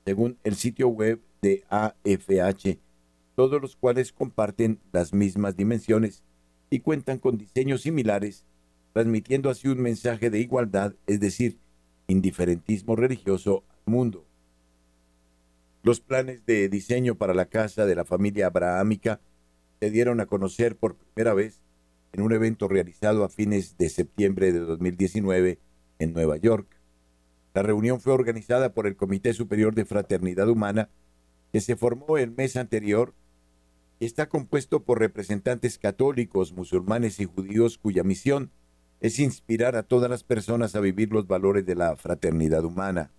según 0.05 0.39
el 0.45 0.57
sitio 0.57 0.89
web 0.89 1.21
de 1.43 1.65
AFH, 1.71 2.79
todos 3.35 3.61
los 3.61 3.77
cuales 3.77 4.13
comparten 4.13 4.79
las 4.93 5.13
mismas 5.13 5.57
dimensiones 5.57 6.23
y 6.69 6.81
cuentan 6.81 7.19
con 7.19 7.39
diseños 7.39 7.83
similares, 7.83 8.45
transmitiendo 8.93 9.51
así 9.51 9.69
un 9.69 9.81
mensaje 9.81 10.31
de 10.31 10.41
igualdad, 10.41 10.95
es 11.07 11.21
decir, 11.21 11.59
indiferentismo 12.07 12.97
religioso 12.97 13.65
al 13.69 13.93
mundo. 13.93 14.25
Los 15.83 16.01
planes 16.01 16.45
de 16.45 16.69
diseño 16.69 17.15
para 17.15 17.33
la 17.33 17.47
casa 17.47 17.87
de 17.87 17.95
la 17.95 18.05
familia 18.05 18.47
abrahámica 18.47 19.21
se 19.81 19.91
dieron 19.91 20.21
a 20.21 20.27
conocer 20.27 20.77
por 20.77 20.97
primera 20.97 21.33
vez 21.33 21.63
en 22.13 22.23
un 22.23 22.33
evento 22.33 22.69
realizado 22.69 23.25
a 23.25 23.29
fines 23.29 23.77
de 23.77 23.89
septiembre 23.89 24.53
de 24.53 24.61
2019 24.61 25.59
en 25.99 26.13
Nueva 26.13 26.37
York. 26.37 26.67
La 27.55 27.63
reunión 27.63 28.01
fue 28.01 28.13
organizada 28.13 28.73
por 28.73 28.87
el 28.87 28.97
Comité 28.97 29.33
Superior 29.33 29.75
de 29.75 29.85
Fraternidad 29.85 30.49
Humana, 30.49 30.89
que 31.53 31.61
se 31.61 31.77
formó 31.77 32.19
el 32.19 32.31
mes 32.31 32.57
anterior 32.57 33.15
y 33.99 34.07
está 34.07 34.29
compuesto 34.29 34.83
por 34.83 34.99
representantes 34.99 35.79
católicos, 35.79 36.53
musulmanes 36.53 37.21
y 37.21 37.27
judíos 37.27 37.79
cuya 37.79 38.03
misión 38.03 38.51
es 39.01 39.19
inspirar 39.19 39.77
a 39.77 39.83
todas 39.83 40.11
las 40.11 40.25
personas 40.25 40.75
a 40.75 40.81
vivir 40.81 41.13
los 41.13 41.27
valores 41.27 41.67
de 41.67 41.75
la 41.75 41.97
fraternidad 41.97 42.65
humana. 42.65 43.11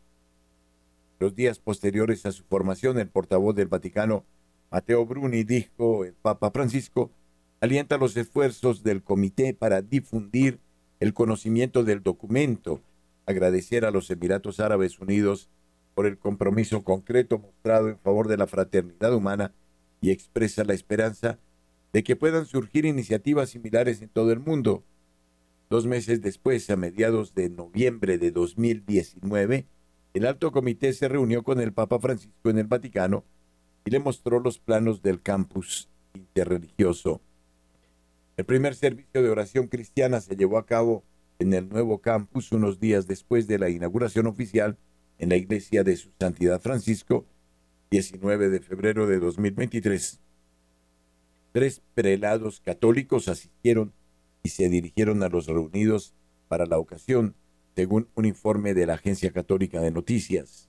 Los 1.20 1.36
días 1.36 1.60
posteriores 1.60 2.26
a 2.26 2.32
su 2.32 2.44
formación, 2.44 2.98
el 2.98 3.10
portavoz 3.10 3.56
del 3.56 3.68
Vaticano, 3.68 4.26
Mateo 4.72 5.06
Bruni, 5.06 5.44
dijo 5.44 6.06
el 6.06 6.14
Papa 6.14 6.50
Francisco 6.52 7.12
alienta 7.62 7.98
los 7.98 8.18
esfuerzos 8.18 8.84
del 8.84 9.04
comité 9.04 9.54
para 9.54 9.82
difundir 9.82 10.60
el 11.00 11.14
conocimiento 11.14 11.84
del 11.84 12.04
documento 12.04 12.82
agradecer 13.28 13.86
a 13.86 13.92
los 13.92 14.10
Emiratos 14.10 14.60
Árabes 14.60 15.00
Unidos 15.00 15.48
por 15.94 16.08
el 16.08 16.18
compromiso 16.18 16.84
concreto 16.84 17.38
mostrado 17.38 17.90
en 17.90 18.00
favor 18.00 18.28
de 18.28 18.38
la 18.38 18.48
fraternidad 18.48 19.14
humana 19.14 19.54
y 20.02 20.10
expresa 20.10 20.64
la 20.64 20.74
esperanza 20.74 21.38
de 21.94 22.04
que 22.04 22.16
puedan 22.16 22.46
surgir 22.46 22.86
iniciativas 22.86 23.50
similares 23.50 24.02
en 24.02 24.10
todo 24.10 24.32
el 24.32 24.40
mundo. 24.40 24.84
Dos 25.70 25.86
meses 25.86 26.22
después, 26.22 26.70
a 26.70 26.76
mediados 26.76 27.36
de 27.36 27.50
noviembre 27.50 28.18
de 28.18 28.32
2019, 28.32 29.68
el 30.14 30.26
alto 30.26 30.52
comité 30.52 30.94
se 30.94 31.08
reunió 31.08 31.44
con 31.44 31.62
el 31.62 31.74
Papa 31.74 32.00
Francisco 32.00 32.50
en 32.50 32.58
el 32.58 32.68
Vaticano 32.68 33.24
y 33.86 33.92
le 33.92 34.00
mostró 34.00 34.40
los 34.40 34.60
planos 34.60 35.02
del 35.02 35.22
campus 35.22 35.90
interreligioso. 36.14 37.22
El 38.42 38.46
primer 38.48 38.74
servicio 38.74 39.22
de 39.22 39.30
oración 39.30 39.68
cristiana 39.68 40.20
se 40.20 40.36
llevó 40.36 40.58
a 40.58 40.66
cabo 40.66 41.04
en 41.38 41.54
el 41.54 41.70
nuevo 41.70 42.02
campus 42.02 42.52
unos 42.52 42.80
días 42.80 43.06
después 43.06 43.46
de 43.46 43.60
la 43.60 43.70
inauguración 43.70 44.26
oficial 44.26 44.80
en 45.20 45.30
la 45.30 45.36
iglesia 45.36 45.84
de 45.84 45.96
su 45.96 46.10
Santidad 46.20 46.60
Francisco, 46.60 47.28
19 47.92 48.50
de 48.50 48.60
febrero 48.60 49.06
de 49.06 49.20
2023. 49.20 50.20
Tres 51.52 51.84
prelados 51.94 52.62
católicos 52.62 53.28
asistieron 53.28 53.94
y 54.42 54.50
se 54.50 54.70
dirigieron 54.70 55.22
a 55.22 55.30
los 55.30 55.46
reunidos 55.46 56.16
para 56.48 56.66
la 56.66 56.80
ocasión, 56.80 57.36
según 57.76 58.08
un 58.16 58.26
informe 58.26 58.74
de 58.74 58.88
la 58.88 58.96
Agencia 58.96 59.30
Católica 59.30 59.82
de 59.82 59.92
Noticias. 59.92 60.68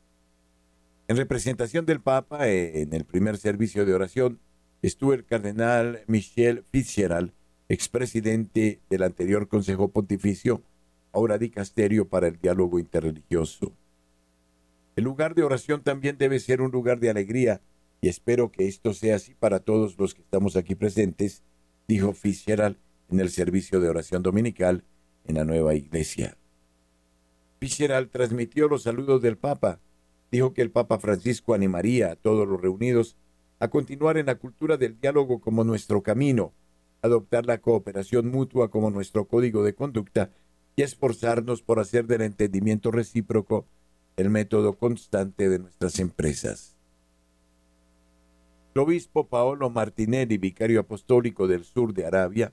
En 1.08 1.16
representación 1.16 1.86
del 1.86 2.02
Papa, 2.02 2.50
eh, 2.50 2.82
en 2.82 2.92
el 2.92 3.06
primer 3.06 3.38
servicio 3.38 3.86
de 3.86 3.94
oración, 3.94 4.40
estuvo 4.82 5.14
el 5.14 5.24
cardenal 5.24 6.02
Michel 6.06 6.66
Fitzgerald, 6.70 7.32
expresidente 7.68 8.80
del 8.90 9.02
anterior 9.02 9.48
Consejo 9.48 9.88
Pontificio, 9.88 10.62
ahora 11.12 11.38
dicasterio 11.38 12.08
para 12.08 12.28
el 12.28 12.38
diálogo 12.38 12.78
interreligioso. 12.78 13.72
El 14.96 15.04
lugar 15.04 15.34
de 15.34 15.42
oración 15.42 15.82
también 15.82 16.18
debe 16.18 16.38
ser 16.38 16.60
un 16.60 16.70
lugar 16.70 17.00
de 17.00 17.10
alegría 17.10 17.60
y 18.00 18.08
espero 18.08 18.50
que 18.50 18.66
esto 18.66 18.92
sea 18.92 19.16
así 19.16 19.34
para 19.34 19.60
todos 19.60 19.96
los 19.98 20.14
que 20.14 20.22
estamos 20.22 20.56
aquí 20.56 20.74
presentes, 20.74 21.42
dijo 21.88 22.12
Fitzgerald 22.12 22.76
en 23.10 23.20
el 23.20 23.30
servicio 23.30 23.80
de 23.80 23.88
oración 23.88 24.22
dominical 24.22 24.84
en 25.24 25.36
la 25.36 25.44
nueva 25.44 25.74
iglesia. 25.74 26.36
Fitzgerald 27.60 28.10
transmitió 28.10 28.66
los 28.66 28.82
saludos 28.82 29.22
del 29.22 29.38
Papa. 29.38 29.78
Dijo 30.32 30.52
que 30.52 30.62
el 30.62 30.70
Papa 30.70 30.98
Francisco 30.98 31.54
animaría 31.54 32.10
a 32.10 32.16
todos 32.16 32.48
los 32.48 32.60
reunidos 32.60 33.16
a 33.60 33.68
continuar 33.68 34.16
en 34.16 34.26
la 34.26 34.34
cultura 34.34 34.76
del 34.76 34.98
diálogo 34.98 35.40
como 35.40 35.62
nuestro 35.62 36.02
camino, 36.02 36.52
adoptar 37.02 37.46
la 37.46 37.58
cooperación 37.58 38.30
mutua 38.30 38.70
como 38.70 38.90
nuestro 38.90 39.26
código 39.26 39.64
de 39.64 39.74
conducta 39.74 40.30
y 40.76 40.82
esforzarnos 40.82 41.60
por 41.62 41.80
hacer 41.80 42.06
del 42.06 42.22
entendimiento 42.22 42.90
recíproco 42.90 43.66
el 44.16 44.30
método 44.30 44.78
constante 44.78 45.48
de 45.48 45.58
nuestras 45.58 45.98
empresas. 45.98 46.76
El 48.74 48.82
obispo 48.82 49.28
Paolo 49.28 49.68
Martinelli, 49.68 50.38
vicario 50.38 50.80
apostólico 50.80 51.46
del 51.46 51.64
sur 51.64 51.92
de 51.92 52.06
Arabia, 52.06 52.52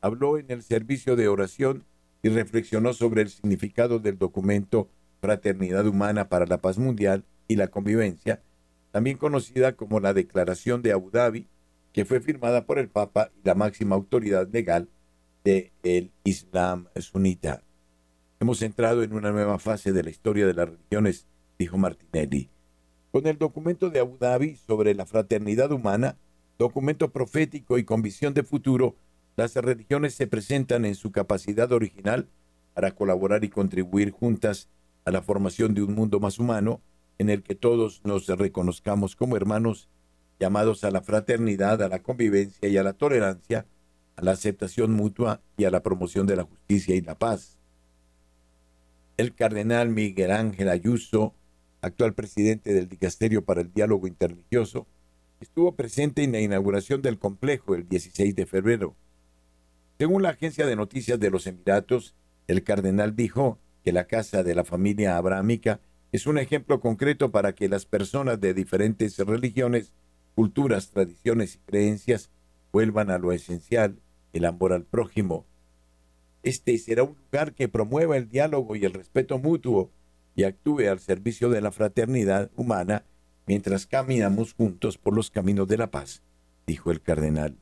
habló 0.00 0.38
en 0.38 0.50
el 0.50 0.62
servicio 0.62 1.16
de 1.16 1.26
oración 1.26 1.84
y 2.22 2.28
reflexionó 2.28 2.92
sobre 2.92 3.22
el 3.22 3.30
significado 3.30 3.98
del 3.98 4.18
documento 4.18 4.88
Fraternidad 5.20 5.86
Humana 5.86 6.28
para 6.28 6.46
la 6.46 6.58
Paz 6.58 6.78
Mundial 6.78 7.24
y 7.48 7.56
la 7.56 7.68
Convivencia, 7.68 8.42
también 8.92 9.16
conocida 9.16 9.72
como 9.72 10.00
la 10.00 10.14
Declaración 10.14 10.82
de 10.82 10.92
Abu 10.92 11.10
Dhabi, 11.10 11.48
que 11.96 12.04
fue 12.04 12.20
firmada 12.20 12.66
por 12.66 12.78
el 12.78 12.90
Papa 12.90 13.30
y 13.34 13.46
la 13.46 13.54
máxima 13.54 13.96
autoridad 13.96 14.46
legal 14.52 14.90
del 15.44 15.72
el 15.82 16.12
Islam 16.24 16.88
sunita. 16.96 17.62
Hemos 18.38 18.60
entrado 18.60 19.02
en 19.02 19.14
una 19.14 19.32
nueva 19.32 19.58
fase 19.58 19.94
de 19.94 20.02
la 20.02 20.10
historia 20.10 20.46
de 20.46 20.52
las 20.52 20.68
religiones, 20.68 21.26
dijo 21.58 21.78
Martinelli. 21.78 22.50
Con 23.12 23.26
el 23.26 23.38
documento 23.38 23.88
de 23.88 24.00
Abu 24.00 24.18
Dhabi 24.18 24.56
sobre 24.56 24.94
la 24.94 25.06
fraternidad 25.06 25.72
humana, 25.72 26.18
documento 26.58 27.12
profético 27.12 27.78
y 27.78 27.84
con 27.84 28.02
visión 28.02 28.34
de 28.34 28.42
futuro, 28.42 28.96
las 29.34 29.54
religiones 29.54 30.12
se 30.12 30.26
presentan 30.26 30.84
en 30.84 30.96
su 30.96 31.12
capacidad 31.12 31.72
original 31.72 32.28
para 32.74 32.90
colaborar 32.90 33.42
y 33.42 33.48
contribuir 33.48 34.10
juntas 34.10 34.68
a 35.06 35.10
la 35.10 35.22
formación 35.22 35.72
de 35.72 35.82
un 35.82 35.94
mundo 35.94 36.20
más 36.20 36.38
humano 36.38 36.82
en 37.16 37.30
el 37.30 37.42
que 37.42 37.54
todos 37.54 38.02
nos 38.04 38.26
reconozcamos 38.26 39.16
como 39.16 39.34
hermanos 39.34 39.88
llamados 40.38 40.84
a 40.84 40.90
la 40.90 41.02
fraternidad, 41.02 41.82
a 41.82 41.88
la 41.88 42.02
convivencia 42.02 42.68
y 42.68 42.76
a 42.76 42.82
la 42.82 42.92
tolerancia, 42.92 43.66
a 44.16 44.22
la 44.22 44.32
aceptación 44.32 44.92
mutua 44.92 45.40
y 45.56 45.64
a 45.64 45.70
la 45.70 45.82
promoción 45.82 46.26
de 46.26 46.36
la 46.36 46.44
justicia 46.44 46.94
y 46.94 47.00
la 47.00 47.18
paz 47.18 47.56
el 49.16 49.34
cardenal 49.34 49.88
Miguel 49.88 50.30
Ángel 50.30 50.68
Ayuso, 50.68 51.34
actual 51.80 52.14
presidente 52.14 52.74
del 52.74 52.88
Dicasterio 52.88 53.44
para 53.44 53.62
el 53.62 53.72
Diálogo 53.72 54.06
Interreligioso, 54.06 54.86
estuvo 55.40 55.74
presente 55.74 56.22
en 56.22 56.32
la 56.32 56.40
inauguración 56.40 57.02
del 57.02 57.18
complejo 57.18 57.74
el 57.74 57.88
16 57.88 58.34
de 58.34 58.46
febrero. 58.46 58.94
Según 59.98 60.22
la 60.22 60.30
agencia 60.30 60.66
de 60.66 60.76
noticias 60.76 61.18
de 61.18 61.30
los 61.30 61.46
Emiratos, 61.46 62.14
el 62.46 62.62
cardenal 62.62 63.16
dijo 63.16 63.58
que 63.82 63.92
la 63.92 64.06
casa 64.06 64.42
de 64.42 64.54
la 64.54 64.64
familia 64.64 65.16
abrámica 65.16 65.80
es 66.12 66.26
un 66.26 66.38
ejemplo 66.38 66.80
concreto 66.80 67.30
para 67.30 67.54
que 67.54 67.68
las 67.68 67.86
personas 67.86 68.40
de 68.40 68.52
diferentes 68.52 69.18
religiones, 69.18 69.92
culturas, 70.36 70.90
tradiciones 70.90 71.56
y 71.56 71.58
creencias 71.58 72.30
vuelvan 72.72 73.10
a 73.10 73.18
lo 73.18 73.32
esencial, 73.32 73.98
el 74.32 74.44
amor 74.44 74.72
al 74.72 74.84
prójimo, 74.84 75.46
este 76.46 76.78
será 76.78 77.02
un 77.02 77.16
lugar 77.16 77.54
que 77.54 77.66
promueva 77.66 78.16
el 78.16 78.28
diálogo 78.28 78.76
y 78.76 78.84
el 78.84 78.92
respeto 78.92 79.36
mutuo 79.36 79.90
y 80.36 80.44
actúe 80.44 80.88
al 80.88 81.00
servicio 81.00 81.50
de 81.50 81.60
la 81.60 81.72
fraternidad 81.72 82.52
humana 82.54 83.04
mientras 83.48 83.84
caminamos 83.84 84.54
juntos 84.54 84.96
por 84.96 85.12
los 85.12 85.28
caminos 85.28 85.66
de 85.66 85.76
la 85.76 85.90
paz, 85.90 86.22
dijo 86.64 86.92
el 86.92 87.02
cardenal. 87.02 87.56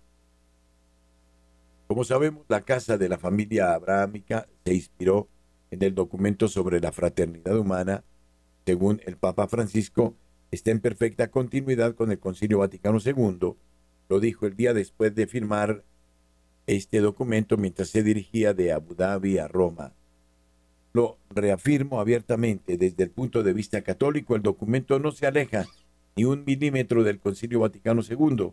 Como 1.87 2.05
sabemos, 2.05 2.45
la 2.49 2.61
casa 2.61 2.99
de 2.99 3.09
la 3.09 3.17
familia 3.17 3.73
abrahámica 3.73 4.47
se 4.67 4.75
inspiró 4.75 5.29
en 5.71 5.83
el 5.83 5.95
documento 5.95 6.47
sobre 6.49 6.79
la 6.79 6.93
fraternidad 6.93 7.57
humana, 7.57 8.05
según 8.67 9.01
el 9.07 9.17
Papa 9.17 9.49
Francisco, 9.49 10.15
está 10.55 10.71
en 10.71 10.81
perfecta 10.81 11.29
continuidad 11.29 11.95
con 11.95 12.11
el 12.11 12.19
Concilio 12.19 12.59
Vaticano 12.59 12.99
II, 13.05 13.55
lo 14.09 14.21
dijo 14.21 14.47
el 14.47 14.57
día 14.57 14.73
después 14.73 15.15
de 15.15 15.27
firmar 15.27 15.83
este 16.67 17.01
documento 17.01 17.57
mientras 17.57 17.89
se 17.89 18.03
dirigía 18.03 18.55
de 18.55 18.73
Abu 18.73 18.95
Dhabi 18.95 19.39
a 19.39 19.49
Roma. 19.49 19.93
Lo 20.93 21.19
reafirmo 21.31 22.01
abiertamente, 22.01 22.79
desde 22.79 23.03
el 23.03 23.11
punto 23.11 23.43
de 23.43 23.53
vista 23.53 23.83
católico, 23.83 24.37
el 24.37 24.43
documento 24.43 24.99
no 24.99 25.11
se 25.11 25.27
aleja 25.27 25.67
ni 26.17 26.25
un 26.25 26.45
milímetro 26.45 27.03
del 27.03 27.19
Concilio 27.19 27.61
Vaticano 27.61 28.03
II. 28.09 28.53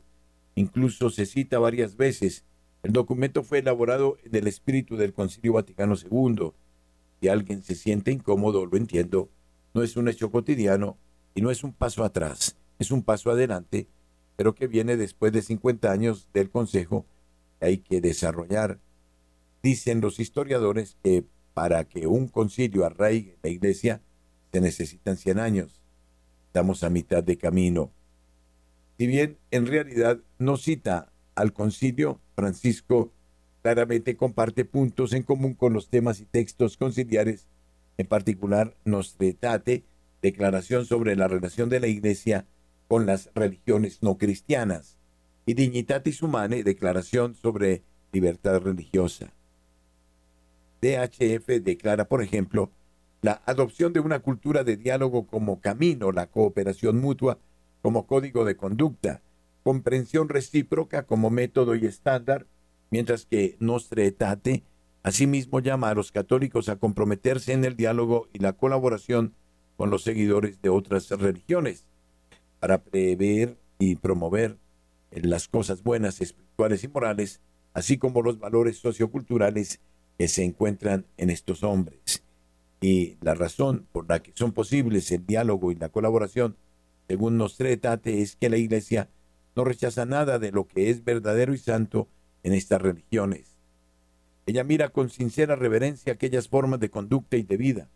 Incluso 0.56 1.12
se 1.12 1.28
cita 1.28 1.60
varias 1.60 1.96
veces. 1.96 2.44
El 2.82 2.94
documento 2.94 3.44
fue 3.44 3.60
elaborado 3.60 4.18
en 4.24 4.36
el 4.36 4.48
espíritu 4.48 4.98
del 4.98 5.14
Concilio 5.14 5.54
Vaticano 5.54 5.96
II. 5.96 6.52
Si 7.20 7.28
alguien 7.28 7.62
se 7.62 7.76
siente 7.76 8.12
incómodo, 8.12 8.66
lo 8.66 8.76
entiendo. 8.76 9.30
No 9.76 9.84
es 9.84 9.96
un 9.96 10.08
hecho 10.08 10.32
cotidiano 10.32 10.98
y 11.34 11.42
no 11.42 11.52
es 11.52 11.64
un 11.64 11.74
paso 11.74 12.04
atrás, 12.04 12.56
es 12.80 12.92
un 12.92 13.04
paso 13.04 13.32
adelante, 13.32 13.88
pero 14.36 14.56
que 14.56 14.68
viene 14.68 14.98
después 14.98 15.32
de 15.32 15.42
50 15.42 15.92
años 15.92 16.30
del 16.34 16.50
Consejo 16.50 17.06
hay 17.60 17.78
que 17.78 18.02
desarrollar. 18.02 18.80
Dicen 19.62 20.02
los 20.02 20.20
historiadores 20.20 20.98
que 21.04 21.24
para 21.54 21.84
que 21.84 22.08
un 22.08 22.28
concilio 22.28 22.86
arraigue 22.86 23.38
la 23.44 23.50
iglesia 23.50 24.02
se 24.52 24.62
necesitan 24.62 25.18
100 25.18 25.40
años. 25.40 25.82
Estamos 26.48 26.84
a 26.84 26.90
mitad 26.90 27.24
de 27.24 27.38
camino. 27.38 27.92
Si 28.98 29.08
bien 29.08 29.38
en 29.52 29.68
realidad 29.68 30.20
no 30.38 30.58
cita 30.58 31.12
al 31.36 31.54
concilio, 31.54 32.20
Francisco 32.36 33.12
claramente 33.62 34.18
comparte 34.18 34.66
puntos 34.66 35.14
en 35.14 35.24
común 35.24 35.54
con 35.54 35.74
los 35.74 35.90
temas 35.90 36.20
y 36.20 36.26
textos 36.26 36.78
conciliares, 36.78 37.48
en 37.98 38.08
particular 38.08 38.76
Nostretate, 38.86 39.84
declaración 40.22 40.86
sobre 40.86 41.16
la 41.16 41.28
relación 41.28 41.70
de 41.70 41.80
la 41.80 41.88
iglesia 41.88 42.46
con 42.88 43.06
las 43.06 43.30
religiones 43.34 44.04
no 44.04 44.18
cristianas 44.18 44.98
y 45.46 45.54
Dignitatis 45.54 46.22
Humanae, 46.22 46.64
declaración 46.64 47.36
sobre 47.36 47.84
libertad 48.12 48.62
religiosa. 48.62 49.34
DHF 50.82 51.48
declara, 51.64 52.08
por 52.08 52.22
ejemplo, 52.22 52.72
la 53.22 53.42
adopción 53.46 53.94
de 53.94 54.00
una 54.00 54.20
cultura 54.20 54.64
de 54.64 54.78
diálogo 54.78 55.28
como 55.28 55.62
camino, 55.62 56.12
la 56.12 56.28
cooperación 56.28 57.00
mutua 57.00 57.38
como 57.82 58.08
código 58.08 58.46
de 58.46 58.58
conducta, 58.58 59.22
comprensión 59.64 60.30
recíproca 60.30 61.04
como 61.04 61.30
método 61.30 61.76
y 61.76 61.86
estándar, 61.86 62.48
mientras 62.90 63.26
que 63.26 63.58
Nostre 63.60 64.04
Aetate 64.04 64.64
asimismo 65.04 65.60
llama 65.60 65.90
a 65.90 65.96
los 65.96 66.12
católicos 66.12 66.70
a 66.70 66.78
comprometerse 66.78 67.54
en 67.54 67.66
el 67.66 67.76
diálogo 67.76 68.28
y 68.34 68.40
la 68.40 68.54
colaboración 68.54 69.34
con 69.82 69.90
los 69.90 70.04
seguidores 70.04 70.62
de 70.62 70.70
otras 70.70 71.10
religiones 71.10 71.86
para 72.60 72.84
prever 72.84 73.58
y 73.80 73.96
promover 73.96 74.58
las 75.10 75.48
cosas 75.48 75.82
buenas, 75.82 76.22
espirituales 76.22 76.84
y 76.84 76.88
morales, 76.88 77.42
así 77.74 77.98
como 77.98 78.22
los 78.22 78.38
valores 78.38 78.78
socioculturales 78.78 79.80
que 80.20 80.28
se 80.28 80.44
encuentran 80.44 81.08
en 81.18 81.32
estos 81.32 81.64
hombres. 81.64 82.22
y 82.80 83.18
la 83.22 83.34
razón 83.34 83.88
por 83.92 84.08
la 84.08 84.22
que 84.22 84.34
son 84.36 84.52
posibles 84.52 85.12
el 85.12 85.26
diálogo 85.26 85.72
y 85.72 85.76
la 85.76 85.90
colaboración, 85.90 86.58
según 87.08 87.38
Nostre 87.38 87.70
Aetate, 87.70 88.22
es 88.22 88.36
que 88.36 88.52
la 88.52 88.58
Iglesia 88.58 89.10
no 89.56 89.64
rechaza 89.64 90.06
nada 90.06 90.38
de 90.38 90.52
lo 90.52 90.68
que 90.68 90.92
es 90.92 91.04
verdadero 91.04 91.56
y 91.56 91.58
santo 91.58 92.08
en 92.44 92.54
estas 92.54 92.84
religiones. 92.84 93.58
Ella 94.46 94.64
mira 94.64 94.90
con 94.90 95.10
sincera 95.10 95.56
reverencia 95.56 96.14
aquellas 96.14 96.50
formas 96.50 96.80
de 96.80 96.92
conducta 96.92 97.36
y 97.36 97.42
de 97.42 97.58
vida, 97.58 97.90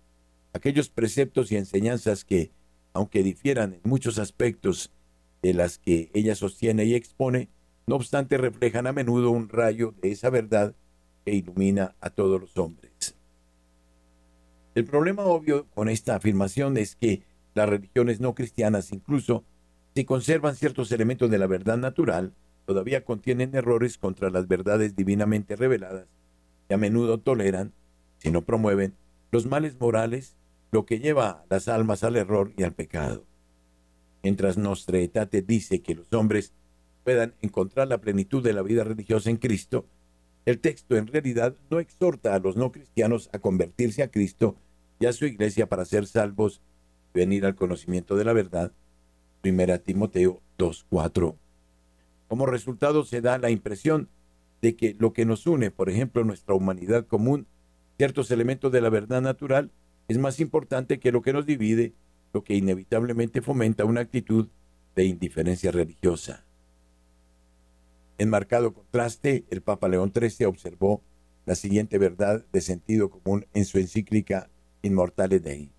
aquellos 0.56 0.88
preceptos 0.88 1.52
y 1.52 1.58
enseñanzas 1.58 2.24
que, 2.24 2.50
aunque 2.94 3.24
difieran 3.24 3.74
en 3.74 3.82
muchos 3.84 4.18
aspectos 4.18 4.90
de 5.42 5.54
las 5.54 5.78
que 5.78 6.10
ella 6.14 6.34
sostiene 6.34 6.86
y 6.86 6.96
expone, 6.96 7.50
no 7.88 7.98
obstante 7.98 8.38
reflejan 8.38 8.88
a 8.88 8.94
menudo 8.94 9.32
un 9.32 9.50
rayo 9.50 9.94
de 10.02 10.12
esa 10.12 10.30
verdad 10.30 10.74
que 11.26 11.34
ilumina 11.34 11.96
a 12.00 12.10
todos 12.10 12.40
los 12.40 12.58
hombres. 12.58 13.16
El 14.76 14.86
problema 14.86 15.24
obvio 15.24 15.66
con 15.76 15.90
esta 15.90 16.16
afirmación 16.16 16.78
es 16.78 16.96
que 16.96 17.22
las 17.54 17.68
religiones 17.68 18.22
no 18.22 18.34
cristianas, 18.34 18.94
incluso 18.94 19.44
si 19.94 20.06
conservan 20.06 20.56
ciertos 20.56 20.90
elementos 20.94 21.30
de 21.30 21.38
la 21.38 21.48
verdad 21.48 21.78
natural, 21.78 22.34
todavía 22.66 23.04
contienen 23.04 23.56
errores 23.56 23.98
contra 23.98 24.30
las 24.30 24.48
verdades 24.48 24.96
divinamente 24.96 25.58
reveladas 25.58 26.08
y 26.70 26.74
a 26.74 26.78
menudo 26.78 27.18
toleran, 27.18 27.74
si 28.20 28.32
no 28.32 28.42
promueven, 28.42 28.96
los 29.32 29.48
males 29.48 29.78
morales, 29.82 30.38
lo 30.76 30.86
que 30.86 31.00
lleva 31.00 31.30
a 31.30 31.46
las 31.50 31.70
almas 31.70 32.04
al 32.04 32.18
error 32.18 32.52
y 32.58 32.64
al 32.64 32.74
pecado. 32.74 33.24
Mientras 34.24 34.58
Nostra 34.58 34.98
Aetate 34.98 35.42
dice 35.42 35.82
que 35.82 35.96
los 35.96 36.12
hombres 36.12 36.52
puedan 37.06 37.34
encontrar 37.42 37.88
la 37.88 38.02
plenitud 38.02 38.44
de 38.44 38.52
la 38.52 38.62
vida 38.62 38.84
religiosa 38.84 39.30
en 39.30 39.38
Cristo, 39.38 39.86
el 40.46 40.60
texto 40.60 40.98
en 40.98 41.08
realidad 41.08 41.56
no 41.72 41.80
exhorta 41.80 42.36
a 42.36 42.40
los 42.40 42.58
no 42.58 42.74
cristianos 42.74 43.30
a 43.32 43.40
convertirse 43.40 44.04
a 44.04 44.12
Cristo 44.12 44.58
y 45.00 45.06
a 45.06 45.14
su 45.14 45.26
iglesia 45.26 45.70
para 45.70 45.86
ser 45.86 46.08
salvos 46.08 46.60
y 47.14 47.20
venir 47.20 47.46
al 47.46 47.56
conocimiento 47.56 48.18
de 48.18 48.26
la 48.26 48.34
verdad. 48.34 48.74
Primera 49.40 49.78
Timoteo 49.78 50.42
2.4. 50.58 51.38
Como 52.28 52.46
resultado 52.48 53.06
se 53.06 53.22
da 53.22 53.38
la 53.38 53.50
impresión 53.50 54.10
de 54.62 54.76
que 54.76 54.94
lo 55.00 55.14
que 55.14 55.24
nos 55.24 55.48
une, 55.48 55.72
por 55.72 55.90
ejemplo, 55.90 56.26
nuestra 56.26 56.54
humanidad 56.54 57.08
común, 57.08 57.48
ciertos 57.96 58.30
elementos 58.30 58.74
de 58.74 58.82
la 58.82 58.90
verdad 58.90 59.22
natural, 59.22 59.72
es 60.08 60.18
más 60.18 60.40
importante 60.40 61.00
que 61.00 61.12
lo 61.12 61.22
que 61.22 61.34
nos 61.34 61.46
divide, 61.46 61.94
lo 62.34 62.44
que 62.44 62.56
inevitablemente 62.56 63.42
fomenta 63.42 63.86
una 63.86 64.02
actitud 64.02 64.50
de 64.96 65.06
indiferencia 65.06 65.72
religiosa. 65.72 66.46
En 68.18 68.30
marcado 68.30 68.74
contraste, 68.74 69.46
el 69.50 69.62
Papa 69.62 69.88
León 69.90 70.14
XIII 70.16 70.46
observó 70.46 71.02
la 71.46 71.56
siguiente 71.56 71.98
verdad 71.98 72.46
de 72.52 72.62
sentido 72.62 73.10
común 73.10 73.46
en 73.54 73.66
su 73.66 73.78
encíclica 73.78 74.50
Immortale 74.82 75.40
Dei. 75.40 75.72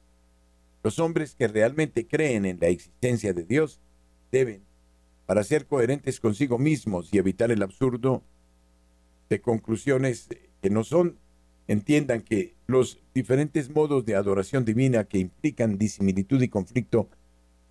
Los 0.83 0.99
hombres 0.99 1.35
que 1.35 1.49
realmente 1.49 2.07
creen 2.07 2.45
en 2.45 2.59
la 2.61 2.69
existencia 2.69 3.33
de 3.33 3.45
Dios 3.45 3.81
deben, 4.31 4.63
para 5.27 5.43
ser 5.43 5.67
coherentes 5.67 6.21
consigo 6.21 6.59
mismos 6.59 7.09
y 7.13 7.19
evitar 7.19 7.51
el 7.51 7.63
absurdo 7.63 8.23
de 9.29 9.41
conclusiones 9.41 10.29
que 10.63 10.71
no 10.71 10.85
son, 10.85 11.19
entiendan 11.69 12.23
que 12.23 12.55
los 12.67 12.99
diferentes 13.15 13.71
modos 13.71 14.05
de 14.05 14.15
adoración 14.15 14.65
divina 14.65 15.05
que 15.05 15.19
implican 15.19 15.79
disimilitud 15.79 16.41
y 16.43 16.49
conflicto, 16.49 17.09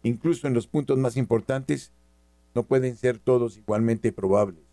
incluso 0.04 0.48
en 0.48 0.54
los 0.54 0.68
puntos 0.68 0.98
más 0.98 1.18
importantes, 1.18 1.92
no 2.54 2.64
pueden 2.64 2.96
ser 2.96 3.20
todos 3.20 3.58
igualmente 3.58 4.12
probables, 4.12 4.64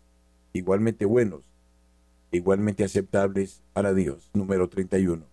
igualmente 0.53 1.05
buenos, 1.05 1.43
igualmente 2.31 2.83
aceptables 2.83 3.61
para 3.73 3.93
Dios. 3.93 4.29
Número 4.33 4.69
31. 4.69 5.23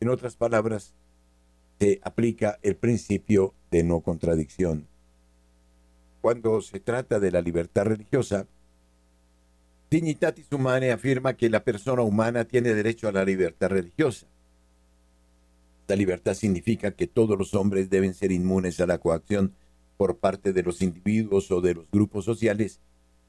En 0.00 0.08
otras 0.08 0.36
palabras, 0.36 0.94
se 1.78 2.00
aplica 2.02 2.58
el 2.62 2.76
principio 2.76 3.54
de 3.70 3.82
no 3.82 4.00
contradicción. 4.00 4.86
Cuando 6.20 6.60
se 6.60 6.80
trata 6.80 7.20
de 7.20 7.30
la 7.30 7.40
libertad 7.40 7.84
religiosa, 7.84 8.46
Dignitatis 9.96 10.52
Humanae 10.52 10.92
afirma 10.92 11.38
que 11.38 11.48
la 11.48 11.64
persona 11.64 12.02
humana 12.02 12.44
tiene 12.44 12.74
derecho 12.74 13.08
a 13.08 13.12
la 13.12 13.24
libertad 13.24 13.70
religiosa. 13.70 14.26
Esta 15.80 15.96
libertad 15.96 16.34
significa 16.34 16.90
que 16.90 17.06
todos 17.06 17.38
los 17.38 17.54
hombres 17.54 17.88
deben 17.88 18.12
ser 18.12 18.30
inmunes 18.30 18.78
a 18.80 18.86
la 18.86 18.98
coacción 18.98 19.54
por 19.96 20.18
parte 20.18 20.52
de 20.52 20.62
los 20.62 20.82
individuos 20.82 21.50
o 21.50 21.62
de 21.62 21.72
los 21.72 21.90
grupos 21.90 22.26
sociales 22.26 22.78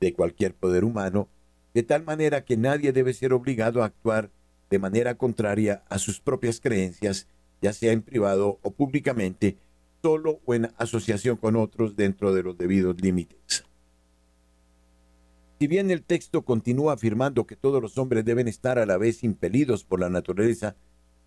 de 0.01 0.11
cualquier 0.11 0.55
poder 0.55 0.83
humano, 0.83 1.29
de 1.73 1.83
tal 1.83 2.03
manera 2.03 2.43
que 2.43 2.57
nadie 2.57 2.91
debe 2.91 3.13
ser 3.13 3.31
obligado 3.31 3.81
a 3.81 3.85
actuar 3.85 4.29
de 4.69 4.79
manera 4.79 5.15
contraria 5.15 5.85
a 5.87 5.97
sus 5.99 6.19
propias 6.19 6.59
creencias, 6.59 7.27
ya 7.61 7.71
sea 7.71 7.93
en 7.93 8.01
privado 8.01 8.59
o 8.61 8.71
públicamente, 8.71 9.55
solo 10.01 10.41
o 10.43 10.53
en 10.53 10.69
asociación 10.77 11.37
con 11.37 11.55
otros 11.55 11.95
dentro 11.95 12.33
de 12.33 12.43
los 12.43 12.57
debidos 12.57 12.99
límites. 12.99 13.63
Si 15.59 15.65
bien 15.65 15.89
el 15.89 16.03
texto 16.03 16.43
continúa 16.43 16.93
afirmando 16.93 17.47
que 17.47 17.55
todos 17.55 17.81
los 17.81 17.97
hombres 17.97 18.23
deben 18.23 18.47
estar 18.47 18.77
a 18.77 18.85
la 18.85 18.97
vez 18.97 19.23
impelidos 19.23 19.83
por 19.83 19.99
la 19.99 20.09
naturaleza, 20.09 20.75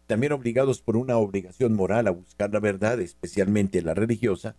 también 0.07 0.33
obligados 0.33 0.81
por 0.83 0.97
una 0.97 1.17
obligación 1.17 1.75
moral 1.75 2.07
a 2.07 2.13
buscar 2.13 2.53
la 2.53 2.61
verdad, 2.61 3.01
especialmente 3.01 3.83
la 3.83 3.95
religiosa, 3.95 4.55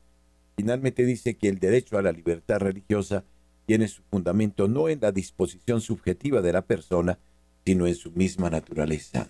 finalmente 0.58 1.06
dice 1.06 1.36
que 1.36 1.48
el 1.48 1.60
derecho 1.60 1.98
a 1.98 2.02
la 2.02 2.12
libertad 2.12 2.60
religiosa 2.60 3.24
tiene 3.66 3.88
su 3.88 4.02
fundamento 4.04 4.68
no 4.68 4.90
en 4.90 5.00
la 5.00 5.14
disposición 5.14 5.80
subjetiva 5.80 6.42
de 6.42 6.52
la 6.52 6.64
persona, 6.64 7.18
sino 7.66 7.88
en 7.88 7.96
su 7.96 8.12
misma 8.12 8.50
naturaleza. 8.50 9.30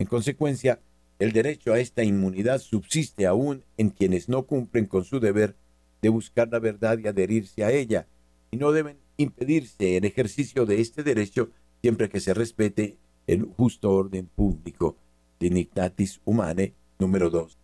En 0.00 0.06
consecuencia, 0.06 0.80
el 1.20 1.30
derecho 1.30 1.72
a 1.72 1.78
esta 1.78 2.02
inmunidad 2.02 2.58
subsiste 2.58 3.26
aún 3.26 3.62
en 3.76 3.90
quienes 3.90 4.28
no 4.28 4.42
cumplen 4.42 4.86
con 4.86 5.04
su 5.04 5.20
deber 5.20 5.54
de 6.00 6.08
buscar 6.08 6.48
la 6.50 6.58
verdad 6.58 6.98
y 6.98 7.06
adherirse 7.06 7.62
a 7.62 7.70
ella, 7.70 8.08
y 8.50 8.56
no 8.56 8.72
deben 8.72 9.01
impedirse 9.16 9.96
el 9.96 10.04
ejercicio 10.04 10.66
de 10.66 10.80
este 10.80 11.02
derecho 11.02 11.50
siempre 11.80 12.08
que 12.08 12.20
se 12.20 12.34
respete 12.34 12.96
el 13.26 13.44
justo 13.44 13.90
orden 13.90 14.26
público, 14.26 14.96
Dignitatis 15.40 16.20
Humanae 16.24 16.74
número 16.98 17.30
2. 17.30 17.58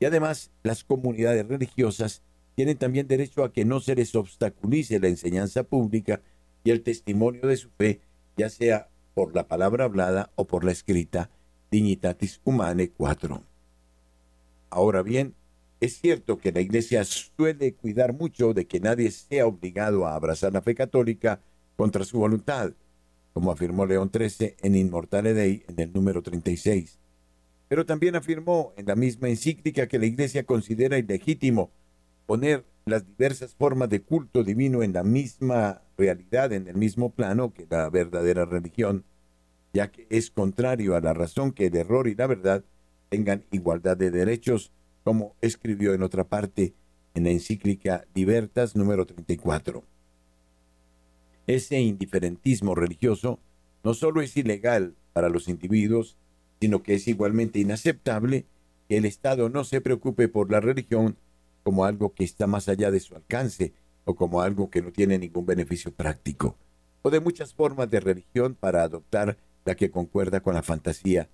Y 0.00 0.04
además, 0.04 0.50
las 0.62 0.84
comunidades 0.84 1.46
religiosas 1.46 2.22
tienen 2.54 2.76
también 2.76 3.08
derecho 3.08 3.44
a 3.44 3.52
que 3.52 3.64
no 3.64 3.80
se 3.80 3.94
les 3.94 4.14
obstaculice 4.14 5.00
la 5.00 5.08
enseñanza 5.08 5.62
pública 5.62 6.20
y 6.64 6.70
el 6.70 6.82
testimonio 6.82 7.46
de 7.46 7.56
su 7.56 7.70
fe, 7.70 8.00
ya 8.36 8.50
sea 8.50 8.88
por 9.14 9.34
la 9.34 9.48
palabra 9.48 9.84
hablada 9.84 10.30
o 10.36 10.44
por 10.44 10.64
la 10.64 10.72
escrita, 10.72 11.30
Dignitatis 11.70 12.40
Humanae 12.44 12.90
4. 12.90 13.42
Ahora 14.70 15.02
bien, 15.02 15.34
es 15.80 16.00
cierto 16.00 16.38
que 16.38 16.52
la 16.52 16.60
Iglesia 16.60 17.04
suele 17.04 17.74
cuidar 17.74 18.12
mucho 18.12 18.54
de 18.54 18.66
que 18.66 18.80
nadie 18.80 19.10
sea 19.10 19.46
obligado 19.46 20.06
a 20.06 20.14
abrazar 20.14 20.52
la 20.52 20.62
fe 20.62 20.74
católica 20.74 21.40
contra 21.76 22.04
su 22.04 22.18
voluntad, 22.18 22.72
como 23.32 23.52
afirmó 23.52 23.86
León 23.86 24.10
XIII 24.12 24.56
en 24.62 24.74
Inmortale 24.74 25.34
Dei 25.34 25.62
en 25.68 25.80
el 25.80 25.92
número 25.92 26.22
36 26.22 26.98
pero 27.68 27.84
también 27.84 28.16
afirmó 28.16 28.72
en 28.76 28.86
la 28.86 28.96
misma 28.96 29.28
encíclica 29.28 29.86
que 29.86 29.98
la 29.98 30.06
Iglesia 30.06 30.44
considera 30.44 30.98
ilegítimo 30.98 31.70
poner 32.26 32.64
las 32.86 33.06
diversas 33.06 33.54
formas 33.54 33.90
de 33.90 34.00
culto 34.00 34.42
divino 34.42 34.82
en 34.82 34.94
la 34.94 35.02
misma 35.02 35.82
realidad, 35.98 36.52
en 36.52 36.66
el 36.68 36.76
mismo 36.76 37.10
plano 37.10 37.52
que 37.52 37.66
la 37.68 37.90
verdadera 37.90 38.46
religión, 38.46 39.04
ya 39.74 39.90
que 39.90 40.06
es 40.08 40.30
contrario 40.30 40.96
a 40.96 41.00
la 41.00 41.12
razón 41.12 41.52
que 41.52 41.66
el 41.66 41.76
error 41.76 42.08
y 42.08 42.14
la 42.14 42.26
verdad 42.26 42.64
tengan 43.10 43.44
igualdad 43.50 43.96
de 43.96 44.10
derechos, 44.10 44.72
como 45.08 45.34
escribió 45.40 45.94
en 45.94 46.02
otra 46.02 46.24
parte 46.24 46.74
en 47.14 47.24
la 47.24 47.30
encíclica 47.30 48.04
Libertas 48.14 48.76
número 48.76 49.06
34. 49.06 49.82
Ese 51.46 51.80
indiferentismo 51.80 52.74
religioso 52.74 53.38
no 53.82 53.94
solo 53.94 54.20
es 54.20 54.36
ilegal 54.36 54.96
para 55.14 55.30
los 55.30 55.48
individuos, 55.48 56.18
sino 56.60 56.82
que 56.82 56.92
es 56.92 57.08
igualmente 57.08 57.58
inaceptable 57.58 58.44
que 58.86 58.98
el 58.98 59.06
Estado 59.06 59.48
no 59.48 59.64
se 59.64 59.80
preocupe 59.80 60.28
por 60.28 60.52
la 60.52 60.60
religión 60.60 61.16
como 61.62 61.86
algo 61.86 62.12
que 62.12 62.24
está 62.24 62.46
más 62.46 62.68
allá 62.68 62.90
de 62.90 63.00
su 63.00 63.16
alcance 63.16 63.72
o 64.04 64.14
como 64.14 64.42
algo 64.42 64.68
que 64.68 64.82
no 64.82 64.92
tiene 64.92 65.18
ningún 65.18 65.46
beneficio 65.46 65.90
práctico, 65.90 66.54
o 67.00 67.08
de 67.08 67.20
muchas 67.20 67.54
formas 67.54 67.88
de 67.88 68.00
religión 68.00 68.54
para 68.60 68.82
adoptar 68.82 69.38
la 69.64 69.74
que 69.74 69.90
concuerda 69.90 70.40
con 70.40 70.54
la 70.54 70.62
fantasía, 70.62 71.30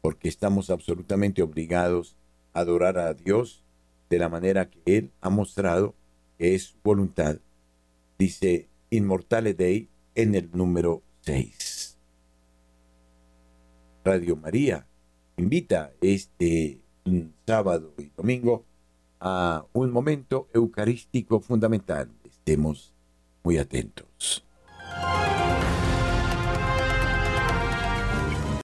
porque 0.00 0.30
estamos 0.30 0.70
absolutamente 0.70 1.42
obligados 1.42 2.16
adorar 2.58 2.98
a 2.98 3.14
Dios 3.14 3.62
de 4.10 4.18
la 4.18 4.28
manera 4.28 4.70
que 4.70 4.80
Él 4.84 5.10
ha 5.20 5.30
mostrado 5.30 5.94
que 6.38 6.54
es 6.54 6.64
su 6.64 6.76
voluntad, 6.82 7.38
dice 8.18 8.68
Inmortale 8.90 9.54
Dei 9.54 9.88
en 10.14 10.34
el 10.34 10.50
número 10.52 11.02
6. 11.22 11.96
Radio 14.04 14.36
María 14.36 14.86
invita 15.36 15.92
este 16.00 16.78
sábado 17.46 17.92
y 17.98 18.10
domingo 18.16 18.64
a 19.20 19.64
un 19.72 19.90
momento 19.90 20.48
eucarístico 20.52 21.40
fundamental. 21.40 22.08
Estemos 22.24 22.92
muy 23.42 23.58
atentos. 23.58 24.44